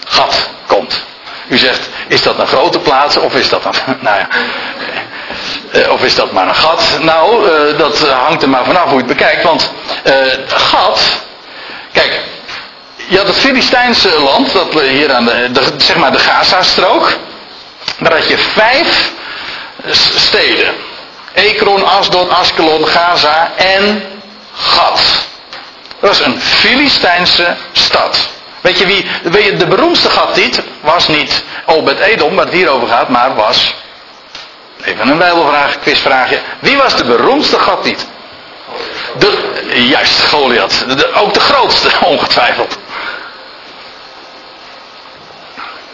Gat 0.06 0.50
komt. 0.68 1.04
U 1.52 1.58
zegt, 1.58 1.90
is 2.08 2.22
dat 2.22 2.40
een 2.40 2.48
grote 2.48 2.80
plaats 2.80 3.18
of 3.18 3.36
is 3.36 3.50
dat 3.50 3.66
een, 3.66 3.98
nou 4.08 4.18
ja, 4.18 4.28
eh, 5.72 5.92
of 5.92 6.04
is 6.04 6.16
dat 6.16 6.32
maar 6.32 6.48
een 6.48 6.56
gat? 6.56 6.98
Nou, 7.00 7.50
uh, 7.50 7.78
dat 7.78 8.00
hangt 8.10 8.42
er 8.42 8.50
maar 8.50 8.66
vanaf 8.66 8.84
hoe 8.84 8.92
je 8.92 8.98
het 8.98 9.18
bekijkt, 9.18 9.44
want 9.44 9.72
uh, 10.04 10.14
gat, 10.48 11.02
kijk, 11.92 12.20
je 12.96 13.18
had 13.18 13.28
het 13.28 13.38
Filistijnse 13.38 14.20
land, 14.20 14.54
dat 14.54 14.82
hier 14.82 15.14
aan 15.14 15.26
de, 15.26 15.50
de 15.52 15.74
zeg 15.78 15.96
maar 15.96 16.12
de 16.12 16.20
Gaza-strook, 16.20 17.18
daar 18.00 18.14
had 18.14 18.28
je 18.28 18.38
vijf 18.38 19.12
steden. 20.16 20.74
Ekron, 21.34 21.86
Asdod, 21.86 22.30
Askelon, 22.30 22.88
Gaza 22.88 23.52
en 23.56 24.04
Gat. 24.54 25.02
Dat 26.00 26.10
was 26.10 26.20
een 26.26 26.42
Filistijnse 26.42 27.56
stad. 27.72 28.30
Weet 28.62 28.78
je 28.78 28.86
wie, 28.86 29.58
de 29.58 29.68
beroemdste 29.68 30.10
Gattiet 30.10 30.62
was 30.82 31.08
niet 31.08 31.44
Obed 31.66 32.00
Edom, 32.00 32.36
waar 32.36 32.46
het 32.46 32.54
hier 32.54 32.70
over 32.70 32.88
gaat, 32.88 33.10
maar 33.10 33.36
was, 33.36 33.74
even 34.84 35.08
een 35.08 35.18
bijbelvraag, 35.18 35.80
quizvraagje. 35.80 36.40
Wie 36.60 36.78
was 36.78 36.96
de 36.96 37.06
beroemdste 37.06 37.60
Gattiet? 37.60 38.08
De, 39.18 39.62
juist, 39.74 40.22
Goliath. 40.22 40.86
ook 41.16 41.34
de 41.34 41.40
grootste, 41.40 41.90
ongetwijfeld. 42.06 42.78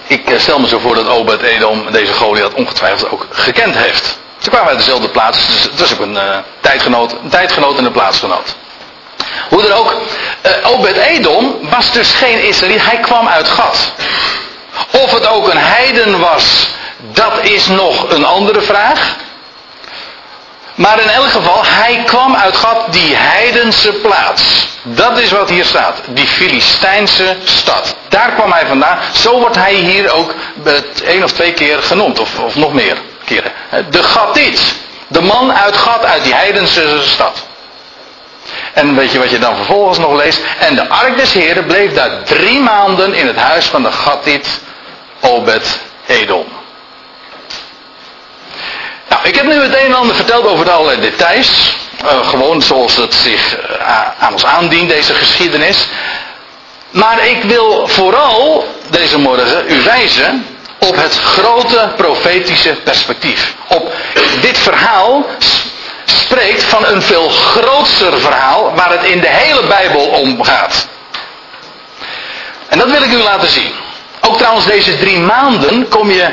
Ik 0.07 0.29
eh, 0.29 0.39
stel 0.39 0.59
me 0.59 0.67
zo 0.67 0.79
voor 0.79 0.95
dat 0.95 1.07
Obed 1.07 1.41
Edom 1.41 1.91
deze 1.91 2.13
Goliath 2.13 2.53
ongetwijfeld 2.53 3.11
ook 3.11 3.27
gekend 3.29 3.77
heeft. 3.77 4.19
Ze 4.37 4.49
kwamen 4.49 4.69
uit 4.69 4.77
dezelfde 4.77 5.09
plaats, 5.09 5.47
dus 5.47 5.63
het 5.63 5.79
was 5.79 5.93
ook 5.93 5.99
een, 5.99 6.13
uh, 6.13 6.37
tijdgenoot, 6.61 7.11
een 7.11 7.29
tijdgenoot 7.29 7.77
en 7.77 7.85
een 7.85 7.91
plaatsgenoot. 7.91 8.55
Hoe 9.49 9.61
dan 9.61 9.71
ook, 9.71 9.95
uh, 10.45 10.71
Obed-Edom 10.71 11.57
was 11.61 11.91
dus 11.91 12.13
geen 12.13 12.43
Israëliet, 12.43 12.85
hij 12.85 12.99
kwam 12.99 13.27
uit 13.27 13.47
Gad. 13.47 13.91
Of 14.91 15.11
het 15.11 15.27
ook 15.27 15.47
een 15.51 15.57
heiden 15.57 16.19
was, 16.19 16.67
dat 16.97 17.33
is 17.41 17.67
nog 17.67 18.11
een 18.11 18.25
andere 18.25 18.61
vraag. 18.61 19.15
Maar 20.75 21.01
in 21.01 21.09
elk 21.09 21.29
geval, 21.29 21.61
hij 21.65 22.03
kwam 22.05 22.35
uit 22.35 22.57
God 22.57 22.93
die 22.93 23.15
heidense 23.15 23.91
plaats. 23.93 24.67
Dat 24.83 25.17
is 25.17 25.31
wat 25.31 25.49
hier 25.49 25.65
staat. 25.65 26.01
Die 26.07 26.27
Filistijnse 26.27 27.35
stad. 27.43 27.95
Daar 28.09 28.31
kwam 28.31 28.51
hij 28.51 28.65
vandaan. 28.67 28.99
Zo 29.13 29.39
wordt 29.39 29.55
hij 29.55 29.73
hier 29.73 30.11
ook 30.11 30.33
één 31.05 31.23
of 31.23 31.31
twee 31.31 31.53
keer 31.53 31.83
genoemd. 31.83 32.19
Of, 32.19 32.39
of 32.39 32.55
nog 32.55 32.73
meer 32.73 32.97
keren. 33.25 33.51
De 33.89 34.03
Gatiet. 34.03 34.75
De 35.07 35.21
man 35.21 35.53
uit 35.53 35.77
God, 35.77 36.05
uit 36.05 36.23
die 36.23 36.33
heidense 36.33 36.99
stad. 37.01 37.46
En 38.77 38.95
weet 38.95 39.11
je 39.11 39.19
wat 39.19 39.29
je 39.29 39.39
dan 39.39 39.55
vervolgens 39.55 39.97
nog 39.97 40.15
leest? 40.15 40.41
En 40.59 40.75
de 40.75 40.87
ark 40.89 41.17
des 41.17 41.33
Heren 41.33 41.65
bleef 41.65 41.93
daar 41.93 42.23
drie 42.23 42.59
maanden 42.59 43.13
in 43.13 43.27
het 43.27 43.35
huis 43.35 43.65
van 43.65 43.83
de 43.83 43.91
Gatiet 43.91 44.61
Obed 45.19 45.79
Edom. 46.05 46.45
Nou, 49.09 49.21
ik 49.27 49.35
heb 49.35 49.45
nu 49.45 49.53
het 49.53 49.73
een 49.73 49.85
en 49.85 49.93
ander 49.93 50.15
verteld 50.15 50.45
over 50.45 50.65
de 50.65 50.71
allerlei 50.71 51.01
details. 51.01 51.75
Uh, 52.03 52.27
gewoon 52.27 52.61
zoals 52.61 52.95
het 52.95 53.13
zich 53.13 53.57
uh, 53.57 54.01
aan 54.19 54.31
ons 54.31 54.45
aandient, 54.45 54.89
deze 54.89 55.13
geschiedenis. 55.13 55.87
Maar 56.89 57.27
ik 57.27 57.43
wil 57.43 57.87
vooral 57.87 58.67
deze 58.89 59.19
morgen 59.19 59.65
u 59.67 59.81
wijzen 59.81 60.45
op 60.77 60.95
het 60.95 61.19
grote 61.19 61.93
profetische 61.95 62.75
perspectief. 62.83 63.55
Op 63.67 63.91
dit 64.41 64.57
verhaal 64.57 65.25
spreekt 66.09 66.63
van 66.63 66.85
een 66.85 67.01
veel 67.01 67.29
grootser 67.29 68.19
verhaal 68.19 68.75
waar 68.75 68.91
het 68.91 69.03
in 69.03 69.19
de 69.19 69.29
hele 69.29 69.67
Bijbel 69.67 70.05
om 70.05 70.43
gaat. 70.43 70.87
En 72.67 72.77
dat 72.77 72.91
wil 72.91 73.01
ik 73.01 73.11
u 73.11 73.17
laten 73.17 73.49
zien. 73.49 73.71
Ook 74.21 74.37
trouwens 74.37 74.65
deze 74.65 74.97
drie 74.97 75.19
maanden 75.19 75.87
kom 75.87 76.11
je, 76.11 76.27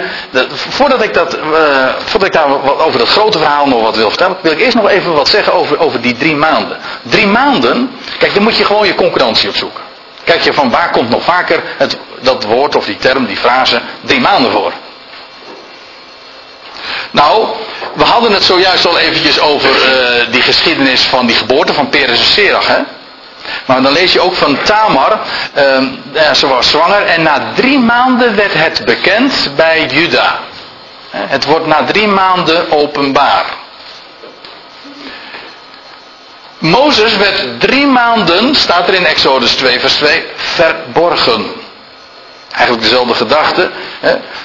voordat 0.68 1.03
ik, 1.03 1.14
dat, 1.14 1.37
uh, 1.37 1.89
voordat 2.05 2.29
ik 2.29 2.33
daar 2.33 2.79
over 2.79 2.99
dat 2.99 3.09
grote 3.09 3.39
verhaal 3.39 3.66
nog 3.66 3.83
wat 3.83 3.97
wil 3.97 4.09
vertellen, 4.09 4.37
wil 4.41 4.53
ik 4.53 4.61
eerst 4.61 4.77
nog 4.77 4.89
even 4.89 5.14
wat 5.14 5.29
zeggen 5.29 5.53
over, 5.53 5.79
over 5.79 6.01
die 6.01 6.16
drie 6.16 6.37
maanden. 6.37 6.79
Drie 7.03 7.27
maanden, 7.27 7.91
kijk 8.18 8.35
dan 8.35 8.43
moet 8.43 8.57
je 8.57 8.64
gewoon 8.64 8.87
je 8.87 8.95
concurrentie 8.95 9.49
opzoeken. 9.49 9.83
Kijk 10.25 10.43
je 10.43 10.53
van 10.53 10.70
waar 10.70 10.91
komt 10.91 11.11
nog 11.11 11.25
vaker 11.25 11.62
het, 11.77 11.99
dat 12.20 12.45
woord 12.45 12.77
of 12.77 12.85
die 12.85 12.97
term, 12.97 13.27
die 13.27 13.37
frase, 13.37 13.81
drie 14.01 14.20
maanden 14.20 14.53
voor. 14.53 14.72
Nou, 17.11 17.47
we 17.95 18.05
hadden 18.05 18.32
het 18.32 18.45
zojuist 18.45 18.87
al 18.87 18.99
eventjes 18.99 19.41
over 19.41 19.70
uh, 19.70 20.32
die 20.32 20.43
geschiedenis 20.43 21.03
van 21.03 21.26
die 21.26 21.37
geboorte 21.37 21.72
van 21.72 21.89
Peres 21.89 22.18
en 22.18 22.24
Serach, 22.24 22.66
hè? 22.66 22.78
Maar 23.66 23.82
dan 23.82 23.93
lees 23.93 24.12
je 24.12 24.20
ook 24.20 24.35
van 24.35 24.62
Tamar, 24.62 25.20
uh, 25.57 26.32
ze 26.32 26.47
was 26.47 26.70
zwanger 26.70 27.03
en 27.03 27.22
na 27.22 27.53
drie 27.55 27.78
maanden 27.78 28.37
werd 28.37 28.55
het 28.55 28.85
bekend 28.85 29.51
bij 29.57 29.87
Juda. 29.87 30.39
Het 31.11 31.45
wordt 31.45 31.66
na 31.66 31.85
drie 31.85 32.07
maanden 32.09 32.72
openbaar. 32.72 33.45
Mozes 36.59 37.16
werd 37.16 37.61
drie 37.61 37.87
maanden, 37.87 38.55
staat 38.55 38.89
er 38.89 38.95
in 38.95 39.07
Exodus 39.07 39.53
2 39.53 39.80
vers 39.80 39.95
2, 39.95 40.24
verborgen. 40.37 41.63
Eigenlijk 42.55 42.82
dezelfde 42.82 43.14
gedachte. 43.14 43.70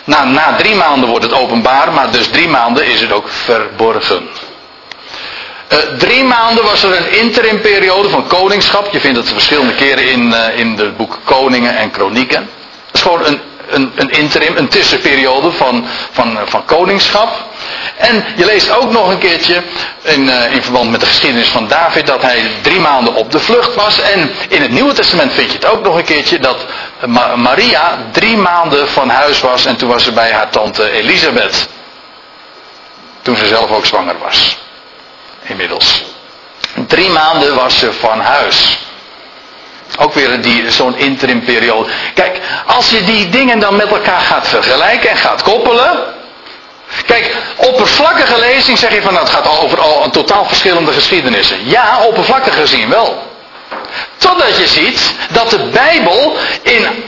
Na, 0.04 0.24
na 0.24 0.56
drie 0.56 0.76
maanden 0.76 1.10
wordt 1.10 1.26
het 1.26 1.34
openbaar, 1.34 1.92
maar 1.94 2.12
dus 2.12 2.28
drie 2.28 2.48
maanden 2.48 2.86
is 2.86 3.02
het 3.02 3.12
ook 3.12 3.30
verborgen. 3.30 4.30
Uh, 5.74 5.78
drie 5.98 6.24
maanden 6.24 6.64
was 6.64 6.84
er 6.84 6.98
een 6.98 7.12
interimperiode 7.20 8.10
van 8.10 8.28
koningschap. 8.28 8.92
Je 8.92 9.00
vindt 9.00 9.18
het 9.18 9.30
verschillende 9.30 9.76
keren 9.76 10.12
in, 10.12 10.28
uh, 10.28 10.60
in 10.60 10.78
het 10.78 10.98
boek 10.98 11.20
Koningen 11.24 11.78
en 11.78 11.92
Kronieken. 11.92 12.50
Het 12.86 12.96
is 12.96 13.02
gewoon 13.02 13.26
een, 13.26 13.40
een, 13.70 13.92
een 13.96 14.10
interim, 14.10 14.58
een 14.58 14.68
tussenperiode 14.68 15.52
van, 15.52 15.88
van, 16.12 16.32
uh, 16.32 16.42
van 16.46 16.66
koningschap. 16.66 17.30
En 17.98 18.26
je 18.36 18.46
leest 18.46 18.72
ook 18.72 18.92
nog 18.92 19.10
een 19.10 19.18
keertje 19.18 19.64
in, 20.02 20.30
in 20.30 20.64
verband 20.64 20.92
met 20.92 21.00
de 21.00 21.06
geschiedenis 21.06 21.48
van 21.48 21.68
David 21.68 22.08
dat 22.08 22.22
hij 22.22 22.52
drie 22.62 22.80
maanden 22.80 23.14
op 23.16 23.32
de 23.32 23.40
vlucht 23.40 23.76
was. 23.76 24.02
En 24.02 24.32
in 24.50 24.62
het 24.62 24.72
Nieuwe 24.72 24.94
Testament 24.94 25.34
vind 25.34 25.52
je 25.52 25.58
het 25.58 25.66
ook 25.66 25.84
nog 25.84 25.96
een 25.96 26.04
keertje 26.04 26.40
dat 26.40 26.66
Ma 27.06 27.36
Maria 27.36 27.98
drie 28.12 28.38
maanden 28.38 28.90
van 28.90 29.10
huis 29.10 29.42
was 29.42 29.66
en 29.66 29.76
toen 29.76 29.90
was 29.90 30.04
ze 30.04 30.12
bij 30.12 30.32
haar 30.32 30.50
tante 30.50 30.92
Elisabeth. 30.92 31.70
Toen 33.22 33.36
ze 33.36 33.48
zelf 33.48 33.72
ook 33.72 33.86
zwanger 33.86 34.16
was 34.18 34.58
inmiddels. 35.42 36.04
Drie 36.88 37.10
maanden 37.10 37.56
was 37.56 37.80
ze 37.80 37.94
van 37.94 38.20
huis. 38.20 38.78
Ook 39.98 40.14
weer 40.14 40.40
zo'n 40.68 40.98
interimperiode. 40.98 41.90
Kijk, 42.14 42.40
als 42.66 42.90
je 42.90 43.04
die 43.04 43.30
dingen 43.30 43.60
dan 43.60 43.76
met 43.76 43.92
elkaar 43.92 44.22
gaat 44.22 44.48
vergelijken 44.48 45.10
en 45.10 45.18
gaat 45.18 45.42
koppelen. 45.42 46.00
Kijk, 47.06 47.36
oppervlakkige 47.56 48.40
lezing 48.40 48.78
zeg 48.78 48.94
je 48.94 49.02
van 49.02 49.14
nou, 49.14 49.26
het 49.26 49.36
gaat 49.36 49.60
over 49.62 49.80
al 49.80 50.04
een 50.04 50.12
totaal 50.12 50.46
verschillende 50.46 50.92
geschiedenissen. 50.92 51.70
Ja, 51.70 52.00
oppervlakkig 52.06 52.56
gezien 52.56 52.90
wel. 52.90 53.28
Totdat 54.18 54.58
je 54.58 54.68
ziet 54.68 55.14
dat 55.30 55.50
de 55.50 55.60
Bijbel 55.60 56.38
in 56.62 57.04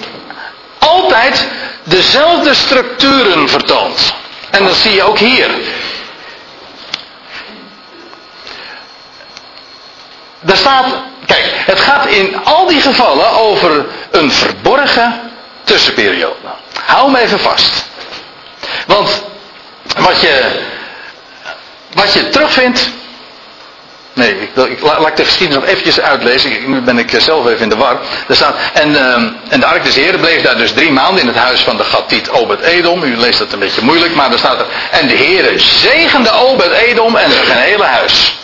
altijd 0.78 1.48
dezelfde 1.84 2.54
structuren 2.54 3.50
vertoont. 3.50 4.14
En 4.50 4.66
dat 4.66 4.76
zie 4.76 4.94
je 4.94 5.04
ook 5.04 5.18
hier. 5.18 5.50
Daar 10.40 10.58
staat, 10.58 10.86
kijk, 11.32 11.52
het 11.66 11.80
gaat 11.80 12.06
in 12.06 12.44
al 12.44 12.68
die 12.68 12.82
gevallen 12.82 13.32
over 13.32 13.86
een 14.12 14.32
verborgen 14.32 15.32
tussenperiode. 15.64 16.36
Hou 16.86 17.12
me 17.12 17.20
even 17.20 17.40
vast. 17.40 17.90
Want 18.86 19.24
wat 19.98 20.22
je, 20.22 20.62
wat 21.94 22.14
je 22.14 22.30
terugvindt. 22.30 22.90
Nee, 24.14 24.42
ik, 24.42 24.56
ik, 24.56 24.82
laat 24.82 25.08
ik 25.08 25.16
de 25.16 25.26
geschiedenis 25.26 25.64
nog 25.64 25.72
eventjes 25.72 26.02
uitlezen. 26.02 26.72
Nu 26.72 26.82
ben 26.82 26.98
ik 26.98 27.14
zelf 27.18 27.48
even 27.48 27.62
in 27.62 27.70
de 27.70 27.76
war. 27.76 28.00
Er 28.28 28.36
staat, 28.36 28.56
en, 28.74 28.90
uh, 28.90 29.14
en 29.50 29.60
de 29.60 29.66
ark 29.66 29.84
des 29.84 29.96
Heren 29.96 30.20
bleef 30.20 30.42
daar 30.42 30.58
dus 30.58 30.72
drie 30.72 30.92
maanden 30.92 31.22
in 31.22 31.28
het 31.28 31.36
huis 31.36 31.62
van 31.62 31.78
de 31.78 31.84
Gatiet 31.84 32.30
Obed-Edom. 32.30 33.04
U 33.04 33.18
leest 33.18 33.40
dat 33.40 33.54
een 33.54 33.60
beetje 33.60 33.82
moeilijk, 33.82 34.16
maar 34.16 34.32
er 34.32 34.40
staat 34.40 34.60
er. 34.60 34.66
En 34.92 35.08
de 35.08 35.16
Heere 35.16 35.60
zegende 35.60 36.32
Obed-Edom 36.32 37.16
en 37.16 37.32
zijn 37.32 37.60
hele 37.60 37.86
huis. 37.86 38.41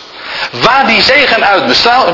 Waar 0.50 0.86
die 0.86 1.02
zegen 1.02 1.46
uit 1.46 1.66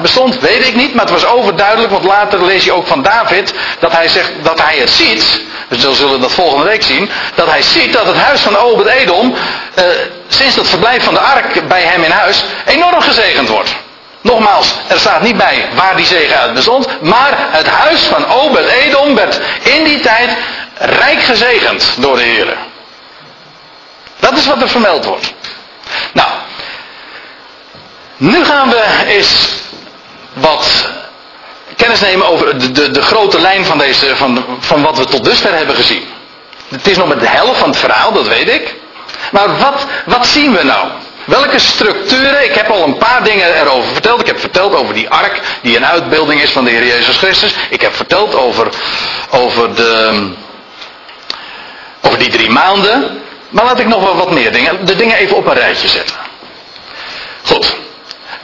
bestond, 0.03 0.39
weet 0.41 0.67
ik 0.67 0.75
niet, 0.75 0.95
maar 0.95 1.05
het 1.05 1.13
was 1.13 1.27
overduidelijk, 1.27 1.93
want 1.93 2.05
later 2.05 2.45
lees 2.45 2.65
je 2.65 2.73
ook 2.73 2.87
van 2.87 3.03
David 3.03 3.55
dat 3.79 3.93
hij 3.93 4.09
zegt 4.09 4.33
dat 4.43 4.63
hij 4.63 4.77
het 4.77 4.91
ziet. 4.91 5.41
Dus 5.69 5.85
we 5.85 5.95
zullen 5.95 6.21
dat 6.21 6.33
volgende 6.33 6.65
week 6.65 6.83
zien. 6.83 7.11
Dat 7.35 7.51
hij 7.51 7.63
ziet 7.63 7.93
dat 7.93 8.07
het 8.07 8.17
huis 8.17 8.41
van 8.41 8.57
Obed-Edom, 8.57 9.35
eh, 9.75 9.85
sinds 10.29 10.57
het 10.57 10.69
verblijf 10.69 11.05
van 11.05 11.15
de 11.15 11.21
ark 11.21 11.69
bij 11.69 11.83
hem 11.83 12.03
in 12.03 12.11
huis, 12.11 12.45
enorm 12.65 13.01
gezegend 13.01 13.49
wordt. 13.49 13.77
Nogmaals, 14.21 14.75
er 14.87 14.99
staat 14.99 15.23
niet 15.23 15.37
bij 15.37 15.69
waar 15.75 15.97
die 15.97 16.07
zegen 16.07 16.39
uit 16.39 16.55
bestond, 16.55 17.03
maar 17.03 17.49
het 17.51 17.67
huis 17.67 18.03
van 18.03 18.27
Obed-Edom 18.27 19.15
werd 19.15 19.41
in 19.63 19.85
die 19.85 20.01
tijd 20.01 20.31
rijk 20.79 21.23
gezegend 21.23 21.95
door 21.97 22.17
de 22.17 22.23
Heer. 22.23 22.57
Dat 24.21 24.37
is 24.37 24.47
wat 24.47 24.63
er 24.63 24.69
vermeld 24.69 25.05
wordt. 25.05 25.35
Nou, 26.13 26.29
nu 28.17 28.45
gaan 28.45 28.71
we 28.71 28.85
eens 29.07 29.49
wat 30.33 30.89
kennis 31.77 32.01
nemen 32.01 32.29
over 32.29 32.59
de, 32.59 32.73
de, 32.73 32.91
de 32.91 33.03
grote 33.03 33.41
lijn 33.41 33.65
van, 33.65 33.79
deze, 33.79 34.17
van, 34.17 34.45
van 34.59 34.83
wat 34.83 34.99
we 34.99 35.05
tot 35.05 35.25
dusver 35.25 35.55
hebben 35.55 35.77
gezien. 35.77 36.05
Het 36.69 36.87
is 36.87 36.97
nog 36.97 37.09
met 37.09 37.21
de 37.21 37.29
helft 37.29 37.59
van 37.59 37.69
het 37.69 37.79
verhaal, 37.79 38.13
dat 38.13 38.29
weet 38.29 38.49
ik. 38.49 38.75
Maar 39.31 39.59
wat, 39.59 39.87
wat 40.07 40.27
zien 40.27 40.53
we 40.53 40.63
nou? 40.63 40.89
Welke 41.25 41.59
structuren? 41.59 42.45
Ik 42.45 42.55
heb 42.55 42.71
al 42.71 42.83
een 42.83 42.99
paar 42.99 43.25
dingen 43.25 43.61
erover 43.61 43.93
verteld. 43.93 44.21
Ik 44.21 44.27
heb 44.27 44.41
verteld 44.41 44.75
over 44.75 44.95
die 44.95 45.09
ark, 45.09 45.41
die 45.63 45.77
een 45.77 45.87
uitbeelding 45.87 46.43
is 46.43 46.51
van 46.51 46.65
de 46.65 46.71
Heer 46.71 46.87
Jezus 46.87 47.17
Christus. 47.17 47.55
Ik 47.71 47.81
heb 47.81 47.95
verteld 47.95 48.35
over, 48.35 48.69
over, 49.31 49.75
de, 49.75 50.31
over 52.01 52.19
die 52.19 52.31
drie 52.31 52.51
maanden. 52.51 53.23
Maar 53.49 53.65
laat 53.65 53.79
ik 53.79 53.87
nog 53.87 54.03
wel 54.03 54.17
wat 54.17 54.31
meer 54.31 54.53
dingen, 54.53 54.87
de 54.87 54.97
dingen 54.97 55.17
even 55.17 55.37
op 55.37 55.47
een 55.47 55.55
rijtje 55.55 55.89
zetten. 55.89 56.17
Goed. 57.43 57.77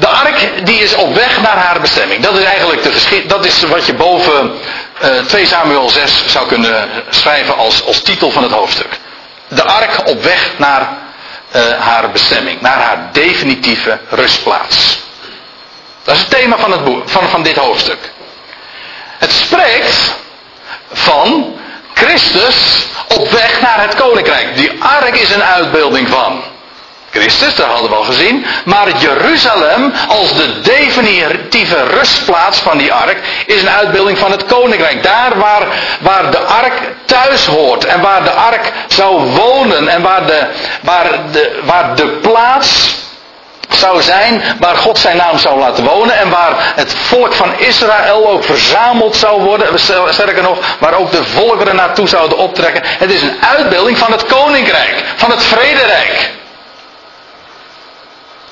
De 0.01 0.09
ark 0.09 0.66
die 0.66 0.78
is 0.78 0.94
op 0.94 1.14
weg 1.14 1.40
naar 1.40 1.57
haar 1.57 1.80
bestemming. 1.80 2.22
Dat 2.22 2.38
is 2.38 2.44
eigenlijk 2.44 2.82
de. 2.82 3.24
Dat 3.26 3.44
is 3.44 3.62
wat 3.62 3.86
je 3.86 3.94
boven 3.94 4.59
uh, 5.03 5.18
eh, 5.18 5.24
2 5.26 5.46
Samuel 5.46 5.88
6 5.88 6.26
zou 6.26 6.48
kunnen 6.48 6.88
schrijven 7.11 7.57
als, 7.57 7.84
als 7.84 8.03
titel 8.03 8.30
van 8.30 8.42
het 8.42 8.53
hoofdstuk. 8.53 8.98
De 9.48 9.62
ark 9.62 10.09
op 10.09 10.22
weg 10.22 10.51
naar 10.57 10.98
uh, 11.57 11.62
haar 11.78 12.11
bestemming. 12.11 12.61
Naar 12.61 12.78
haar 12.78 13.09
definitieve 13.12 13.98
rustplaats. 14.09 14.98
Dat 16.05 16.14
is 16.14 16.20
het 16.20 16.30
thema 16.30 16.59
van, 16.59 16.72
het 16.72 16.84
boek, 16.84 17.09
van, 17.09 17.28
van 17.28 17.42
dit 17.42 17.57
hoofdstuk. 17.57 18.12
Het 19.18 19.32
spreekt 19.32 20.14
van 20.92 21.59
Christus 21.94 22.86
op 23.09 23.30
weg 23.30 23.61
naar 23.61 23.82
het 23.82 23.94
koninkrijk. 23.94 24.57
Die 24.57 24.82
ark 24.82 25.16
is 25.16 25.30
een 25.30 25.44
uitbeelding 25.44 26.09
van. 26.09 26.42
Christus, 27.11 27.54
dat 27.54 27.66
hadden 27.66 27.90
we 27.90 27.96
al 27.96 28.02
gezien. 28.02 28.46
Maar 28.64 28.98
Jeruzalem 28.98 29.92
als 30.08 30.34
de 30.34 30.61
definitieve 30.61 31.84
rustplaats 31.84 32.58
van 32.58 32.78
die 32.78 32.92
ark 32.92 33.18
is 33.46 33.62
een 33.62 33.70
uitbeelding 33.70 34.18
van 34.18 34.30
het 34.30 34.46
koninkrijk. 34.46 35.02
Daar 35.02 35.38
waar, 35.38 35.66
waar 36.00 36.30
de 36.30 36.38
ark 36.38 36.74
thuis 37.04 37.46
hoort 37.46 37.84
en 37.84 38.00
waar 38.00 38.24
de 38.24 38.30
ark 38.30 38.72
zou 38.88 39.20
wonen 39.24 39.88
en 39.88 40.02
waar 40.02 40.26
de, 40.26 40.46
waar 40.82 41.11
de, 41.30 41.61
waar 41.64 41.96
de 41.96 42.06
plaats 42.06 42.98
zou 43.68 44.02
zijn 44.02 44.42
waar 44.58 44.76
God 44.76 44.98
zijn 44.98 45.16
naam 45.16 45.38
zou 45.38 45.58
laten 45.58 45.84
wonen 45.84 46.18
en 46.18 46.30
waar 46.30 46.72
het 46.76 46.94
volk 46.94 47.34
van 47.34 47.58
Israël 47.58 48.28
ook 48.28 48.44
verzameld 48.44 49.16
zou 49.16 49.42
worden. 49.42 49.78
Sterker 49.78 50.42
nog, 50.42 50.58
waar 50.78 50.94
ook 50.94 51.11
de 51.11 51.24
volkeren 51.24 51.76
naartoe 51.76 52.08
zouden 52.08 52.38
optrekken. 52.38 52.82
Het 52.84 53.12
is 53.12 53.22
een 53.22 53.36
uitbeelding 53.56 53.98
van 53.98 54.12
het 54.12 54.24
koninkrijk, 54.26 55.04
van 55.16 55.30
het 55.30 55.42
vrederijk. 55.42 56.38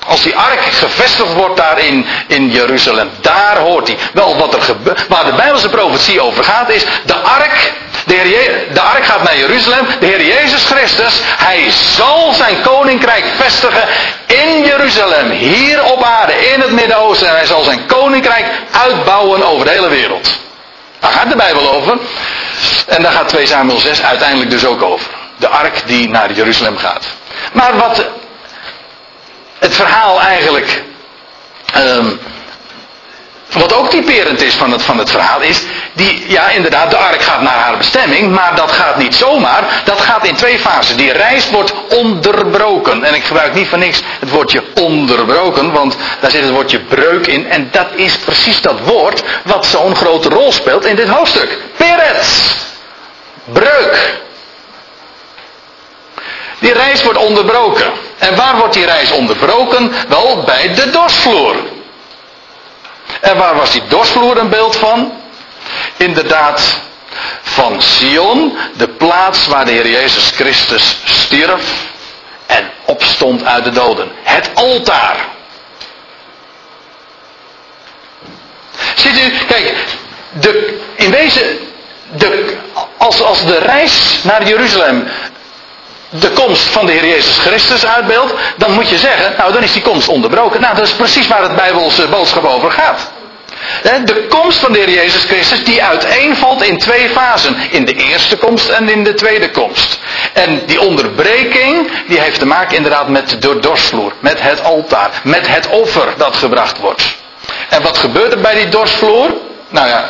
Als 0.09 0.21
die 0.21 0.35
ark 0.35 0.61
gevestigd 0.61 1.33
wordt 1.33 1.57
daar 1.57 1.79
in, 1.79 2.05
in 2.27 2.51
Jeruzalem, 2.51 3.09
daar 3.21 3.57
hoort 3.57 3.87
hij. 3.87 3.97
Wel, 4.13 4.37
wat 4.37 4.53
er 4.53 4.75
waar 5.07 5.25
de 5.25 5.33
Bijbelse 5.33 5.69
profetie 5.69 6.21
over 6.21 6.43
gaat, 6.43 6.69
is 6.69 6.85
de 7.05 7.15
ark. 7.15 7.73
De, 8.05 8.13
Heer, 8.13 8.73
de 8.73 8.81
ark 8.81 9.05
gaat 9.05 9.23
naar 9.23 9.37
Jeruzalem. 9.37 9.87
De 9.99 10.05
Heer 10.05 10.25
Jezus 10.25 10.65
Christus, 10.65 11.21
hij 11.23 11.69
zal 11.69 12.33
zijn 12.33 12.61
koninkrijk 12.61 13.25
vestigen 13.37 13.83
in 14.25 14.63
Jeruzalem, 14.65 15.29
hier 15.29 15.83
op 15.83 16.03
aarde, 16.03 16.33
in 16.33 16.61
het 16.61 16.71
Midden-Oosten. 16.71 17.27
En 17.27 17.35
hij 17.35 17.45
zal 17.45 17.63
zijn 17.63 17.85
koninkrijk 17.85 18.45
uitbouwen 18.71 19.43
over 19.43 19.65
de 19.65 19.71
hele 19.71 19.89
wereld. 19.89 20.31
Daar 20.99 21.11
gaat 21.11 21.29
de 21.29 21.35
Bijbel 21.35 21.73
over. 21.73 21.97
En 22.87 23.03
daar 23.03 23.11
gaat 23.11 23.27
2 23.27 23.45
Samuel 23.45 23.79
6 23.79 24.03
uiteindelijk 24.03 24.49
dus 24.49 24.65
ook 24.65 24.81
over. 24.81 25.07
De 25.37 25.47
ark 25.47 25.81
die 25.85 26.09
naar 26.09 26.31
Jeruzalem 26.31 26.77
gaat. 26.77 27.05
Maar 27.51 27.77
wat 27.77 28.05
het 29.59 29.75
verhaal 29.75 30.21
eigenlijk. 30.21 30.83
Um, 31.77 32.19
wat 33.51 33.73
ook 33.73 33.89
typerend 33.89 34.41
is 34.41 34.55
van 34.55 34.71
het, 34.71 34.81
van 34.81 34.97
het 34.97 35.11
verhaal 35.11 35.41
is, 35.41 35.63
die, 35.93 36.31
ja 36.31 36.49
inderdaad, 36.49 36.91
de 36.91 36.97
ark 36.97 37.21
gaat 37.21 37.41
naar 37.41 37.57
haar 37.57 37.77
bestemming, 37.77 38.31
maar 38.31 38.55
dat 38.55 38.71
gaat 38.71 38.97
niet 38.97 39.15
zomaar, 39.15 39.81
dat 39.85 40.01
gaat 40.01 40.25
in 40.25 40.35
twee 40.35 40.59
fasen. 40.59 40.97
Die 40.97 41.11
reis 41.11 41.49
wordt 41.49 41.73
onderbroken. 41.87 43.03
En 43.03 43.13
ik 43.13 43.23
gebruik 43.23 43.53
niet 43.53 43.67
van 43.67 43.79
niks 43.79 44.01
het 44.19 44.29
woordje 44.29 44.63
onderbroken, 44.81 45.71
want 45.71 45.97
daar 46.19 46.31
zit 46.31 46.41
het 46.41 46.51
woordje 46.51 46.79
breuk 46.79 47.27
in. 47.27 47.49
En 47.49 47.67
dat 47.71 47.87
is 47.95 48.17
precies 48.17 48.61
dat 48.61 48.79
woord 48.79 49.23
wat 49.43 49.65
zo'n 49.65 49.95
grote 49.95 50.29
rol 50.29 50.51
speelt 50.51 50.85
in 50.85 50.95
dit 50.95 51.07
hoofdstuk. 51.07 51.59
Peretz. 51.77 52.53
Breuk. 53.43 54.19
Die 56.59 56.73
reis 56.73 57.03
wordt 57.03 57.19
onderbroken. 57.19 57.91
En 58.19 58.35
waar 58.35 58.57
wordt 58.57 58.73
die 58.73 58.85
reis 58.85 59.11
onderbroken? 59.11 59.93
Wel 60.07 60.43
bij 60.45 60.73
de 60.73 60.89
dorsvloer. 60.89 61.55
En 63.21 63.37
waar 63.37 63.55
was 63.55 63.71
die 63.71 63.87
dorsvloer 63.87 64.37
een 64.37 64.49
beeld 64.49 64.75
van? 64.75 65.13
Inderdaad, 65.97 66.79
van 67.41 67.81
Sion, 67.81 68.57
de 68.77 68.87
plaats 68.87 69.47
waar 69.47 69.65
de 69.65 69.71
Heer 69.71 69.89
Jezus 69.89 70.31
Christus 70.35 70.97
stierf 71.05 71.87
en 72.45 72.71
opstond 72.85 73.45
uit 73.45 73.63
de 73.63 73.71
doden. 73.71 74.11
Het 74.23 74.49
altaar. 74.53 75.25
Ziet 78.95 79.19
u, 79.19 79.45
kijk, 79.47 79.75
de, 80.29 80.79
in 80.95 81.11
wezen, 81.11 81.59
de, 82.11 82.57
als, 82.97 83.21
als 83.21 83.45
de 83.45 83.57
reis 83.57 84.17
naar 84.23 84.47
Jeruzalem 84.47 85.07
de 86.09 86.29
komst 86.29 86.63
van 86.63 86.85
de 86.85 86.91
Heer 86.91 87.05
Jezus 87.05 87.37
Christus 87.37 87.85
uitbeeldt, 87.85 88.33
dan 88.57 88.71
moet 88.71 88.89
je 88.89 88.97
zeggen, 88.97 89.33
nou 89.37 89.53
dan 89.53 89.63
is 89.63 89.73
die 89.73 89.81
komst 89.81 90.07
onderbroken. 90.07 90.61
Nou, 90.61 90.75
dat 90.75 90.85
is 90.85 90.93
precies 90.93 91.27
waar 91.27 91.41
het 91.41 91.55
Bijbelse 91.55 92.07
boodschap 92.07 92.45
over 92.45 92.71
gaat. 92.71 93.11
De 93.81 94.25
komst 94.29 94.59
van 94.59 94.71
de 94.71 94.79
Heer 94.79 94.89
Jezus 94.89 95.23
Christus 95.23 95.63
die 95.63 95.83
uiteenvalt 95.83 96.63
in 96.63 96.77
twee 96.77 97.09
fasen. 97.09 97.57
In 97.69 97.85
de 97.85 97.93
eerste 97.93 98.37
komst 98.37 98.69
en 98.69 98.89
in 98.89 99.03
de 99.03 99.13
tweede 99.13 99.51
komst. 99.51 99.99
En 100.33 100.61
die 100.65 100.81
onderbreking 100.81 101.91
die 102.07 102.19
heeft 102.19 102.39
te 102.39 102.45
maken 102.45 102.75
inderdaad 102.75 103.09
met 103.09 103.41
de 103.41 103.59
dorsvloer. 103.59 104.13
Met 104.19 104.41
het 104.41 104.63
altaar. 104.63 105.21
Met 105.23 105.47
het 105.47 105.67
offer 105.67 106.13
dat 106.17 106.35
gebracht 106.35 106.77
wordt. 106.77 107.03
En 107.69 107.81
wat 107.81 107.97
gebeurt 107.97 108.33
er 108.33 108.39
bij 108.39 108.55
die 108.55 108.69
dorsvloer? 108.69 109.27
Nou 109.69 109.87
ja, 109.87 110.09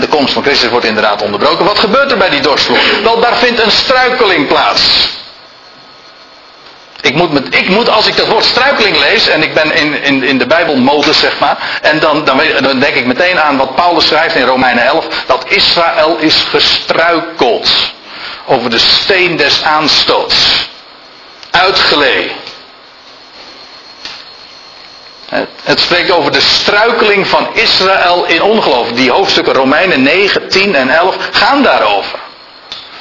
de 0.00 0.08
komst 0.08 0.32
van 0.32 0.42
Christus 0.42 0.70
wordt 0.70 0.86
inderdaad 0.86 1.22
onderbroken. 1.22 1.64
Wat 1.64 1.78
gebeurt 1.78 2.10
er 2.10 2.18
bij 2.18 2.30
die 2.30 2.40
dorstvloer? 2.40 2.78
Wel, 3.02 3.20
daar 3.20 3.36
vindt 3.36 3.62
een 3.62 3.70
struikeling 3.70 4.46
plaats. 4.46 5.08
Ik 7.00 7.14
moet, 7.14 7.32
met, 7.32 7.54
ik 7.54 7.68
moet, 7.68 7.88
als 7.88 8.06
ik 8.06 8.16
dat 8.16 8.26
woord 8.26 8.44
struikeling 8.44 8.98
lees, 8.98 9.28
en 9.28 9.42
ik 9.42 9.54
ben 9.54 9.74
in, 9.74 10.02
in, 10.02 10.22
in 10.22 10.38
de 10.38 10.46
Bijbelmodus, 10.46 11.18
zeg 11.18 11.38
maar, 11.38 11.78
en 11.82 11.98
dan, 11.98 12.24
dan, 12.24 12.40
dan 12.60 12.78
denk 12.78 12.94
ik 12.94 13.06
meteen 13.06 13.40
aan 13.40 13.56
wat 13.56 13.74
Paulus 13.74 14.06
schrijft 14.06 14.34
in 14.34 14.46
Romeinen 14.46 14.84
11, 14.84 15.06
dat 15.26 15.44
Israël 15.48 16.16
is 16.18 16.34
gestruikeld 16.50 17.70
over 18.46 18.70
de 18.70 18.78
steen 18.78 19.36
des 19.36 19.62
aanstoots. 19.62 20.68
Uitgelee. 21.50 22.32
Het 25.62 25.80
spreekt 25.80 26.10
over 26.10 26.32
de 26.32 26.40
struikeling 26.40 27.26
van 27.26 27.48
Israël 27.52 28.24
in 28.26 28.42
ongeloof. 28.42 28.92
Die 28.92 29.10
hoofdstukken 29.10 29.54
Romeinen 29.54 30.02
9, 30.02 30.48
10 30.48 30.74
en 30.74 30.90
11 30.90 31.16
gaan 31.30 31.62
daarover. 31.62 32.18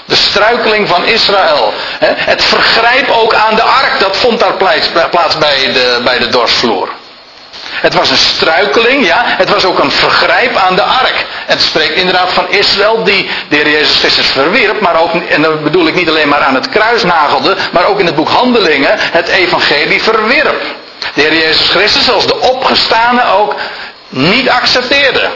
De 0.05 0.15
struikeling 0.15 0.87
van 0.87 1.05
Israël. 1.05 1.73
Het 2.05 2.43
vergrijp 2.43 3.09
ook 3.09 3.33
aan 3.33 3.55
de 3.55 3.61
ark, 3.61 3.99
dat 3.99 4.17
vond 4.17 4.39
daar 4.39 4.53
plaats 5.09 5.37
bij 5.37 5.71
de, 5.73 6.01
bij 6.03 6.19
de. 6.19 6.29
Het 7.71 7.93
was 7.93 8.09
een 8.09 8.17
struikeling, 8.17 9.05
ja. 9.05 9.21
Het 9.25 9.49
was 9.49 9.65
ook 9.65 9.79
een 9.79 9.91
vergrijp 9.91 10.55
aan 10.55 10.75
de 10.75 10.83
ark. 10.83 11.25
Het 11.45 11.61
spreekt 11.61 11.95
inderdaad 11.95 12.33
van 12.33 12.49
Israël 12.49 13.03
die 13.03 13.29
de 13.49 13.55
Heer 13.55 13.69
Jezus 13.69 13.99
Christus 13.99 14.27
verwierp, 14.27 14.79
maar 14.79 15.01
ook, 15.01 15.13
en 15.13 15.41
dat 15.41 15.63
bedoel 15.63 15.87
ik 15.87 15.95
niet 15.95 16.09
alleen 16.09 16.29
maar 16.29 16.41
aan 16.41 16.55
het 16.55 16.69
kruis 16.69 17.03
nagelde, 17.03 17.55
maar 17.71 17.85
ook 17.85 17.99
in 17.99 18.05
het 18.05 18.15
boek 18.15 18.29
Handelingen 18.29 18.95
het 18.97 19.27
evangelie 19.27 20.03
verwierp. 20.03 20.61
De 21.13 21.21
Heer 21.21 21.33
Jezus 21.33 21.69
Christus 21.69 22.11
als 22.11 22.27
de 22.27 22.39
opgestane 22.39 23.25
ook 23.25 23.55
niet 24.09 24.49
accepteerde. 24.49 25.29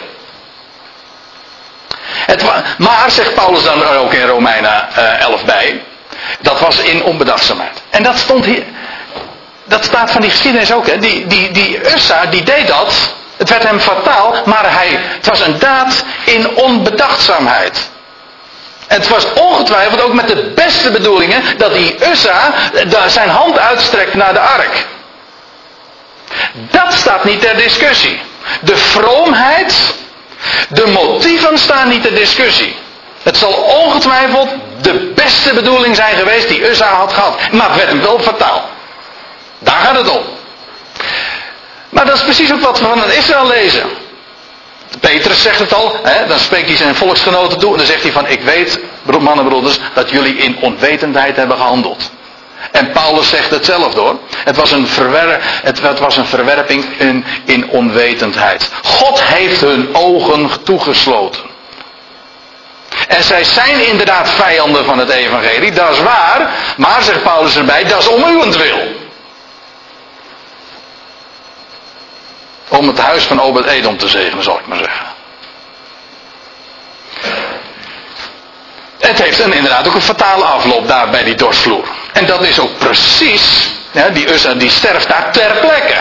Het, 2.26 2.44
maar, 2.78 3.12
zegt 3.12 3.34
Paulus 3.34 3.64
dan 3.64 3.84
ook 3.84 4.14
in 4.14 4.28
Romeinen 4.28 4.96
11 5.20 5.40
eh, 5.40 5.46
bij, 5.46 5.84
dat 6.40 6.60
was 6.60 6.78
in 6.78 7.04
onbedachtzaamheid. 7.04 7.82
En 7.90 8.04
dat 8.04 8.18
stond 8.18 8.46
hier, 8.46 8.64
dat 9.64 9.86
staat 9.86 10.12
van 10.12 10.22
die 10.22 10.30
geschiedenis 10.30 10.74
ook, 10.74 10.88
hè. 10.88 10.98
Die, 10.98 11.28
die, 11.28 11.52
die 11.52 11.94
Ussa, 11.94 12.26
die 12.26 12.44
deed 12.44 12.68
dat, 12.68 13.14
het 13.38 13.50
werd 13.50 13.64
hem 13.64 13.80
fataal, 13.80 14.36
maar 14.46 14.74
hij, 14.74 15.00
het 15.00 15.28
was 15.28 15.40
een 15.40 15.60
daad 15.60 16.04
in 16.26 16.56
onbedachtzaamheid. 16.56 17.90
Het 18.88 19.08
was 19.08 19.34
ongetwijfeld 19.34 20.02
ook 20.02 20.14
met 20.14 20.28
de 20.28 20.52
beste 20.56 20.92
bedoelingen 20.92 21.44
dat 21.58 21.74
die 21.74 22.10
Ussa 22.10 22.54
zijn 23.06 23.30
hand 23.30 23.60
uitstrekt 23.60 24.14
naar 24.14 24.34
de 24.34 24.40
ark. 24.40 24.86
Dat 26.54 26.94
staat 26.94 27.24
niet 27.24 27.42
ter 27.42 27.58
discussie. 27.58 28.20
De 28.62 28.78
vroomheid, 28.78 29.94
de 30.70 30.88
motieven 30.88 31.58
staan 31.58 31.90
niet 31.90 32.02
ter 32.02 32.16
discussie. 32.16 32.76
Het 33.24 33.38
zal 33.38 33.52
ongetwijfeld 33.52 34.50
de 34.82 34.94
beste 35.16 35.54
bedoeling 35.54 35.96
zijn 35.96 36.18
geweest 36.18 36.48
die 36.48 36.70
Uzza 36.70 36.94
had 36.94 37.14
gehad. 37.14 37.52
Maar 37.52 37.68
het 37.68 37.76
werd 37.76 37.90
hem 37.90 38.02
wel 38.02 38.20
fataal. 38.20 38.70
Daar 39.60 39.80
gaat 39.80 39.96
het 39.96 40.10
om. 40.10 40.22
Maar 41.90 42.06
dat 42.06 42.16
is 42.16 42.24
precies 42.24 42.54
ook 42.54 42.62
wat 42.62 42.80
we 42.80 42.86
van 42.86 43.12
Israël 43.12 43.48
lezen. 43.48 43.84
Petrus 45.00 45.42
zegt 45.42 45.60
het 45.60 45.74
al, 45.74 46.00
hè, 46.04 46.28
dan 46.28 46.40
spreekt 46.40 46.68
hij 46.68 46.76
zijn 46.76 46.96
volksgenoten 46.96 47.60
toe 47.60 47.72
en 47.72 47.78
dan 47.78 47.86
zegt 47.86 48.04
hij 48.04 48.12
van 48.12 48.28
ik 48.28 48.42
weet, 48.42 48.80
mannen 49.20 49.46
broeders, 49.46 49.80
dat 49.94 50.10
jullie 50.10 50.36
in 50.36 50.58
onwetendheid 50.62 51.36
hebben 51.36 51.58
gehandeld. 51.58 52.12
En 52.72 52.92
Paulus 52.92 53.30
zegt 53.30 53.50
hetzelfde 53.50 54.00
hoor. 54.00 54.20
Het 54.36 54.56
was 54.56 54.72
een, 54.72 54.88
het, 55.44 56.00
was 56.00 56.18
een 56.18 56.26
verwerping 56.26 56.86
in, 56.98 57.26
in 57.46 57.70
onwetendheid. 57.70 58.72
God 58.84 59.24
heeft 59.24 59.62
hun 59.62 59.96
ogen 59.96 60.64
toegesloten. 60.64 61.50
En 63.08 63.24
zij 63.24 63.44
zijn 63.44 63.88
inderdaad 63.88 64.30
vijanden 64.30 64.86
van 64.86 64.98
het 64.98 65.10
evangelie, 65.10 65.72
dat 65.72 65.90
is 65.90 66.00
waar. 66.00 66.54
Maar, 66.78 67.04
zegt 67.04 67.24
Paulus 67.24 67.56
erbij, 67.56 67.84
dat 67.84 68.02
is 68.02 68.08
om 68.08 68.24
uwentwil. 68.24 68.80
Om 72.68 72.88
het 72.88 73.00
huis 73.00 73.24
van 73.24 73.42
Obed-Edom 73.42 73.98
te 73.98 74.08
zegenen, 74.08 74.44
zal 74.44 74.60
ik 74.60 74.68
maar 74.68 74.78
zeggen. 74.78 75.11
Het 79.02 79.22
heeft 79.22 79.40
een, 79.40 79.54
inderdaad 79.54 79.88
ook 79.88 79.96
een 79.96 80.02
fatale 80.02 80.44
afloop 80.44 80.88
daar 80.88 81.10
bij 81.10 81.24
die 81.24 81.36
dorsvloer. 81.36 81.88
En 82.14 82.26
dat 82.26 82.42
is 82.44 82.60
ook 82.60 82.78
precies, 82.78 83.72
die 84.14 84.34
Ussa 84.34 84.54
die 84.54 84.70
sterft 84.70 85.08
daar 85.08 85.32
ter 85.32 85.52
plekke. 85.60 85.98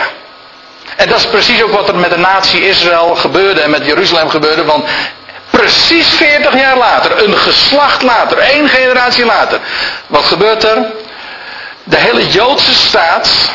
En 0.95 1.09
dat 1.09 1.17
is 1.17 1.27
precies 1.27 1.63
ook 1.63 1.71
wat 1.71 1.87
er 1.87 1.95
met 1.95 2.09
de 2.09 2.17
natie 2.17 2.67
Israël 2.67 3.15
gebeurde 3.15 3.61
en 3.61 3.69
met 3.69 3.85
Jeruzalem 3.85 4.29
gebeurde. 4.29 4.65
Want 4.65 4.85
precies 5.49 6.07
40 6.07 6.59
jaar 6.59 6.77
later, 6.77 7.23
een 7.23 7.37
geslacht 7.37 8.01
later, 8.01 8.37
één 8.37 8.69
generatie 8.69 9.25
later. 9.25 9.59
Wat 10.07 10.25
gebeurt 10.25 10.63
er? 10.63 10.85
De 11.83 11.97
hele 11.97 12.27
Joodse 12.27 12.73
staat 12.73 13.49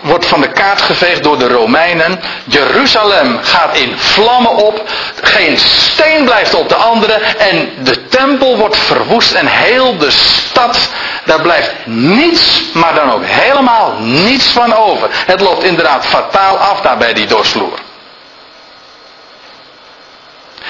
wordt 0.00 0.26
van 0.26 0.40
de 0.40 0.52
kaart 0.52 0.82
geveegd 0.82 1.22
door 1.22 1.38
de 1.38 1.48
Romeinen. 1.48 2.20
Jeruzalem 2.44 3.38
gaat 3.42 3.76
in 3.76 3.98
vlammen 3.98 4.54
op. 4.54 4.82
Geen 5.22 5.58
steen 5.58 6.24
blijft 6.24 6.54
op 6.54 6.68
de 6.68 6.74
andere. 6.74 7.12
En 7.38 7.70
de 7.82 8.08
tempel 8.08 8.56
wordt 8.56 8.76
verwoest. 8.76 9.32
En 9.32 9.46
heel 9.46 9.98
de 9.98 10.10
stad, 10.10 10.88
daar 11.24 11.40
blijft 11.40 11.72
niets, 11.84 12.62
maar 12.72 12.94
dan 12.94 13.12
ook 13.12 13.24
helemaal 13.24 13.94
niets 13.98 14.46
van 14.46 14.74
over. 14.74 15.08
Het 15.26 15.40
loopt 15.40 15.64
inderdaad 15.64 16.06
fataal 16.06 16.58
af 16.58 16.80
daar 16.80 16.98
bij 16.98 17.12
die 17.12 17.26
dorsvloer. 17.26 17.78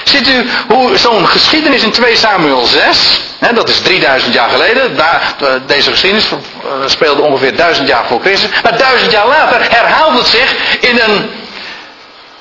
Ziet 0.09 0.27
u 0.27 0.49
hoe 0.67 0.97
zo'n 0.97 1.27
geschiedenis 1.27 1.83
in 1.83 1.91
2 1.91 2.15
Samuel 2.15 2.65
6, 2.65 3.19
hè, 3.39 3.53
dat 3.53 3.69
is 3.69 3.79
3000 3.79 4.33
jaar 4.33 4.49
geleden, 4.49 4.95
daar, 4.95 5.33
deze 5.65 5.91
geschiedenis 5.91 6.25
eh, 6.31 6.37
speelde 6.85 7.21
ongeveer 7.21 7.55
1000 7.55 7.87
jaar 7.87 8.05
voor 8.07 8.21
Christus, 8.21 8.49
maar 8.63 8.77
1000 8.77 9.11
jaar 9.11 9.27
later 9.27 9.61
herhaalt 9.69 10.17
het 10.17 10.27
zich 10.27 10.55
in, 10.79 10.99
een, 10.99 11.29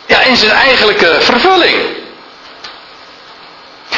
ja, 0.07 0.21
in 0.21 0.37
zijn 0.37 0.53
eigenlijke 0.53 1.17
vervulling. 1.21 1.77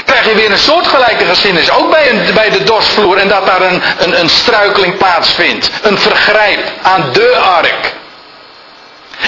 Krijg 0.04 0.26
je 0.26 0.34
weer 0.34 0.50
een 0.50 0.58
soortgelijke 0.58 1.24
geschiedenis, 1.24 1.70
ook 1.70 1.90
bij, 1.90 2.10
een, 2.10 2.34
bij 2.34 2.50
de 2.50 2.62
dorsvloer, 2.62 3.16
en 3.16 3.28
dat 3.28 3.46
daar 3.46 3.62
een, 3.62 3.82
een, 3.98 4.20
een 4.20 4.28
struikeling 4.28 4.96
plaatsvindt, 4.96 5.70
een 5.82 5.98
vergrijp 5.98 6.72
aan 6.82 7.08
de 7.12 7.36
ark. 7.36 7.94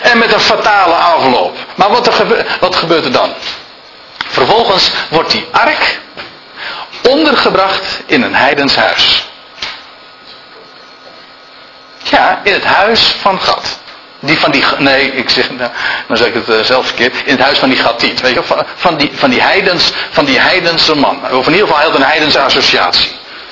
En 0.03 0.19
met 0.19 0.33
een 0.33 0.41
fatale 0.41 0.95
afloop. 0.95 1.57
Maar 1.75 1.91
wat, 1.91 2.07
er 2.07 2.47
wat 2.61 2.77
gebeurt 2.77 3.05
er 3.05 3.13
dan? 3.13 3.35
Vervolgens 4.33 4.91
wordt 5.09 5.31
die 5.31 5.47
ark 5.51 6.01
ondergebracht 7.09 8.01
in 8.07 8.23
een 8.23 8.35
heidens 8.35 8.77
huis. 8.77 9.25
Ja, 12.03 12.41
in 12.43 12.53
het 12.53 12.65
huis 12.65 13.15
van 13.21 13.41
God. 13.41 13.81
Die 14.21 14.39
van 14.39 14.51
die, 14.51 14.65
nee, 14.79 15.13
ik 15.13 15.31
zeg, 15.31 15.51
nou, 15.51 15.71
dan 16.09 16.17
zeg 16.17 16.27
ik 16.27 16.35
het 16.35 16.49
uh, 16.49 16.61
zelf 16.61 16.87
verkeerd. 16.87 17.15
In 17.25 17.33
het 17.33 17.41
huis 17.41 17.59
van 17.59 17.69
die 17.69 17.79
Gatiet. 17.79 18.21
Weet 18.21 18.35
je, 18.35 18.43
van, 18.43 18.67
van, 18.75 18.97
die, 18.97 19.11
van 19.15 19.31
die 19.31 19.43
heidens, 19.43 19.93
van 20.11 20.25
die 20.25 20.41
heidense 20.41 20.95
man. 20.95 21.31
Of 21.31 21.47
in 21.47 21.53
ieder 21.53 21.69
geval 21.69 21.95
een 21.95 22.03
heidense 22.03 22.41
associatie. 22.41 23.11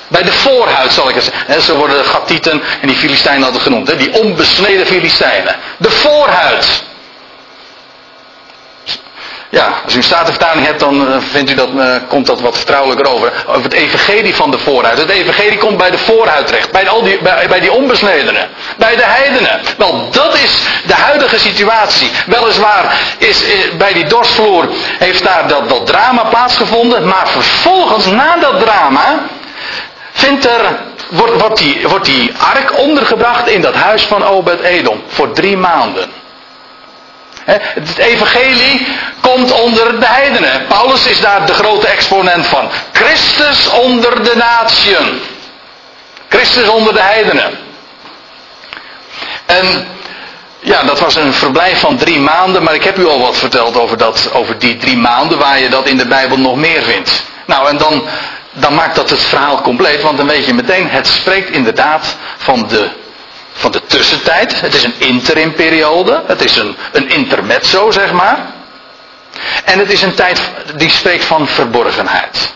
Bij 0.08 0.22
de 0.22 0.32
voorhuid 0.32 0.92
zal 0.92 1.08
ik 1.08 1.14
het 1.14 1.24
zeggen. 1.24 1.62
Ze 1.62 1.76
worden 1.76 2.04
Gatieten 2.04 2.62
en 2.80 2.88
die 2.88 2.96
Filistijnen 2.96 3.44
altijd 3.44 3.62
genoemd. 3.62 3.88
Hè? 3.88 3.96
Die 3.96 4.12
onbesneden 4.12 4.86
Filistijnen. 4.86 5.56
De 5.76 5.90
voorhuid. 5.90 6.82
Ja, 9.53 9.72
als 9.84 9.94
u 9.94 9.96
een 9.96 10.03
statenvertaling 10.03 10.66
hebt, 10.66 10.80
dan 10.80 11.09
eh, 11.09 11.16
vindt 11.20 11.51
u 11.51 11.55
dat, 11.55 11.68
uh, 11.74 11.94
komt 12.09 12.26
dat 12.26 12.40
wat 12.40 12.57
vertrouwelijker 12.57 13.12
over. 13.12 13.32
Over 13.46 13.62
het 13.62 13.72
evangelie 13.72 14.34
van 14.34 14.51
de 14.51 14.59
voorhuid. 14.59 14.98
Het 14.98 15.09
evangelie 15.09 15.59
komt 15.59 15.76
bij 15.76 15.90
de 15.90 15.98
voorhuid 15.98 16.46
terecht. 16.46 16.72
Bij, 16.72 16.88
al 16.88 17.03
die, 17.03 17.18
bij, 17.22 17.48
bij 17.48 17.61
die 17.61 17.72
onbesnedenen. 17.72 18.48
Bij 18.76 18.96
de 18.96 19.05
heidenen. 19.05 19.61
Wel, 19.76 20.09
dat 20.11 20.34
is 20.34 20.62
de 20.86 20.94
huidige 20.94 21.38
situatie. 21.38 22.11
Weliswaar 22.26 23.01
is, 23.18 23.44
eh, 23.44 23.74
bij 23.78 23.92
die 23.92 24.07
dorsvloer 24.07 24.68
heeft 24.98 25.24
daar 25.24 25.48
dat, 25.48 25.68
dat 25.68 25.86
drama 25.86 26.24
plaatsgevonden. 26.24 27.09
Maar 27.09 27.28
vervolgens, 27.28 28.07
na 28.07 28.36
dat 28.36 28.61
drama, 28.61 29.26
vindt 30.12 30.44
er, 30.44 30.78
wordt, 31.09 31.40
wordt, 31.40 31.59
die, 31.59 31.88
wordt 31.88 32.05
die 32.05 32.32
ark 32.38 32.78
ondergebracht 32.78 33.48
in 33.48 33.61
dat 33.61 33.74
huis 33.74 34.03
van 34.03 34.24
Obed-Edom. 34.24 35.03
Voor 35.07 35.32
drie 35.32 35.57
maanden. 35.57 36.19
Het 37.59 37.98
evangelie 37.98 38.86
komt 39.20 39.53
onder 39.53 40.01
de 40.01 40.07
heidenen. 40.07 40.66
Paulus 40.66 41.07
is 41.07 41.20
daar 41.20 41.46
de 41.46 41.55
grote 41.55 41.86
exponent 41.86 42.46
van. 42.46 42.70
Christus 42.92 43.68
onder 43.68 44.24
de 44.24 44.36
natieën. 44.36 45.20
Christus 46.28 46.68
onder 46.68 46.92
de 46.92 47.03
heidenen. 47.03 47.59
En 49.46 49.86
ja, 50.61 50.82
dat 50.82 51.01
was 51.01 51.16
een 51.16 51.32
verblijf 51.32 51.80
van 51.80 51.96
drie 51.96 52.20
maanden, 52.20 52.62
maar 52.62 52.74
ik 52.74 52.84
heb 52.84 52.98
u 52.98 53.07
al 53.07 53.20
wat 53.20 53.36
verteld 53.36 53.76
over, 53.76 53.96
dat, 53.96 54.30
over 54.32 54.59
die 54.59 54.76
drie 54.76 54.96
maanden 54.96 55.38
waar 55.38 55.61
je 55.61 55.68
dat 55.68 55.86
in 55.86 55.96
de 55.96 56.07
Bijbel 56.07 56.38
nog 56.38 56.57
meer 56.57 56.82
vindt. 56.82 57.24
Nou, 57.46 57.68
en 57.68 57.76
dan, 57.76 58.05
dan 58.53 58.74
maakt 58.74 58.94
dat 58.94 59.11
het 59.11 59.22
verhaal 59.22 59.61
compleet, 59.61 60.03
want 60.03 60.16
dan 60.16 60.26
weet 60.26 60.46
je 60.46 60.55
meteen, 60.55 60.88
het 60.90 61.07
spreekt 61.07 61.51
inderdaad 61.51 62.16
van 62.36 62.68
de 62.68 62.90
van 63.61 63.70
de 63.70 63.82
tussentijd. 63.86 64.61
Het 64.61 64.74
is 64.74 64.82
een 64.82 64.94
interimperiode. 64.98 66.22
Het 66.26 66.44
is 66.44 66.56
een, 66.56 66.76
een 66.92 67.08
intermezzo, 67.08 67.90
zeg 67.90 68.12
maar. 68.12 68.38
En 69.64 69.78
het 69.78 69.92
is 69.92 70.02
een 70.02 70.14
tijd 70.14 70.40
die 70.76 70.90
spreekt 70.90 71.24
van 71.24 71.46
verborgenheid. 71.48 72.52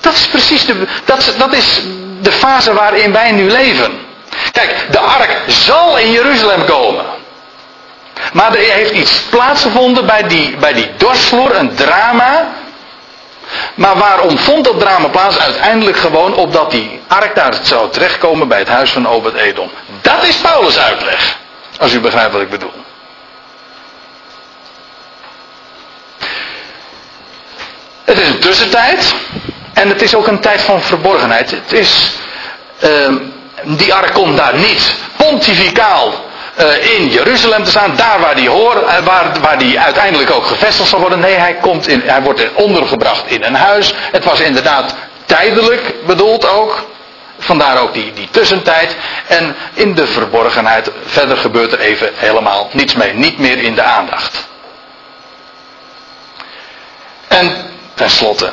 Dat 0.00 0.14
is 0.14 0.26
precies 0.26 0.64
de, 0.64 0.86
dat, 1.04 1.34
dat 1.38 1.52
is 1.52 1.82
de 2.20 2.32
fase 2.32 2.72
waarin 2.72 3.12
wij 3.12 3.32
nu 3.32 3.50
leven. 3.50 3.98
Kijk, 4.52 4.86
de 4.90 4.98
ark 4.98 5.42
zal 5.46 5.98
in 5.98 6.12
Jeruzalem 6.12 6.64
komen. 6.64 7.04
Maar 8.32 8.54
er 8.54 8.72
heeft 8.72 8.90
iets 8.90 9.20
plaatsgevonden 9.30 10.06
bij 10.06 10.22
die, 10.22 10.56
bij 10.56 10.72
die 10.72 10.90
dorsvloer, 10.96 11.56
een 11.56 11.74
drama. 11.74 12.48
Maar 13.74 13.96
waarom 13.96 14.38
vond 14.38 14.64
dat 14.64 14.80
drama 14.80 15.08
plaats? 15.08 15.38
Uiteindelijk 15.38 15.96
gewoon 15.96 16.34
opdat 16.34 16.70
die 16.70 17.00
ark 17.06 17.34
daar 17.34 17.54
zou 17.62 17.90
terechtkomen 17.90 18.48
bij 18.48 18.58
het 18.58 18.68
huis 18.68 18.90
van 18.90 19.08
Obed-Edom. 19.08 19.70
Dat 20.00 20.24
is 20.24 20.36
Paulus' 20.36 20.78
uitleg. 20.78 21.36
Als 21.78 21.92
u 21.92 22.00
begrijpt 22.00 22.32
wat 22.32 22.42
ik 22.42 22.50
bedoel. 22.50 22.72
Het 28.04 28.20
is 28.20 28.28
een 28.28 28.38
tussentijd. 28.38 29.14
En 29.72 29.88
het 29.88 30.02
is 30.02 30.14
ook 30.14 30.26
een 30.26 30.40
tijd 30.40 30.60
van 30.60 30.82
verborgenheid. 30.82 31.50
Het 31.50 31.72
is. 31.72 32.10
Uh, 32.84 33.12
die 33.62 33.94
ark 33.94 34.12
komt 34.12 34.36
daar 34.36 34.54
niet 34.54 34.94
pontificaal 35.16 36.26
uh, 36.58 36.94
in 36.94 37.08
Jeruzalem 37.08 37.64
te 37.64 37.70
staan, 37.70 37.96
daar 37.96 38.20
waar 38.20 38.34
die 38.34 38.48
hoort, 38.48 38.82
uh, 38.82 38.98
waar, 38.98 39.40
waar 39.40 39.58
die 39.58 39.80
uiteindelijk 39.80 40.30
ook 40.30 40.46
gevestigd 40.46 40.88
zal 40.88 41.00
worden. 41.00 41.20
Nee, 41.20 41.34
hij, 41.34 41.54
komt 41.54 41.88
in, 41.88 42.02
hij 42.04 42.22
wordt 42.22 42.52
ondergebracht 42.54 43.26
in 43.26 43.42
een 43.42 43.54
huis. 43.54 43.92
Het 43.96 44.24
was 44.24 44.40
inderdaad 44.40 44.94
tijdelijk 45.24 45.94
bedoeld 46.06 46.48
ook. 46.48 46.86
Vandaar 47.38 47.80
ook 47.80 47.92
die, 47.92 48.12
die 48.12 48.28
tussentijd. 48.30 48.96
En 49.26 49.56
in 49.74 49.94
de 49.94 50.06
verborgenheid, 50.06 50.90
verder 51.04 51.36
gebeurt 51.36 51.72
er 51.72 51.80
even 51.80 52.10
helemaal 52.14 52.68
niets 52.72 52.94
mee. 52.94 53.12
Niet 53.12 53.38
meer 53.38 53.58
in 53.58 53.74
de 53.74 53.82
aandacht. 53.82 54.48
En 57.28 57.56
tenslotte, 57.94 58.52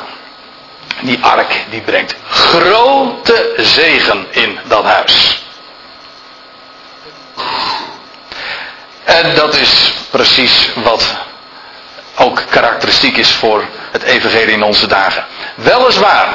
die 1.00 1.18
ark 1.20 1.64
die 1.70 1.80
brengt 1.80 2.16
grote 2.28 3.52
zegen 3.56 4.26
in 4.30 4.58
dat 4.64 4.84
huis. 4.84 5.44
En 9.22 9.34
dat 9.34 9.56
is 9.56 9.92
precies 10.10 10.68
wat 10.74 11.14
ook 12.16 12.42
karakteristiek 12.50 13.16
is 13.16 13.30
voor 13.30 13.64
het 13.90 14.02
evangelie 14.02 14.54
in 14.54 14.62
onze 14.62 14.86
dagen. 14.86 15.24
Weliswaar 15.54 16.28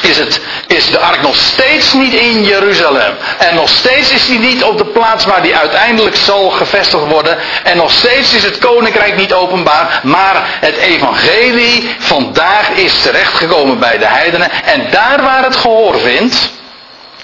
is, 0.00 0.18
het, 0.18 0.40
is 0.66 0.90
de 0.90 0.98
ark 0.98 1.22
nog 1.22 1.36
steeds 1.36 1.92
niet 1.92 2.12
in 2.12 2.44
Jeruzalem. 2.44 3.14
En 3.38 3.54
nog 3.54 3.68
steeds 3.68 4.10
is 4.10 4.26
hij 4.28 4.36
niet 4.36 4.64
op 4.64 4.78
de 4.78 4.84
plaats 4.84 5.24
waar 5.24 5.42
die 5.42 5.56
uiteindelijk 5.56 6.16
zal 6.16 6.50
gevestigd 6.50 7.04
worden. 7.04 7.38
En 7.62 7.76
nog 7.76 7.90
steeds 7.90 8.34
is 8.34 8.44
het 8.44 8.58
koninkrijk 8.58 9.16
niet 9.16 9.32
openbaar. 9.32 10.00
Maar 10.02 10.42
het 10.60 10.76
evangelie 10.76 11.94
vandaag 11.98 12.68
is 12.68 13.02
terechtgekomen 13.02 13.78
bij 13.78 13.98
de 13.98 14.06
heidenen. 14.06 14.50
En 14.50 14.90
daar 14.90 15.22
waar 15.22 15.44
het 15.44 15.56
gehoor 15.56 16.00
vindt. 16.00 16.50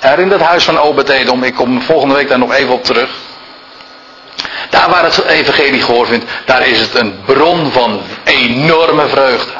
Er 0.01 0.18
in 0.18 0.29
dat 0.29 0.41
huis 0.41 0.64
van 0.64 0.79
Obed-Edom. 0.79 1.45
Ik 1.45 1.55
kom 1.55 1.83
volgende 1.83 2.14
week 2.14 2.29
daar 2.29 2.39
nog 2.39 2.55
even 2.55 2.73
op 2.73 2.85
terug. 2.85 3.11
Daar 4.71 4.91
waar 4.91 5.05
het 5.05 5.25
evangelie 5.25 5.83
gehoord 5.83 6.09
vindt, 6.09 6.25
daar 6.45 6.66
is 6.66 6.81
het 6.81 6.95
een 6.95 7.21
bron 7.25 7.73
van 7.73 8.03
enorme 8.25 9.09
vreugde. 9.09 9.53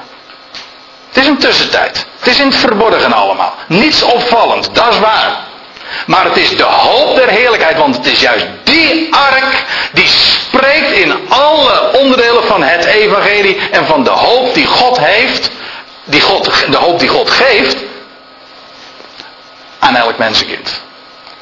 Het 1.09 1.23
is 1.23 1.27
een 1.27 1.39
tussentijd. 1.39 2.07
Het 2.19 2.29
is 2.29 2.39
in 2.39 2.47
het 2.47 2.57
verborgen 2.57 3.13
allemaal. 3.13 3.55
Niets 3.67 4.03
opvallend, 4.03 4.75
dat 4.75 4.93
is 4.93 4.99
waar. 4.99 5.49
Maar 6.07 6.25
het 6.25 6.37
is 6.37 6.57
de 6.57 6.63
hoop 6.63 7.17
der 7.17 7.29
heerlijkheid, 7.29 7.77
want 7.79 7.97
het 7.97 8.07
is 8.07 8.21
juist 8.21 8.47
die 8.63 9.15
ark 9.15 9.65
die 9.93 10.07
spreekt 10.07 10.91
in 10.91 11.29
alle 11.29 11.93
onderdelen 11.99 12.45
van 12.45 12.63
het 12.63 12.85
evangelie 12.85 13.59
en 13.71 13.87
van 13.87 14.05
de 14.05 14.11
hoop 14.11 14.55
die 14.55 14.67
God 14.67 14.99
heeft, 14.99 15.51
die 16.05 16.21
God, 16.21 16.51
de 16.71 16.77
hoop 16.77 16.99
die 16.99 17.09
God 17.09 17.31
geeft 17.31 17.77
aan 19.79 19.97
elk 19.97 20.19
mensenkind. 20.19 20.81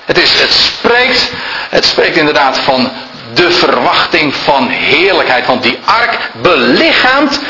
Het, 0.04 0.18
is, 0.18 0.40
het, 0.40 0.52
spreekt, 0.52 1.30
het 1.70 1.84
spreekt 1.84 2.16
inderdaad 2.16 2.58
van 2.58 2.92
de 3.34 3.52
verwachting 3.52 4.34
van 4.34 4.68
heerlijkheid. 4.68 5.46
Want 5.46 5.62
die 5.62 5.78
ark 5.84 6.30
belichaamt 6.42 7.40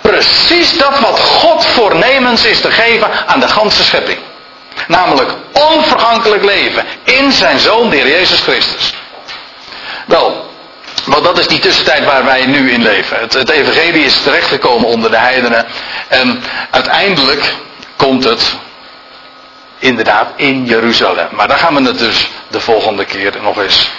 precies 0.00 0.78
dat 0.78 0.98
wat 1.00 1.20
God 1.20 1.66
voornemens 1.66 2.44
is 2.44 2.60
te 2.60 2.70
geven 2.70 3.26
aan 3.26 3.40
de 3.40 3.48
ganse 3.48 3.84
schepping. 3.84 4.18
Namelijk 4.86 5.30
onvergankelijk 5.52 6.44
leven 6.44 6.84
in 7.04 7.32
zijn 7.32 7.58
zoon, 7.58 7.90
de 7.90 7.96
Heer 7.96 8.08
Jezus 8.08 8.40
Christus. 8.40 8.94
Wel, 10.06 10.50
want 11.04 11.24
dat 11.24 11.38
is 11.38 11.46
die 11.46 11.58
tussentijd 11.58 12.04
waar 12.04 12.24
wij 12.24 12.46
nu 12.46 12.70
in 12.70 12.82
leven. 12.82 13.18
Het, 13.20 13.50
evangelie 13.50 14.04
is 14.04 14.22
terechtgekomen 14.22 14.88
onder 14.88 15.10
de 15.10 15.16
heidenen. 15.16 15.66
En 16.08 16.42
uiteindelijk 16.70 17.54
komt 17.96 18.24
het 18.24 18.54
inderdaad 19.78 20.28
in 20.36 20.64
Jeruzalem. 20.64 21.28
Maar 21.30 21.48
daar 21.48 21.58
gaan 21.58 21.74
we 21.74 21.82
het 21.82 21.98
dus 21.98 22.28
de 22.48 22.60
volgende 22.60 23.04
keer 23.04 23.32
nog 23.42 23.62
eens 23.62 23.90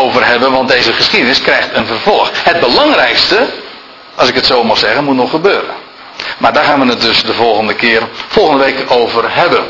over 0.00 0.26
hebben, 0.26 0.52
want 0.52 0.68
deze 0.68 0.92
geschiedenis 0.92 1.40
krijgt 1.40 1.68
een 1.72 1.86
vervolg. 1.86 2.30
Het 2.44 2.60
belangrijkste, 2.60 3.46
als 4.14 4.28
ik 4.28 4.34
het 4.34 4.46
zo 4.46 4.64
mag 4.64 4.78
zeggen, 4.78 5.04
moet 5.04 5.16
nog 5.16 5.30
gebeuren. 5.30 5.74
Maar 6.38 6.52
daar 6.52 6.64
gaan 6.64 6.80
we 6.80 6.86
het 6.86 7.00
dus 7.00 7.22
de 7.22 7.34
volgende 7.34 7.74
keer, 7.74 8.02
volgende 8.28 8.64
week 8.64 8.90
over 8.90 9.34
hebben. 9.34 9.64